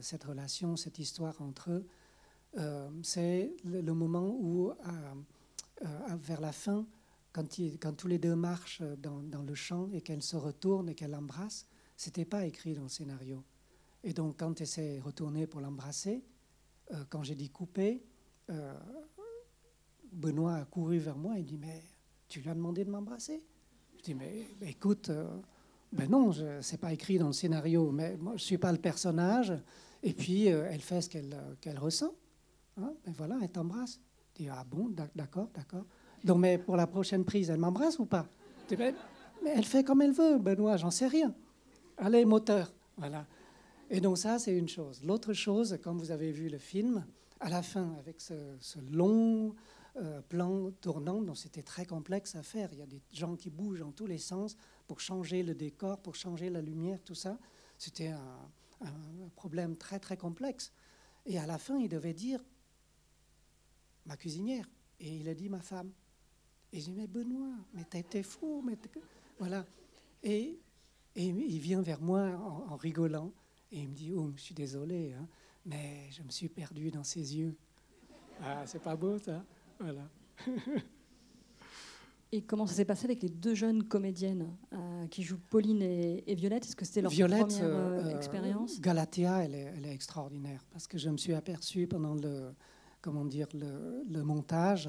cette 0.00 0.24
relation, 0.24 0.76
cette 0.76 0.98
histoire 0.98 1.40
entre 1.42 1.70
eux. 1.70 1.86
C'est 3.02 3.54
le, 3.64 3.92
moment 3.92 4.34
où 4.40 4.72
vers 6.16 6.40
la 6.40 6.52
fin, 6.52 6.86
quand, 7.32 7.46
quand, 7.80 7.92
tous 7.94 8.08
les 8.08 8.18
deux 8.18 8.36
marchent 8.36 8.82
dans, 8.98 9.22
dans 9.22 9.42
le 9.42 9.54
champ 9.54 9.88
et 9.92 10.00
qu'elle 10.00 10.22
se 10.22 10.36
retourne 10.36 10.88
et 10.88 10.94
qu'elle 10.94 11.12
l'embrasse, 11.12 11.66
c'était 11.96 12.24
pas 12.24 12.46
écrit 12.46 12.74
dans 12.74 12.82
le 12.82 12.88
scénario. 12.88 13.42
Et 14.04 14.12
donc, 14.12 14.38
quand 14.38 14.60
elle 14.60 14.66
s'est 14.66 15.00
retournée 15.00 15.46
pour 15.46 15.60
l'embrasser, 15.60 16.22
euh, 16.92 17.04
quand 17.08 17.22
j'ai 17.22 17.34
dit 17.34 17.50
couper, 17.50 18.02
euh, 18.50 18.74
Benoît 20.10 20.56
a 20.56 20.64
couru 20.64 20.98
vers 20.98 21.16
moi 21.16 21.38
et 21.38 21.42
dit 21.42 21.56
Mais 21.56 21.82
tu 22.28 22.40
lui 22.40 22.50
as 22.50 22.54
demandé 22.54 22.84
de 22.84 22.90
m'embrasser? 22.90 23.42
Je 23.98 24.02
dis 24.02 24.14
Mais, 24.14 24.46
écoute, 24.62 25.10
ben 25.92 26.10
non, 26.10 26.32
ce 26.32 26.72
n'est 26.72 26.78
pas 26.78 26.92
écrit 26.92 27.18
dans 27.18 27.28
le 27.28 27.32
scénario, 27.32 27.90
mais 27.92 28.16
moi, 28.16 28.32
je 28.32 28.42
ne 28.42 28.46
suis 28.46 28.58
pas 28.58 28.72
le 28.72 28.78
personnage. 28.78 29.52
Et 30.02 30.12
puis, 30.12 30.46
elle 30.46 30.80
fait 30.80 31.00
ce 31.00 31.08
qu'elle 31.08 31.78
ressent. 31.78 32.14
Hein, 32.78 32.94
ben 33.04 33.14
voilà, 33.16 33.38
elle 33.42 33.52
t'embrasse 33.52 34.00
dis, 34.34 34.48
ah 34.48 34.64
bon, 34.68 34.92
d'accord, 35.14 35.48
d'accord. 35.54 35.84
Donc, 36.24 36.38
mais 36.38 36.58
pour 36.58 36.76
la 36.76 36.86
prochaine 36.86 37.24
prise, 37.24 37.50
elle 37.50 37.58
m'embrasse 37.58 37.98
ou 37.98 38.06
pas? 38.06 38.26
Mais 38.70 39.50
elle 39.56 39.64
fait 39.64 39.84
comme 39.84 40.02
elle 40.02 40.12
veut, 40.12 40.38
Benoît, 40.38 40.76
j'en 40.76 40.90
sais 40.90 41.06
rien. 41.06 41.34
Allez, 41.98 42.24
moteur. 42.24 42.72
Voilà. 42.96 43.26
Et 43.90 44.00
donc 44.00 44.18
ça, 44.18 44.38
c'est 44.38 44.56
une 44.56 44.68
chose. 44.68 45.02
L'autre 45.04 45.32
chose, 45.32 45.78
comme 45.82 45.98
vous 45.98 46.10
avez 46.10 46.30
vu 46.32 46.48
le 46.48 46.58
film, 46.58 47.04
à 47.40 47.50
la 47.50 47.62
fin, 47.62 47.94
avec 47.98 48.20
ce, 48.20 48.34
long 48.90 49.54
euh, 49.96 50.20
plan 50.22 50.70
tournant, 50.80 51.20
dont 51.20 51.34
c'était 51.34 51.62
très 51.62 51.84
complexe 51.84 52.34
à 52.36 52.42
faire, 52.42 52.70
il 52.72 52.78
y 52.78 52.82
a 52.82 52.86
des 52.86 53.02
gens 53.12 53.36
qui 53.36 53.50
bougent 53.50 53.80
dans 53.80 53.92
tous 53.92 54.06
les 54.06 54.18
sens 54.18 54.56
pour 54.86 55.00
changer 55.00 55.42
le 55.42 55.54
décor, 55.54 55.98
pour 55.98 56.14
changer 56.14 56.48
la 56.48 56.62
lumière, 56.62 57.00
tout 57.04 57.14
ça. 57.14 57.36
C'était 57.78 58.08
un 58.08 59.28
problème 59.34 59.76
très, 59.76 59.98
très 59.98 60.16
complexe. 60.16 60.72
Et 61.26 61.38
à 61.38 61.46
la 61.46 61.58
fin, 61.58 61.78
il 61.78 61.88
devait 61.88 62.14
dire 62.14 62.40
ma 64.06 64.16
cuisinière. 64.16 64.68
Et 65.00 65.16
il 65.16 65.28
a 65.28 65.34
dit 65.34 65.48
ma 65.48 65.60
femme. 65.60 65.90
Et 66.72 66.80
j'ai 66.80 66.92
dit, 66.92 66.92
mais 66.92 67.06
Benoît, 67.06 67.54
mais 67.74 67.84
t'es 67.84 68.22
fou. 68.22 68.62
Mais 68.64 68.78
voilà. 69.38 69.66
Et, 70.22 70.58
et 71.16 71.26
il 71.26 71.58
vient 71.58 71.82
vers 71.82 72.00
moi 72.00 72.30
en, 72.68 72.76
rigolant. 72.76 73.32
Et 73.70 73.80
il 73.80 73.88
me 73.88 73.94
dit, 73.94 74.12
oh, 74.12 74.32
je 74.36 74.42
suis 74.42 74.54
désolé, 74.54 75.12
hein, 75.12 75.26
mais 75.66 76.10
je 76.10 76.22
me 76.22 76.30
suis 76.30 76.48
perdu 76.48 76.90
dans 76.90 77.04
ses 77.04 77.36
yeux. 77.36 77.56
Ah, 78.42 78.64
c'est 78.66 78.82
pas 78.82 78.96
beau, 78.96 79.18
ça 79.18 79.44
Voilà. 79.78 80.08
Et 82.34 82.40
comment 82.40 82.66
ça 82.66 82.72
s'est 82.72 82.86
passé 82.86 83.04
avec 83.04 83.22
les 83.22 83.28
deux 83.28 83.54
jeunes 83.54 83.82
comédiennes 83.84 84.56
euh, 84.72 85.06
qui 85.08 85.22
jouent 85.22 85.40
Pauline 85.50 85.82
et, 85.82 86.34
Violette? 86.34 86.64
Est-ce 86.64 86.74
que 86.74 86.86
c'était 86.86 87.02
leur 87.02 87.10
Violette, 87.10 87.48
première 87.48 87.64
euh, 87.64 88.04
euh, 88.06 88.16
expérience? 88.16 88.80
Galatea, 88.80 89.44
elle 89.44 89.54
est, 89.54 89.74
elle 89.76 89.84
est, 89.84 89.92
extraordinaire 89.92 90.64
parce 90.70 90.86
que 90.86 90.96
je 90.96 91.10
me 91.10 91.18
suis 91.18 91.34
aperçu 91.34 91.86
pendant 91.86 92.14
le, 92.14 92.54
comment 93.02 93.24
dire, 93.24 93.48
le, 93.52 94.22
montage, 94.22 94.88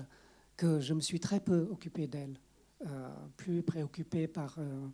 que 0.55 0.79
je 0.79 0.93
me 0.93 1.01
suis 1.01 1.19
très 1.19 1.39
peu 1.39 1.67
occupé 1.71 2.07
d'elle, 2.07 2.39
euh, 2.85 3.09
plus 3.35 3.63
préoccupé 3.63 4.27
par, 4.27 4.55
euh, 4.59 4.87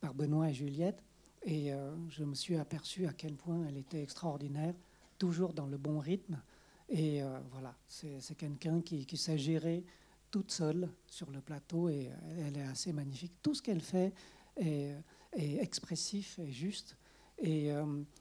par 0.00 0.14
Benoît 0.14 0.50
et 0.50 0.54
Juliette. 0.54 1.02
Et 1.42 1.72
euh, 1.72 1.94
je 2.10 2.22
me 2.22 2.34
suis 2.34 2.56
aperçu 2.56 3.06
à 3.06 3.12
quel 3.12 3.34
point 3.34 3.64
elle 3.66 3.78
était 3.78 4.02
extraordinaire, 4.02 4.74
toujours 5.18 5.54
dans 5.54 5.66
le 5.66 5.78
bon 5.78 5.98
rythme. 5.98 6.40
Et 6.88 7.20
voilà, 7.50 7.74
c'est 7.88 8.36
quelqu'un 8.36 8.80
qui, 8.80 9.06
qui, 9.06 9.16
sait 9.16 9.36
gérer 9.36 9.84
toute 10.30 10.52
seule 10.52 10.88
sur 11.08 11.32
le 11.32 11.40
plateau 11.40 11.88
et 11.88 12.12
elle 12.38 12.56
est 12.56 12.62
assez 12.62 12.92
magnifique. 12.92 13.32
Tout 13.42 13.54
ce 13.54 13.62
qu'elle 13.62 13.80
fait 13.80 14.14
est, 14.56 14.94
est, 15.32 15.56
expressif 15.60 16.38
et 16.38 16.52
juste. 16.52 16.96
Et 17.38 17.72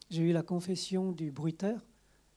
j'ai 0.10 0.24
eu 0.24 0.32
la 0.32 0.42
confession 0.42 1.12
du 1.12 1.30
bruiteur 1.30 1.86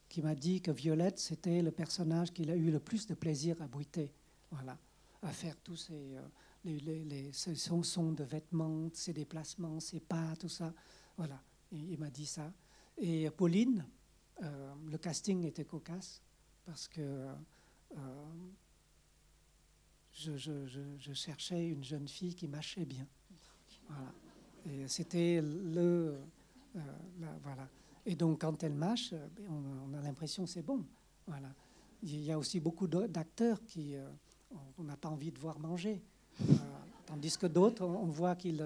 qui 0.09 0.23
m'a 0.23 0.35
dit 0.35 0.61
que 0.61 0.71
Violette, 0.71 1.19
c'était 1.19 1.63
le 1.63 1.71
personnage 1.71 2.33
qu'il 2.33 2.51
a 2.51 2.57
eu 2.57 2.71
le 2.71 2.81
plus 2.81 3.07
de 3.07 3.15
plaisir 3.15 3.61
à 3.61 3.67
bruiter, 3.67 4.11
voilà, 4.51 4.79
à 5.23 5.33
faire 5.33 5.57
tous 5.63 5.77
ces, 5.77 6.17
euh, 6.17 6.23
les, 6.65 7.05
les, 7.05 7.33
sons 7.33 8.13
de 8.13 8.25
vêtements, 8.25 8.89
ses 8.93 9.13
déplacements, 9.13 9.81
ses 9.81 10.01
pas, 10.01 10.35
tout 10.37 10.49
ça. 10.49 10.73
Voilà, 11.17 11.41
il 11.73 11.99
m'a 11.99 12.11
dit 12.11 12.27
ça. 12.27 12.53
Et 12.97 13.29
Pauline, 13.31 13.85
euh, 14.43 14.75
le 14.91 14.99
casting 14.99 15.45
était 15.45 15.65
cocasse 15.65 16.23
parce 16.65 16.89
que 16.89 17.01
euh, 17.01 17.35
je, 20.13 20.37
je, 20.37 20.67
je, 20.99 21.13
cherchais 21.13 21.69
une 21.69 21.85
jeune 21.85 22.09
fille 22.09 22.35
qui 22.35 22.49
mâchait 22.49 22.85
bien. 22.85 23.07
Voilà. 23.89 24.13
Et 24.67 24.89
c'était 24.89 25.41
le. 25.43 26.19
voilà. 27.43 27.69
Et 28.09 28.17
donc, 28.17 28.41
quand 28.41 28.65
elle 28.65 28.73
mâche, 28.73 29.13
euh, 29.13 29.29
ben, 29.37 29.45
on, 29.51 29.93
a 29.93 30.01
l'impression 30.01 30.45
que 30.45 30.51
c'est 30.51 30.63
bon. 30.63 30.83
Voilà. 31.27 31.51
Il 32.03 32.25
y 32.25 32.33
a 32.33 32.39
aussi 32.39 32.59
beaucoup 32.59 32.87
d'acteurs 32.87 33.63
qui 33.67 33.97
euh, 33.97 34.09
on 34.79 34.85
n'a 34.85 34.97
pas 34.97 35.11
envie 35.11 35.31
de 35.31 35.39
voir 35.39 35.59
manger, 35.59 36.01
euh, 36.41 36.55
tandis 37.05 37.37
que 37.37 37.47
d'autres, 37.47 37.85
on 37.85 38.07
voit 38.07 38.35
qu'ils, 38.35 38.65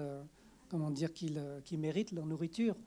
comment 0.69 0.93
qu'ils, 0.93 1.79
méritent 1.79 2.13
leur 2.13 2.25
nourriture. 2.25 2.77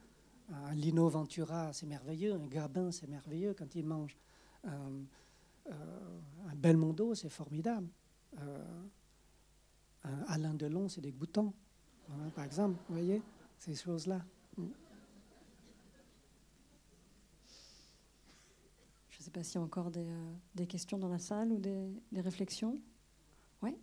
Un 0.51 0.75
Lino 0.75 1.11
Ventura, 1.11 1.75
c'est 1.75 1.85
merveilleux. 1.85 2.33
Un 2.33 2.47
Gabin, 2.47 2.91
c'est 2.91 3.07
merveilleux 3.07 3.53
quand 3.53 3.75
il 3.75 3.85
mange. 3.85 4.17
un 4.65 5.05
Belmondo, 6.57 7.15
c'est 7.15 7.29
formidable. 7.29 7.89
un 10.05 10.25
Alain 10.29 10.55
Delon, 10.55 10.89
c'est 10.89 11.03
des 11.03 11.13
boutons, 11.13 11.53
par 12.35 12.45
exemple. 12.45 12.79
Vous 12.89 12.95
voyez, 12.95 13.21
ces 13.59 13.75
choses-là. 13.75 14.25
Mm. 14.57 14.67
Je 19.17 19.23
ne 19.23 19.25
sais 19.25 19.26
pas 19.37 19.43
s'il 19.43 19.57
y 19.57 19.59
a 19.59 19.63
encore 19.63 19.91
des, 19.91 20.67
questions 20.67 20.97
dans 20.97 21.11
la 21.11 21.19
salle 21.19 21.53
ou 21.53 21.59
des, 21.59 21.93
des 22.11 22.23
réflexions. 22.23 22.81
Oui 23.61 23.77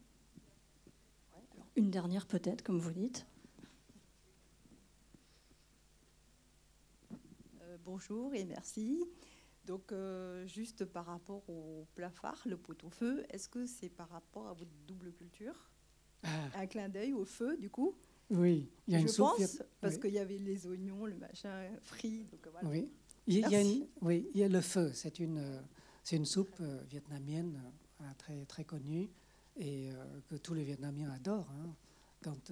Une 1.76 1.92
dernière 1.92 2.26
peut-être, 2.26 2.64
comme 2.64 2.80
vous 2.80 2.92
dites. 2.92 3.28
bonjour 7.86 8.34
et 8.34 8.46
merci. 8.46 9.04
Donc, 9.66 9.92
euh, 9.92 10.48
juste 10.48 10.86
par 10.86 11.06
rapport 11.06 11.48
au 11.50 11.86
plafard, 11.96 12.42
le 12.46 12.58
pot-au-feu, 12.58 13.26
est-ce 13.30 13.50
que 13.50 13.66
c'est 13.66 13.90
par 13.90 14.10
rapport 14.10 14.48
à 14.48 14.54
votre 14.54 14.72
double 14.88 15.12
culture 15.12 15.70
ah. 16.24 16.30
Un 16.56 16.66
clin 16.66 16.90
d'œil 16.90 17.14
au 17.14 17.26
feu, 17.26 17.58
du 17.58 17.70
coup 17.70 17.94
Oui, 18.30 18.70
il 18.88 18.94
y 18.94 18.96
a 18.96 19.00
une 19.00 19.08
Je 19.08 19.18
pense, 19.18 19.62
parce 19.82 19.98
qu'il 19.98 20.14
y 20.14 20.20
avait 20.20 20.38
les 20.38 20.66
oignons, 20.66 21.06
le 21.06 21.16
machin 21.16 21.70
frit. 21.82 22.24
Donc 22.32 22.48
voilà. 22.48 22.70
Oui. 22.70 22.92
Il 23.28 23.40
y, 23.40 23.56
a 23.56 23.64
oui, 24.02 24.28
il 24.34 24.42
y 24.42 24.44
a 24.44 24.50
le 24.50 24.62
feu. 24.62 24.92
C'est 24.94 25.20
une, 25.20 25.62
c'est 26.04 26.18
une 26.18 26.26
soupe 26.26 26.56
euh, 26.60 26.82
vietnamienne 26.90 27.62
euh, 28.02 28.06
très, 28.18 28.46
très 28.46 28.66
connue 28.66 29.10
et 29.58 29.92
que 30.28 30.36
tous 30.36 30.56
les 30.56 30.64
Vietnamiens 30.64 31.12
adorent. 31.12 31.52
Hein. 31.52 31.76
Quand 32.24 32.52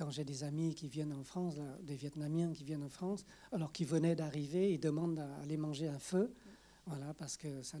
quand 0.00 0.10
j'ai 0.10 0.24
des 0.24 0.44
amis 0.44 0.74
qui 0.74 0.88
viennent 0.88 1.12
en 1.12 1.24
France, 1.24 1.56
des 1.82 1.94
Vietnamiens 1.94 2.54
qui 2.54 2.64
viennent 2.64 2.82
en 2.82 2.88
France, 2.88 3.26
alors 3.52 3.70
qu'ils 3.70 3.86
venaient 3.86 4.16
d'arriver, 4.16 4.72
ils 4.72 4.80
demandent 4.80 5.18
à 5.18 5.36
aller 5.42 5.58
manger 5.58 5.88
un 5.88 5.98
feu, 5.98 6.32
voilà, 6.86 7.12
parce 7.12 7.36
que 7.36 7.62
ça 7.62 7.76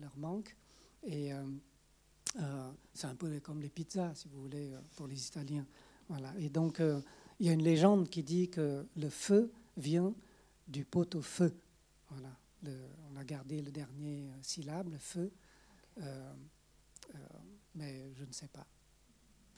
leur 0.00 0.16
manque. 0.16 0.56
Et 1.02 1.32
euh, 1.32 1.42
euh, 2.38 2.70
c'est 2.92 3.08
un 3.08 3.16
peu 3.16 3.40
comme 3.40 3.60
les 3.60 3.68
pizzas, 3.68 4.14
si 4.14 4.28
vous 4.28 4.42
voulez, 4.42 4.72
euh, 4.72 4.78
pour 4.94 5.08
les 5.08 5.26
Italiens. 5.26 5.66
Voilà. 6.08 6.32
Et 6.38 6.48
donc, 6.48 6.80
il 7.40 7.46
y 7.46 7.48
a 7.48 7.52
une 7.52 7.64
légende 7.64 8.08
qui 8.08 8.22
dit 8.22 8.48
que 8.50 8.86
le 8.96 9.08
feu 9.08 9.50
vient 9.76 10.14
du 10.68 10.84
pot 10.84 11.16
on 13.10 13.16
a 13.16 13.24
gardé 13.24 13.60
le 13.62 13.70
dernier 13.70 14.30
syllabe, 14.42 14.90
le 14.90 14.98
feu. 14.98 15.32
mais 17.74 18.12
je 18.14 18.24
ne 18.24 18.32
sais 18.32 18.48
pas. 18.48 18.66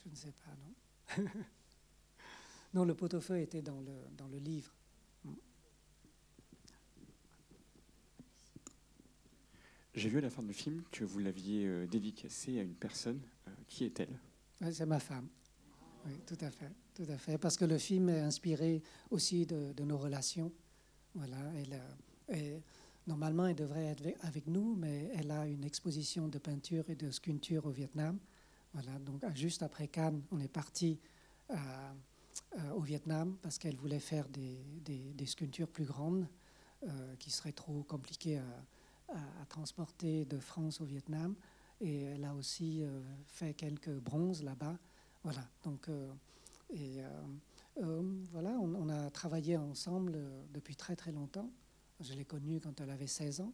Je 0.05 0.11
ne 0.11 0.15
sais 0.15 0.33
pas, 0.33 0.55
non 0.57 1.25
Non, 2.75 2.85
le 2.85 2.95
pot-au-feu 2.95 3.41
était 3.41 3.63
dans 3.63 3.81
le, 3.81 3.95
dans 4.17 4.29
le 4.29 4.39
livre. 4.39 4.73
J'ai 9.97 10.11
vu 10.11 10.19
à 10.19 10.21
la 10.21 10.29
fin 10.29 10.43
du 10.43 10.53
film 10.53 10.83
que 10.93 11.05
vous 11.05 11.19
l'aviez 11.19 11.67
euh, 11.67 11.87
dédicacé 11.87 12.59
à 12.59 12.63
une 12.63 12.75
personne. 12.75 13.19
Euh, 13.49 13.51
qui 13.67 13.85
est-elle? 13.85 14.21
C'est 14.71 14.85
ma 14.85 15.01
femme. 15.01 15.27
Oui, 16.05 16.13
tout 16.27 16.37
à 16.43 16.51
fait, 16.51 16.71
tout 16.95 17.07
à 17.09 17.17
fait. 17.17 17.39
Parce 17.39 17.57
que 17.57 17.65
le 17.65 17.79
film 17.79 18.11
est 18.11 18.21
inspiré 18.21 18.83
aussi 19.11 19.47
de, 19.47 19.73
nos 19.83 19.97
relations. 19.97 20.53
Voilà. 21.15 21.39
Elle, 22.29 22.61
normalement, 23.07 23.47
elle 23.47 23.57
devrait 23.57 23.87
être 23.87 24.03
avec 24.23 24.47
nous, 24.47 24.75
mais 24.77 25.11
elle 25.15 25.31
a 25.31 25.47
une 25.47 25.65
exposition 25.65 26.29
de 26.29 26.39
peinture 26.39 26.85
et 26.89 26.97
de 26.97 27.11
sculpture 27.11 27.67
au 27.67 27.71
Vietnam. 27.71 28.19
Voilà. 28.73 28.99
Donc, 28.99 29.23
juste 29.35 29.63
après 29.63 29.89
Cannes, 29.89 30.23
on 30.31 30.41
est 30.41 30.53
parti 30.53 30.99
à 31.49 31.95
euh, 32.59 32.71
au 32.73 32.81
Vietnam 32.81 33.37
parce 33.43 33.59
qu'elle 33.59 33.77
voulait 33.77 34.01
faire 34.01 34.29
des, 34.29 35.27
sculptures 35.27 35.69
plus 35.69 35.85
grandes 35.85 36.27
euh, 36.85 37.17
qui 37.17 37.31
seraient 37.31 37.53
trop 37.53 37.83
compliquées 37.83 38.39
à, 38.39 39.47
transporter 39.49 40.25
de 40.25 40.39
France 40.39 40.81
au 40.81 40.85
Vietnam. 40.85 41.35
Et 41.81 42.03
elle 42.03 42.25
a 42.25 42.35
aussi 42.35 42.83
euh, 42.83 43.01
fait 43.27 43.55
quelques 43.55 43.91
bronzes 43.91 44.43
là-bas. 44.43 44.79
Voilà. 45.23 45.43
Donc, 45.65 45.89
et 46.71 47.01
voilà, 48.33 48.51
on, 48.51 48.89
a 48.89 49.11
travaillé 49.11 49.57
ensemble 49.57 50.19
depuis 50.53 50.77
très 50.77 50.97
très 50.97 51.13
longtemps. 51.13 51.51
Je 52.01 52.15
l'ai 52.15 52.25
connue 52.25 52.61
quand 52.61 52.81
elle 52.81 52.91
avait 52.91 53.07
16 53.07 53.41
ans. 53.41 53.53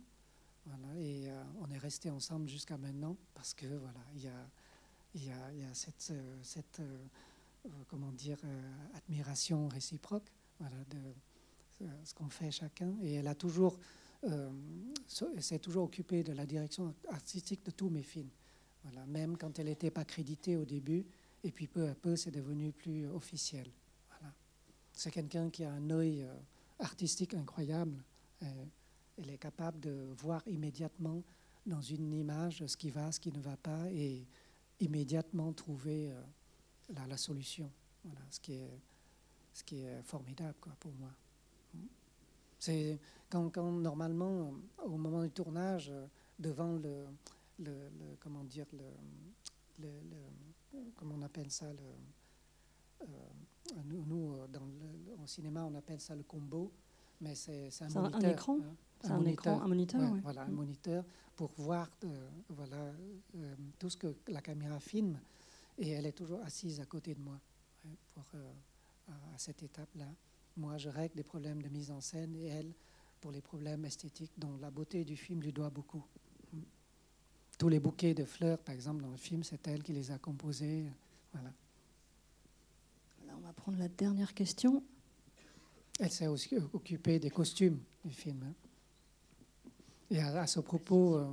Et 0.98 1.28
on 1.60 1.70
est 1.70 1.78
resté 1.78 2.10
ensemble 2.10 2.48
jusqu'à 2.48 2.78
maintenant 2.78 3.16
parce 3.34 3.52
que 3.52 3.66
voilà, 3.66 4.00
il 4.14 4.22
y 4.22 4.28
a, 4.28 4.50
y 5.14 5.30
a, 5.30 5.52
y 5.54 5.64
a 5.64 5.74
cette, 5.74 6.12
cette 6.42 6.80
euh, 7.64 7.68
comment 7.86 8.10
dire, 8.10 8.38
euh, 8.44 8.96
admiration 8.96 9.68
réciproque 9.68 10.26
de 10.60 10.98
euh, 11.82 11.86
ce 12.04 12.12
qu'on 12.12 12.28
fait 12.28 12.50
chacun. 12.50 12.92
Et 13.02 13.14
elle 13.14 13.28
a 13.28 13.36
toujours, 13.36 13.78
s'est 15.38 15.58
toujours 15.60 15.84
occupée 15.84 16.24
de 16.24 16.32
la 16.32 16.44
direction 16.44 16.94
artistique 17.08 17.64
de 17.64 17.70
tous 17.70 17.88
mes 17.88 18.02
films. 18.02 18.30
Voilà, 18.82 19.06
même 19.06 19.36
quand 19.36 19.58
elle 19.60 19.66
n'était 19.66 19.92
pas 19.92 20.04
créditée 20.04 20.56
au 20.56 20.64
début, 20.64 21.06
et 21.44 21.52
puis 21.52 21.68
peu 21.68 21.88
à 21.88 21.94
peu, 21.94 22.16
c'est 22.16 22.30
devenu 22.32 22.72
plus 22.72 23.06
officiel. 23.06 23.68
C'est 24.92 25.10
quelqu'un 25.10 25.48
qui 25.48 25.64
a 25.64 25.72
un 25.72 25.90
œil 25.90 26.26
artistique 26.78 27.34
incroyable. 27.34 27.96
Elle 29.18 29.30
est 29.30 29.38
capable 29.38 29.80
de 29.80 30.08
voir 30.16 30.42
immédiatement 30.46 31.22
dans 31.66 31.80
une 31.80 32.12
image 32.12 32.66
ce 32.66 32.76
qui 32.76 32.90
va, 32.90 33.12
ce 33.12 33.20
qui 33.20 33.32
ne 33.32 33.40
va 33.40 33.56
pas, 33.56 33.90
et 33.92 34.26
immédiatement 34.80 35.52
trouver 35.52 36.12
la, 36.88 37.16
solution. 37.16 37.70
Voilà, 38.04 38.20
ce 38.30 38.40
qui 38.40 38.54
est, 38.54 38.80
ce 39.52 39.62
qui 39.62 39.80
est 39.80 40.02
formidable 40.02 40.56
quoi, 40.60 40.72
pour 40.80 40.92
moi. 40.94 41.10
C'est 42.58 42.98
quand, 43.28 43.50
quand, 43.50 43.70
normalement, 43.72 44.54
au 44.84 44.96
moment 44.96 45.22
du 45.22 45.30
tournage, 45.30 45.92
devant 46.38 46.78
le, 46.78 47.06
comment 48.20 48.44
dire, 48.44 48.66
le, 48.72 49.88
comment 50.94 51.14
on 51.16 51.22
appelle 51.22 51.50
ça, 51.50 51.72
le, 51.72 53.06
euh, 53.08 53.82
nous, 53.84 54.46
dans 54.48 54.66
le, 54.66 55.22
au 55.22 55.26
cinéma, 55.26 55.64
on 55.64 55.74
appelle 55.74 56.00
ça 56.00 56.14
le 56.14 56.22
combo, 56.22 56.72
mais 57.22 57.34
c'est 57.34 57.70
un 57.82 57.88
moniteur. 57.88 58.24
Un 58.24 58.32
écran 58.32 58.58
hein, 58.60 58.76
un, 59.04 59.18
moniteur, 59.18 59.62
un 59.62 59.68
moniteur, 59.68 60.14
Voilà, 60.22 60.42
un 60.42 60.50
moniteur 60.50 61.04
pour 61.36 61.50
voir 61.56 61.90
euh, 62.04 62.28
voilà, 62.48 62.92
euh, 63.36 63.54
tout 63.78 63.88
ce 63.88 63.96
que 63.96 64.14
la 64.28 64.40
caméra 64.40 64.78
filme 64.80 65.18
et 65.78 65.90
elle 65.90 66.06
est 66.06 66.12
toujours 66.12 66.40
assise 66.42 66.80
à 66.80 66.84
côté 66.84 67.14
de 67.14 67.20
moi 67.20 67.40
pour, 68.14 68.24
euh, 68.34 68.52
à 69.08 69.38
cette 69.38 69.62
étape-là. 69.62 70.08
Moi, 70.56 70.76
je 70.78 70.88
règle 70.88 71.16
des 71.16 71.22
problèmes 71.22 71.62
de 71.62 71.68
mise 71.68 71.90
en 71.90 72.00
scène 72.00 72.34
et 72.36 72.46
elle 72.46 72.72
pour 73.20 73.32
les 73.32 73.40
problèmes 73.40 73.84
esthétiques 73.84 74.32
dont 74.36 74.56
la 74.60 74.70
beauté 74.70 75.04
du 75.04 75.16
film 75.16 75.40
lui 75.40 75.52
doit 75.52 75.70
beaucoup. 75.70 76.04
Tous 77.58 77.68
les 77.68 77.80
bouquets 77.80 78.14
de 78.14 78.24
fleurs, 78.24 78.58
par 78.58 78.74
exemple, 78.74 79.02
dans 79.02 79.10
le 79.10 79.16
film, 79.16 79.44
c'est 79.44 79.66
elle 79.68 79.82
qui 79.82 79.92
les 79.92 80.10
a 80.10 80.18
composés. 80.18 80.84
Voilà. 81.32 81.52
on 83.36 83.40
va 83.40 83.52
prendre 83.52 83.78
la 83.78 83.88
dernière 83.88 84.34
question. 84.34 84.82
Elle 86.00 86.10
s'est 86.10 86.26
occupée 86.26 87.18
des 87.18 87.30
costumes 87.30 87.78
du 88.04 88.12
film. 88.12 88.52
Et 90.10 90.20
à, 90.20 90.46
ce 90.46 90.60
propos, 90.60 91.16
euh, 91.16 91.26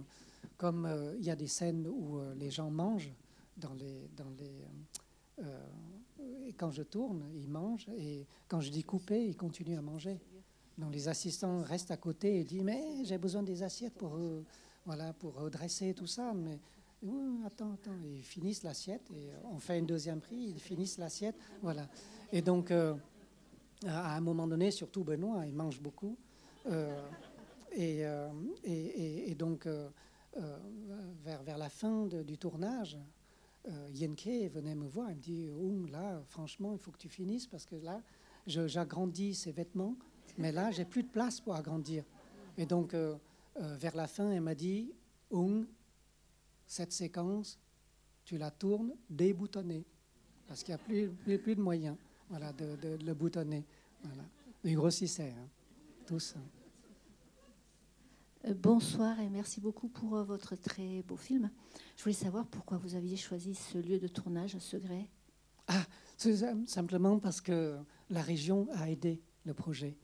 comme 0.57 0.85
euh, 0.85 1.15
il 1.17 1.25
y 1.25 1.31
a 1.31 1.35
des 1.35 1.47
scènes 1.47 1.87
où 1.87 2.19
les 2.37 2.51
gens 2.51 2.69
mangent, 2.69 3.11
euh, 5.39 5.59
quand 6.57 6.71
je 6.71 6.83
tourne, 6.83 7.23
il 7.35 7.49
mange. 7.49 7.87
Et 7.97 8.25
quand 8.47 8.61
je 8.61 8.69
dis 8.69 8.83
couper, 8.83 9.25
il 9.25 9.35
continue 9.35 9.77
à 9.77 9.81
manger. 9.81 10.19
Donc 10.77 10.93
les 10.93 11.07
assistants 11.07 11.61
restent 11.61 11.91
à 11.91 11.97
côté 11.97 12.39
et 12.39 12.43
disent 12.43 12.63
Mais 12.63 13.03
j'ai 13.03 13.17
besoin 13.17 13.43
des 13.43 13.63
assiettes 13.63 13.95
pour, 13.95 14.15
euh, 14.15 14.43
voilà, 14.85 15.13
pour 15.13 15.35
redresser 15.35 15.93
tout 15.93 16.07
ça. 16.07 16.33
Mais 16.33 16.59
attends, 17.45 17.73
attends. 17.73 17.95
ils 18.05 18.23
finissent 18.23 18.63
l'assiette 18.63 19.09
et 19.11 19.29
on 19.51 19.59
fait 19.59 19.79
une 19.79 19.85
deuxième 19.85 20.21
prise, 20.21 20.51
ils 20.51 20.61
finissent 20.61 20.97
l'assiette. 20.97 21.35
Voilà. 21.61 21.87
Et 22.31 22.41
donc, 22.41 22.71
euh, 22.71 22.95
à 23.85 24.15
un 24.15 24.21
moment 24.21 24.47
donné, 24.47 24.71
surtout 24.71 25.03
Benoît, 25.03 25.45
il 25.45 25.53
mange 25.53 25.81
beaucoup. 25.81 26.17
Et, 27.71 28.03
et, 28.63 29.31
et, 29.31 29.35
donc, 29.35 29.67
vers, 31.23 31.57
la 31.57 31.69
fin 31.69 32.07
du 32.07 32.37
tournage, 32.37 32.97
euh, 33.67 33.89
Yenke 33.93 34.49
venait 34.51 34.75
me 34.75 34.87
voir, 34.87 35.11
il 35.11 35.17
me 35.17 35.21
dit 35.21 35.91
là, 35.91 36.21
franchement, 36.27 36.73
il 36.73 36.79
faut 36.79 36.91
que 36.91 36.97
tu 36.97 37.09
finisses 37.09 37.45
parce 37.45 37.65
que 37.65 37.75
là, 37.75 38.01
j'agrandis 38.47 39.35
ces 39.35 39.51
vêtements, 39.51 39.95
mais 40.37 40.51
là, 40.51 40.71
j'ai 40.71 40.85
plus 40.85 41.03
de 41.03 41.09
place 41.09 41.41
pour 41.41 41.55
agrandir. 41.55 42.03
Et 42.57 42.65
donc, 42.65 42.93
euh, 42.93 43.15
euh, 43.57 43.75
vers 43.75 43.95
la 43.95 44.07
fin, 44.07 44.31
elle 44.31 44.41
m'a 44.41 44.55
dit 44.55 44.93
Oum, 45.29 45.67
cette 46.65 46.93
séquence, 46.93 47.59
tu 48.23 48.37
la 48.37 48.49
tournes 48.49 48.93
déboutonnée, 49.09 49.85
parce 50.47 50.63
qu'il 50.63 50.73
n'y 50.73 50.81
a 50.81 50.83
plus, 51.37 51.55
de 51.55 51.61
moyens 51.61 51.97
voilà, 52.29 52.53
de, 52.53 52.97
le 53.03 53.13
boutonner. 53.13 53.65
Voilà. 54.03 54.23
Il 54.63 54.75
grossissait, 54.75 55.33
hein, 55.37 55.47
tous. 56.05 56.35
Euh, 58.45 58.53
bonsoir 58.53 59.19
et 59.19 59.29
merci 59.29 59.59
beaucoup 59.59 59.89
pour 59.89 60.15
euh, 60.15 60.23
votre 60.23 60.55
très 60.55 61.01
beau 61.03 61.17
film. 61.17 61.49
Je 61.97 62.03
voulais 62.03 62.13
savoir 62.13 62.47
pourquoi 62.47 62.77
vous 62.77 62.95
aviez 62.95 63.17
choisi 63.17 63.55
ce 63.55 63.77
lieu 63.77 63.99
de 63.99 64.07
tournage 64.07 64.55
à 64.55 64.59
Segré. 64.59 65.09
Ah, 65.67 65.85
simplement 66.65 67.19
parce 67.19 67.41
que 67.41 67.77
la 68.09 68.21
région 68.21 68.67
a 68.73 68.89
aidé 68.89 69.21
le 69.45 69.53
projet. 69.53 69.97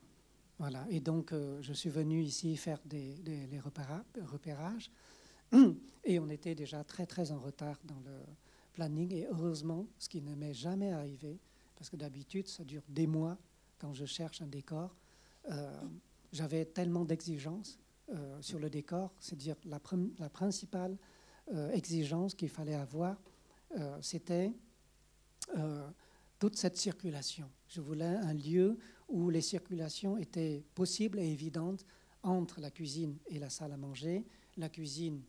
Voilà. 0.59 0.85
Et 0.89 0.99
donc, 0.99 1.31
euh, 1.31 1.61
je 1.61 1.73
suis 1.73 1.89
venu 1.89 2.21
ici 2.21 2.55
faire 2.55 2.79
des, 2.85 3.15
les 3.25 3.59
repérages. 3.59 4.91
Et 6.03 6.19
on 6.19 6.29
était 6.29 6.55
déjà 6.55 6.83
très, 6.83 7.05
très 7.05 7.31
en 7.31 7.39
retard 7.39 7.77
dans 7.83 7.99
le 8.05 8.19
planning. 8.73 9.11
Et 9.13 9.27
heureusement, 9.27 9.87
ce 9.97 10.07
qui 10.07 10.21
ne 10.21 10.35
m'est 10.35 10.53
jamais 10.53 10.91
arrivé, 10.91 11.39
parce 11.75 11.89
que 11.89 11.95
d'habitude, 11.95 12.47
ça 12.47 12.63
dure 12.63 12.83
des 12.87 13.07
mois 13.07 13.37
quand 13.77 13.93
je 13.93 14.05
cherche 14.05 14.41
un 14.41 14.47
décor. 14.47 14.95
Euh, 15.49 15.81
j'avais 16.31 16.65
tellement 16.65 17.05
d'exigences 17.05 17.79
euh, 18.09 18.41
sur 18.41 18.59
le 18.59 18.69
décor, 18.69 19.13
c'est-à-dire 19.19 19.55
la, 19.65 19.79
la, 20.19 20.29
principale 20.29 20.97
exigence 21.73 22.33
qu'il 22.33 22.49
fallait 22.49 22.73
avoir, 22.73 23.21
c'était 24.01 24.51
toute 26.39 26.55
cette 26.55 26.75
circulation. 26.75 27.47
Je 27.67 27.81
voulais 27.81 28.03
un 28.03 28.33
lieu 28.33 28.79
où 29.07 29.29
les 29.29 29.41
circulations 29.41 30.17
étaient 30.17 30.63
possibles 30.73 31.19
et 31.19 31.31
évidentes 31.31 31.85
entre 32.23 32.59
la 32.59 32.71
cuisine 32.71 33.17
et 33.27 33.39
la 33.39 33.49
salle 33.49 33.71
à 33.71 33.77
manger, 33.77 34.25
la 34.57 34.69
cuisine 34.69 35.21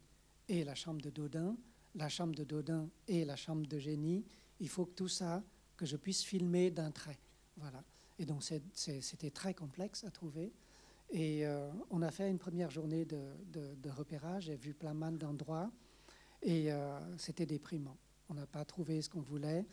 et 0.49 0.64
la 0.64 0.74
chambre 0.74 1.03
de 1.03 1.11
Dodin, 1.11 1.57
la 1.94 2.09
chambre 2.09 2.34
de 2.34 2.44
Dodin 2.44 2.88
et 3.07 3.24
la 3.24 3.36
chambre 3.36 3.66
de 3.66 3.78
Génie. 3.78 4.24
Il 4.61 4.68
faut 4.68 4.86
que 4.86 4.94
tout 4.94 5.09
ça, 5.09 5.42
que 5.77 5.87
je 5.87 5.97
puisse 5.97 6.22
filmer 6.22 6.70
d'un 6.70 6.91
trait. 6.91 7.18
Voilà. 7.57 7.83
Et 8.18 8.27
donc 8.27 8.43
c'était 8.72 9.31
très 9.31 9.55
complexe 9.55 10.05
à 10.05 10.11
trouver. 10.11 10.53
Et 11.11 11.47
euh, 11.47 11.70
on 11.91 12.03
a 12.03 12.11
fait 12.11 12.29
une 12.29 12.39
première 12.39 12.70
journée 12.70 13.05
de, 13.05 13.91
repérage, 13.91 14.45
j'ai 14.45 14.57
vu 14.57 14.74
plein 14.74 14.95
d'endroits, 15.12 15.70
et 16.43 16.72
euh, 16.72 16.99
c'était 17.18 17.47
déprimant. 17.47 17.97
On 18.29 18.35
n'a 18.35 18.47
pas 18.47 18.64
trouvé 18.64 19.01
ce 19.03 19.09
qu'on 19.09 19.20
voulait. 19.20 19.64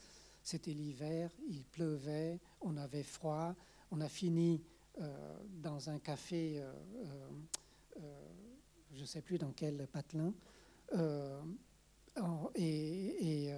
C'était 0.43 0.73
l'hiver, 0.73 1.31
il 1.49 1.63
pleuvait, 1.63 2.39
on 2.61 2.77
avait 2.77 3.03
froid, 3.03 3.55
on 3.91 4.01
a 4.01 4.09
fini 4.09 4.61
euh, 5.01 5.37
dans 5.61 5.89
un 5.89 5.97
café, 5.99 6.61
je 8.93 9.01
ne 9.01 9.05
sais 9.05 9.21
plus 9.21 9.37
dans 9.37 9.51
quel 9.51 9.87
patelin, 9.87 10.33
et, 12.55 13.53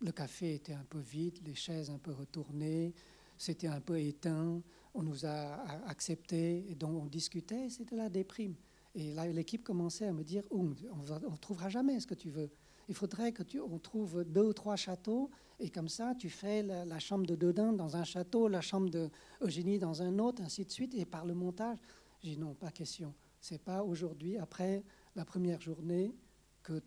le 0.00 0.12
café 0.12 0.54
était 0.54 0.72
un 0.72 0.84
peu 0.88 0.98
vide, 0.98 1.38
les 1.44 1.54
chaises 1.54 1.90
un 1.90 1.98
peu 1.98 2.12
retournées, 2.12 2.94
c'était 3.36 3.66
un 3.66 3.80
peu 3.80 4.00
éteint, 4.00 4.62
on 4.94 5.02
nous 5.02 5.26
a 5.26 5.54
acceptés, 5.86 6.64
et 6.70 6.74
donc 6.74 7.02
on 7.02 7.06
discutait, 7.06 7.68
c'était 7.68 7.96
la 7.96 8.08
déprime. 8.08 8.54
Et 8.94 9.12
là, 9.12 9.26
l'équipe 9.26 9.62
commençait 9.62 10.06
à 10.06 10.12
me 10.12 10.24
dire, 10.24 10.42
on 10.50 10.64
ne 10.64 11.36
trouvera 11.40 11.68
jamais 11.68 12.00
ce 12.00 12.06
que 12.06 12.14
tu 12.14 12.30
veux 12.30 12.50
il 12.88 12.94
faudrait 12.94 13.32
que 13.32 13.42
tu, 13.42 13.60
on 13.60 13.78
trouve 13.78 14.24
deux 14.24 14.42
ou 14.42 14.52
trois 14.52 14.76
châteaux, 14.76 15.30
et 15.60 15.70
comme 15.70 15.88
ça, 15.88 16.14
tu 16.18 16.30
fais 16.30 16.62
la, 16.62 16.98
chambre 16.98 17.26
de 17.26 17.34
Dodin 17.34 17.72
dans 17.72 17.96
un 17.96 18.04
château, 18.04 18.48
la 18.48 18.62
chambre 18.62 18.88
de 18.88 19.10
Eugénie 19.42 19.78
dans 19.78 20.02
un 20.02 20.18
autre, 20.18 20.42
ainsi 20.42 20.64
de 20.64 20.70
suite, 20.70 20.94
et 20.94 21.04
par 21.04 21.26
le 21.26 21.34
montage. 21.34 21.78
J'ai 22.22 22.30
dit 22.30 22.38
non, 22.38 22.54
pas 22.54 22.70
question. 22.70 23.14
C'est 23.40 23.60
pas 23.62 23.84
aujourd'hui, 23.84 24.38
après 24.38 24.82
la 25.14 25.24
première 25.24 25.60
journée, 25.60 26.14
que 26.62 26.82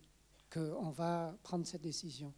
qu'on 0.51 0.89
va 0.89 1.38
prendre 1.43 1.66
cette 1.66 1.82
décision. 1.82 2.34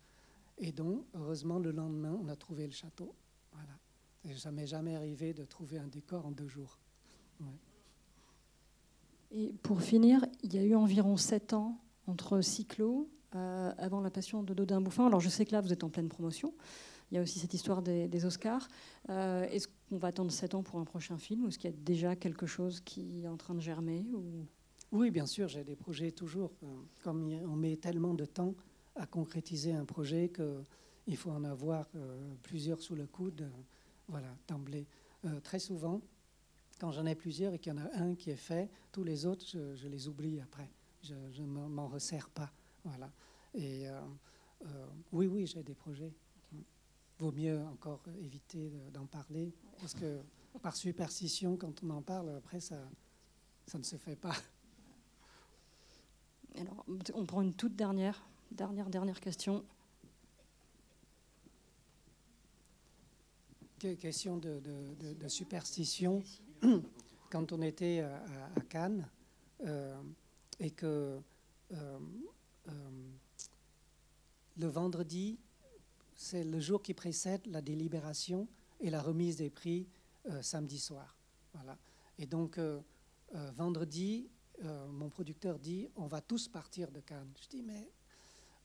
Et 0.57 0.71
donc, 0.71 1.05
heureusement, 1.13 1.59
le 1.59 1.71
lendemain, 1.71 2.17
on 2.23 2.27
a 2.27 2.35
trouvé 2.35 2.65
le 2.65 2.73
château. 2.73 3.15
Voilà. 3.51 3.77
Et 4.25 4.35
ça 4.37 4.51
m'est 4.51 4.67
jamais 4.67 4.95
arrivé 4.95 5.33
de 5.33 5.45
trouver 5.45 5.77
un 5.77 5.87
décor 5.87 6.25
en 6.25 6.31
deux 6.31 6.47
jours. 6.47 6.79
Et 9.31 9.53
pour 9.63 9.81
finir, 9.81 10.25
il 10.43 10.53
y 10.53 10.59
a 10.59 10.63
eu 10.63 10.75
environ 10.75 11.17
sept 11.17 11.53
ans 11.53 11.79
entre 12.05 12.41
Cyclo 12.41 13.09
euh, 13.35 13.73
avant 13.77 13.99
La 13.99 14.11
Passion 14.11 14.43
de 14.43 14.53
Dodin 14.53 14.79
Bouffin. 14.79 15.07
Alors 15.07 15.19
je 15.19 15.29
sais 15.29 15.43
que 15.45 15.51
là, 15.51 15.61
vous 15.61 15.73
êtes 15.73 15.83
en 15.83 15.89
pleine 15.89 16.07
promotion. 16.07 16.53
Il 17.11 17.15
y 17.15 17.17
a 17.17 17.21
aussi 17.21 17.39
cette 17.39 17.53
histoire 17.53 17.81
des, 17.81 18.25
Oscars. 18.25 18.67
Euh, 19.09 19.43
est-ce 19.49 19.67
qu'on 19.67 19.97
va 19.97 20.09
attendre 20.09 20.31
7 20.31 20.55
ans 20.55 20.63
pour 20.63 20.79
un 20.79 20.83
prochain 20.83 21.17
film 21.17 21.43
ou 21.43 21.47
est-ce 21.47 21.57
qu'il 21.57 21.69
y 21.69 21.73
a 21.73 21.77
déjà 21.77 22.15
quelque 22.15 22.45
chose 22.45 22.79
qui 22.81 23.23
est 23.23 23.27
en 23.27 23.37
train 23.37 23.55
de 23.55 23.59
germer 23.59 24.05
ou... 24.13 24.45
Oui, 24.91 25.09
bien 25.09 25.25
sûr, 25.25 25.47
j'ai 25.47 25.63
des 25.63 25.75
projets 25.75 26.11
toujours. 26.11 26.51
Euh, 26.63 26.67
comme 27.03 27.31
on 27.47 27.55
met 27.55 27.75
tellement 27.77 28.13
de 28.13 28.25
temps 28.25 28.53
à 28.95 29.05
concrétiser 29.05 29.73
un 29.73 29.85
projet 29.85 30.31
qu'il 30.31 31.17
faut 31.17 31.31
en 31.31 31.43
avoir 31.43 31.87
plusieurs 32.43 32.81
sous 32.81 32.95
le 32.95 33.07
coude, 33.07 33.49
voilà, 34.07 34.35
d'emblée. 34.47 34.87
très 35.43 35.59
souvent, 35.59 36.01
quand 36.79 36.91
j'en 36.91 37.05
ai 37.05 37.15
plusieurs 37.15 37.53
et 37.53 37.59
qu'il 37.59 37.73
y 37.73 37.75
en 37.75 37.79
a 37.79 37.97
un 37.97 38.15
qui 38.15 38.29
est 38.29 38.35
fait, 38.35 38.69
tous 38.91 39.03
les 39.03 39.25
autres, 39.25 39.45
je, 39.45 39.87
les 39.87 40.07
oublie 40.07 40.41
après. 40.41 40.69
Je 41.01 41.41
ne 41.41 41.47
m'en 41.47 41.87
resserre 41.87 42.29
pas. 42.29 42.51
Voilà. 42.83 43.11
Et 43.53 43.87
euh, 43.87 44.01
euh, 44.65 44.87
oui, 45.11 45.27
oui, 45.27 45.47
j'ai 45.47 45.63
des 45.63 45.75
projets. 45.75 46.13
Vaut 47.19 47.31
mieux 47.31 47.61
encore 47.61 48.01
éviter 48.21 48.71
d'en 48.91 49.05
parler, 49.05 49.53
parce 49.79 49.93
que 49.93 50.19
par 50.61 50.75
superstition, 50.75 51.55
quand 51.55 51.83
on 51.83 51.91
en 51.91 52.01
parle, 52.01 52.35
après, 52.35 52.59
ça, 52.59 52.77
ça 53.65 53.77
ne 53.77 53.83
se 53.83 53.95
fait 53.95 54.15
pas. 54.15 54.35
Alors, 56.59 56.85
on 57.13 57.25
prend 57.25 57.41
une 57.41 57.53
toute 57.53 57.75
dernière, 57.75 58.27
dernière, 58.53 58.89
dernière 58.89 59.19
question. 59.19 59.63
Question 63.79 64.37
de, 64.37 64.61
de, 64.61 65.27
superstition. 65.27 66.23
Quand 67.29 67.51
on 67.51 67.61
était 67.61 67.99
à, 67.99 68.61
Cannes 68.69 69.09
euh, 69.65 70.01
et 70.59 70.71
que 70.71 71.19
euh, 71.73 71.99
le 74.57 74.67
vendredi, 74.67 75.37
c'est 76.15 76.45
le 76.45 76.59
jour 76.61 76.81
qui 76.81 76.93
précède 76.93 77.45
la 77.47 77.61
délibération 77.61 78.47
et 78.79 78.89
la 78.89 79.01
remise 79.01 79.37
des 79.37 79.49
prix 79.49 79.87
euh, 80.29 80.41
samedi 80.41 80.79
soir. 80.79 81.17
Voilà. 81.53 81.77
Et 82.17 82.25
donc, 82.25 82.57
euh, 82.57 82.79
vendredi, 83.55 84.29
mon 84.61 85.09
producteur 85.09 85.59
dit 85.59 85.89
on 85.97 86.07
va 86.07 86.21
tous 86.21 86.47
partir 86.47 86.89
de 86.91 87.01
Cannes. 87.01 87.33
Je 87.41 87.49
dis 87.49 87.63
mais 87.63 87.89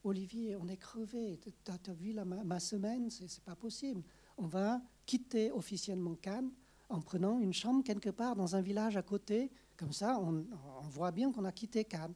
Olivier, 0.05 0.57
on 0.57 0.68
est 0.68 0.76
crevé. 0.76 1.38
Tu 1.42 1.70
as, 1.70 1.92
vu 1.94 2.14
ma, 2.14 2.61
semaine? 2.61 3.11
C'est 3.11 3.42
pas 3.44 3.57
possible. 3.57 4.03
On 4.36 4.46
va 4.46 4.80
quitter 5.07 5.51
officiellement 5.51 6.14
Cannes 6.14 6.51
en 6.88 7.01
prenant 7.01 7.38
une 7.38 7.53
chambre 7.53 7.82
quelque 7.84 8.11
part 8.11 8.36
dans 8.36 8.57
un 8.57 8.61
village 8.61 8.96
à 8.96 9.03
côté. 9.03 9.51
Comme 9.76 9.92
ça, 9.92 10.18
on, 10.20 10.44
voit 10.88 11.11
bien 11.11 11.32
qu'on 11.32 11.44
a 11.44 11.53
quitté 11.53 11.84
Cannes 11.84 12.14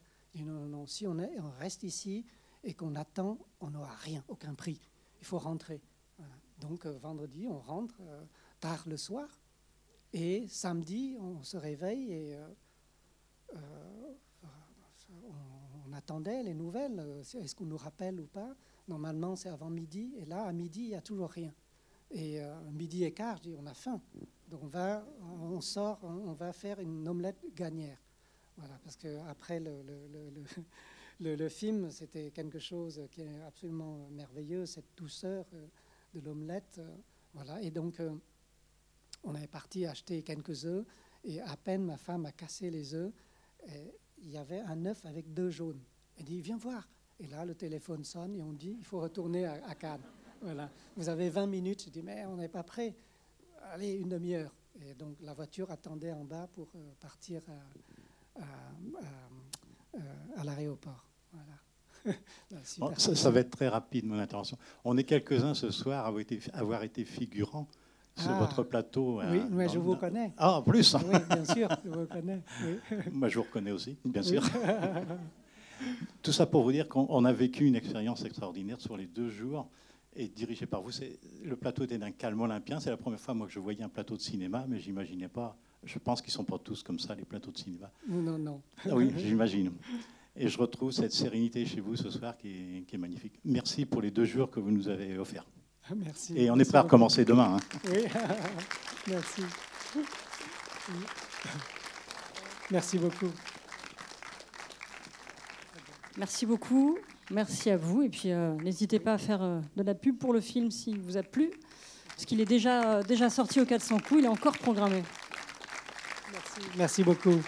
si 0.87 1.07
on 1.07 1.51
reste 1.59 1.83
ici 1.83 2.25
et 2.65 2.75
qu'on 2.75 2.95
attend, 2.95 3.39
on 3.61 3.71
n'aura 3.71 3.95
rien, 3.97 4.25
aucun 4.29 4.55
prix. 4.55 4.81
Il 5.21 5.27
faut 5.27 5.39
rentrer. 5.39 5.81
Donc 6.63 6.87
euh, 6.87 6.97
vendredi, 6.99 7.49
on 7.49 7.59
rentre 7.59 7.97
euh, 8.03 8.25
tard 8.61 8.85
le 8.87 8.97
soir 8.97 9.29
et 10.13 10.47
samedi, 10.49 11.17
on 11.19 11.43
se 11.43 11.57
réveille 11.57 12.13
et 12.13 12.37
euh, 13.55 13.59
on, 15.93 15.97
attendait 15.97 16.43
les 16.43 16.55
nouvelles. 16.55 17.21
Est-ce 17.21 17.55
qu'on 17.55 17.67
nous 17.67 17.77
rappelle 17.77 18.21
ou 18.21 18.27
pas? 18.27 18.55
Normalement, 18.89 19.37
c'est 19.37 19.49
avant 19.49 19.71
midi 19.71 20.15
et 20.19 20.25
là, 20.25 20.45
à 20.45 20.53
midi, 20.53 20.83
il 20.83 20.89
n'y 20.89 20.95
a 20.95 21.03
toujours 21.03 21.31
rien. 21.31 21.53
Et 22.11 22.41
midi 22.73 23.05
et 23.05 23.13
quart, 23.13 23.39
je 23.39 23.43
dis, 23.43 23.57
on 23.59 23.67
a 23.67 23.75
faim. 23.75 24.01
Donc 24.49 24.63
on, 24.65 24.67
va, 24.67 25.07
on 25.23 25.61
sort, 25.61 26.01
on 26.03 26.33
va 26.33 26.53
faire 26.53 26.79
une 26.81 27.09
omelette 27.09 27.43
gagnère. 27.55 27.99
Voilà, 28.57 28.79
parce 28.85 28.97
qu'après 28.97 29.61
le, 29.61 29.83
le, 31.21 31.49
film, 31.49 31.91
c'était 31.91 32.31
quelque 32.31 32.59
chose 32.59 33.01
qui 33.11 33.23
est 33.23 33.43
absolument 33.43 34.09
merveilleux, 34.11 34.67
cette 34.67 34.97
douceur 34.97 35.47
euh, 35.55 35.67
de 36.15 36.21
l'omelette. 36.21 36.77
Euh, 36.79 36.97
voilà, 37.35 37.63
et 37.63 37.71
donc, 37.71 37.99
euh, 38.01 38.15
on 39.25 39.35
est 39.35 39.47
parti 39.47 39.87
acheter 39.87 40.23
quelques 40.23 40.65
œufs, 40.65 40.85
et 41.25 41.41
à 41.41 41.57
peine 41.57 41.85
ma 41.85 41.97
femme 41.97 42.27
a 42.27 42.33
cassé 42.33 42.71
les 42.71 42.95
œufs, 42.95 43.13
il 44.23 44.31
y 44.31 44.39
avait 44.39 44.61
un 44.61 44.87
œuf 44.87 45.05
avec 45.07 45.33
deux 45.33 45.51
jaunes. 45.51 45.81
Elle 46.19 46.25
dit, 46.25 46.41
viens 46.41 46.57
voir. 46.57 46.89
Et 47.21 47.27
là, 47.27 47.45
le 47.45 47.55
téléphone 47.55 48.05
sonne 48.05 48.35
et 48.35 48.43
on 48.43 48.53
dit, 48.53 48.77
il 48.79 48.85
faut 48.85 49.01
retourner 49.01 49.47
à, 49.47 49.75
Cannes. 49.75 50.03
Voilà. 50.41 50.71
Vous 50.97 51.09
avez 51.09 51.29
20 51.29 51.47
minutes. 51.47 51.85
Je 51.85 51.91
dis, 51.91 52.03
mais 52.03 52.25
on 52.27 52.37
n'est 52.37 52.49
pas 52.49 52.63
prêt. 52.63 52.97
Allez, 53.73 53.93
une 53.93 54.09
demi-heure. 54.09 54.55
Et 54.81 54.95
donc, 54.95 55.17
la 55.21 55.35
voiture 55.35 55.71
attendait 55.71 56.13
en 56.13 56.25
bas 56.25 56.49
pour 56.53 56.73
partir 57.01 57.43
à, 58.37 58.43
à, 60.37 60.45
l'aéroport. 60.45 61.07
Voilà. 61.33 62.17
ça, 62.97 63.31
va 63.31 63.41
être 63.41 63.51
très 63.51 63.69
rapide, 63.69 64.07
mon 64.07 64.19
intervention. 64.19 64.59
On 64.85 64.97
est 64.97 65.05
quelques-uns 65.05 65.55
ce 65.55 65.71
soir 65.71 66.05
à 66.05 66.59
avoir 66.59 66.83
été 66.83 67.05
figurants 67.05 67.69
sur 68.17 68.31
ah. 68.31 68.39
votre 68.39 68.63
plateau. 68.63 69.19
Oui, 69.19 69.39
euh, 69.39 69.49
mais 69.51 69.69
je 69.69 69.79
vous 69.79 69.97
connais. 69.97 70.33
Ah, 70.37 70.59
en 70.59 70.63
plus 70.63 70.95
Oui, 70.95 71.19
bien 71.29 71.45
sûr, 71.45 71.69
je 71.85 71.91
vous 71.91 72.07
connais. 72.07 72.43
Moi, 73.11 73.29
je 73.31 73.39
vous 73.39 73.45
reconnais 73.45 73.73
aussi, 73.73 73.97
bien 74.05 74.23
sûr. 74.23 74.43
Tout 76.23 76.33
ça 76.33 76.47
pour 76.47 76.63
vous 76.63 76.73
dire 76.73 76.89
qu'on 76.89 77.25
a 77.25 77.33
vécu 77.33 77.65
une 77.65 77.75
expérience 77.75 78.25
extraordinaire 78.25 78.81
sur 78.81 78.97
les 78.97 79.07
deux 79.07 79.29
jours 79.29 79.69
et 80.15 80.29
dirigé 80.29 80.67
par 80.67 80.83
vous. 80.83 80.91
Le 81.43 81.57
plateau 81.57 81.85
était 81.85 81.99
d'un 81.99 82.13
calme 82.13 82.41
olympien. 82.41 82.79
C'est 82.79 82.91
la 82.91 82.97
première 82.97 83.19
fois 83.19 83.35
moi, 83.35 83.47
que 83.47 83.53
je 83.53 83.59
voyais 83.59 83.83
un 83.83 83.89
plateau 83.89 84.17
de 84.17 84.21
cinéma, 84.21 84.65
mais 84.69 84.79
j'imaginais 84.79 85.29
pas 85.29 85.57
je 85.85 85.99
pense 85.99 86.23
qu'ils 86.23 86.33
sont 86.33 86.45
pas 86.45 86.59
tous 86.59 86.83
comme 86.83 86.99
ça, 86.99 87.15
les 87.15 87.25
plateaux 87.25 87.51
de 87.51 87.59
cinéma. 87.59 87.91
Non, 88.09 88.39
non. 88.39 88.63
Ah 88.85 88.95
oui, 88.95 89.13
j'imagine. 89.17 89.73
Et 90.37 90.49
je 90.49 90.59
retrouve 90.59 90.93
cette 90.93 91.13
sérénité 91.13 91.65
chez 91.67 91.81
vous 91.81 91.97
ce 91.97 92.11
soir 92.11 92.37
qui 92.37 92.85
est, 92.91 92.99
magnifique. 92.99 93.39
Merci 93.45 93.85
pour 93.85 94.01
les 94.01 94.11
deux 94.11 94.25
jours 94.25 94.51
que 94.51 94.61
vous 94.61 94.71
nous 94.71 94.89
avez 94.89 95.19
offerts. 95.19 95.47
Merci. 95.95 96.35
Et 96.37 96.51
on 96.51 96.59
est 96.59 96.65
prêt 96.65 96.79
à 96.79 96.83
recommencer 96.83 97.25
demain. 97.25 97.57
Hein. 97.57 97.79
Oui, 97.91 98.05
merci. 99.09 99.43
Merci 102.71 102.99
beaucoup. 102.99 103.31
Merci 106.17 106.47
beaucoup. 106.47 106.99
Merci 107.31 107.71
à 107.71 107.77
vous. 107.77 108.03
Et 108.03 108.09
puis, 108.09 108.31
euh, 108.33 108.55
n'hésitez 108.63 108.99
pas 108.99 109.15
à 109.15 109.19
faire 109.19 109.43
euh, 109.43 109.61
de 109.77 109.83
la 109.83 109.95
pub 109.95 110.19
pour 110.19 110.33
le 110.33 110.41
film 110.41 110.71
s'il 110.71 110.99
vous 110.99 111.17
a 111.17 111.23
plu. 111.23 111.51
Parce 112.09 112.25
qu'il 112.25 112.41
est 112.41 112.47
déjà, 112.47 113.03
déjà 113.03 113.31
sorti 113.31 113.61
au 113.61 113.65
400 113.65 113.99
coups. 113.99 114.21
Il 114.21 114.25
est 114.25 114.29
encore 114.29 114.57
programmé. 114.57 115.03
Merci, 116.33 116.61
Merci 116.77 117.05
beaucoup. 117.05 117.41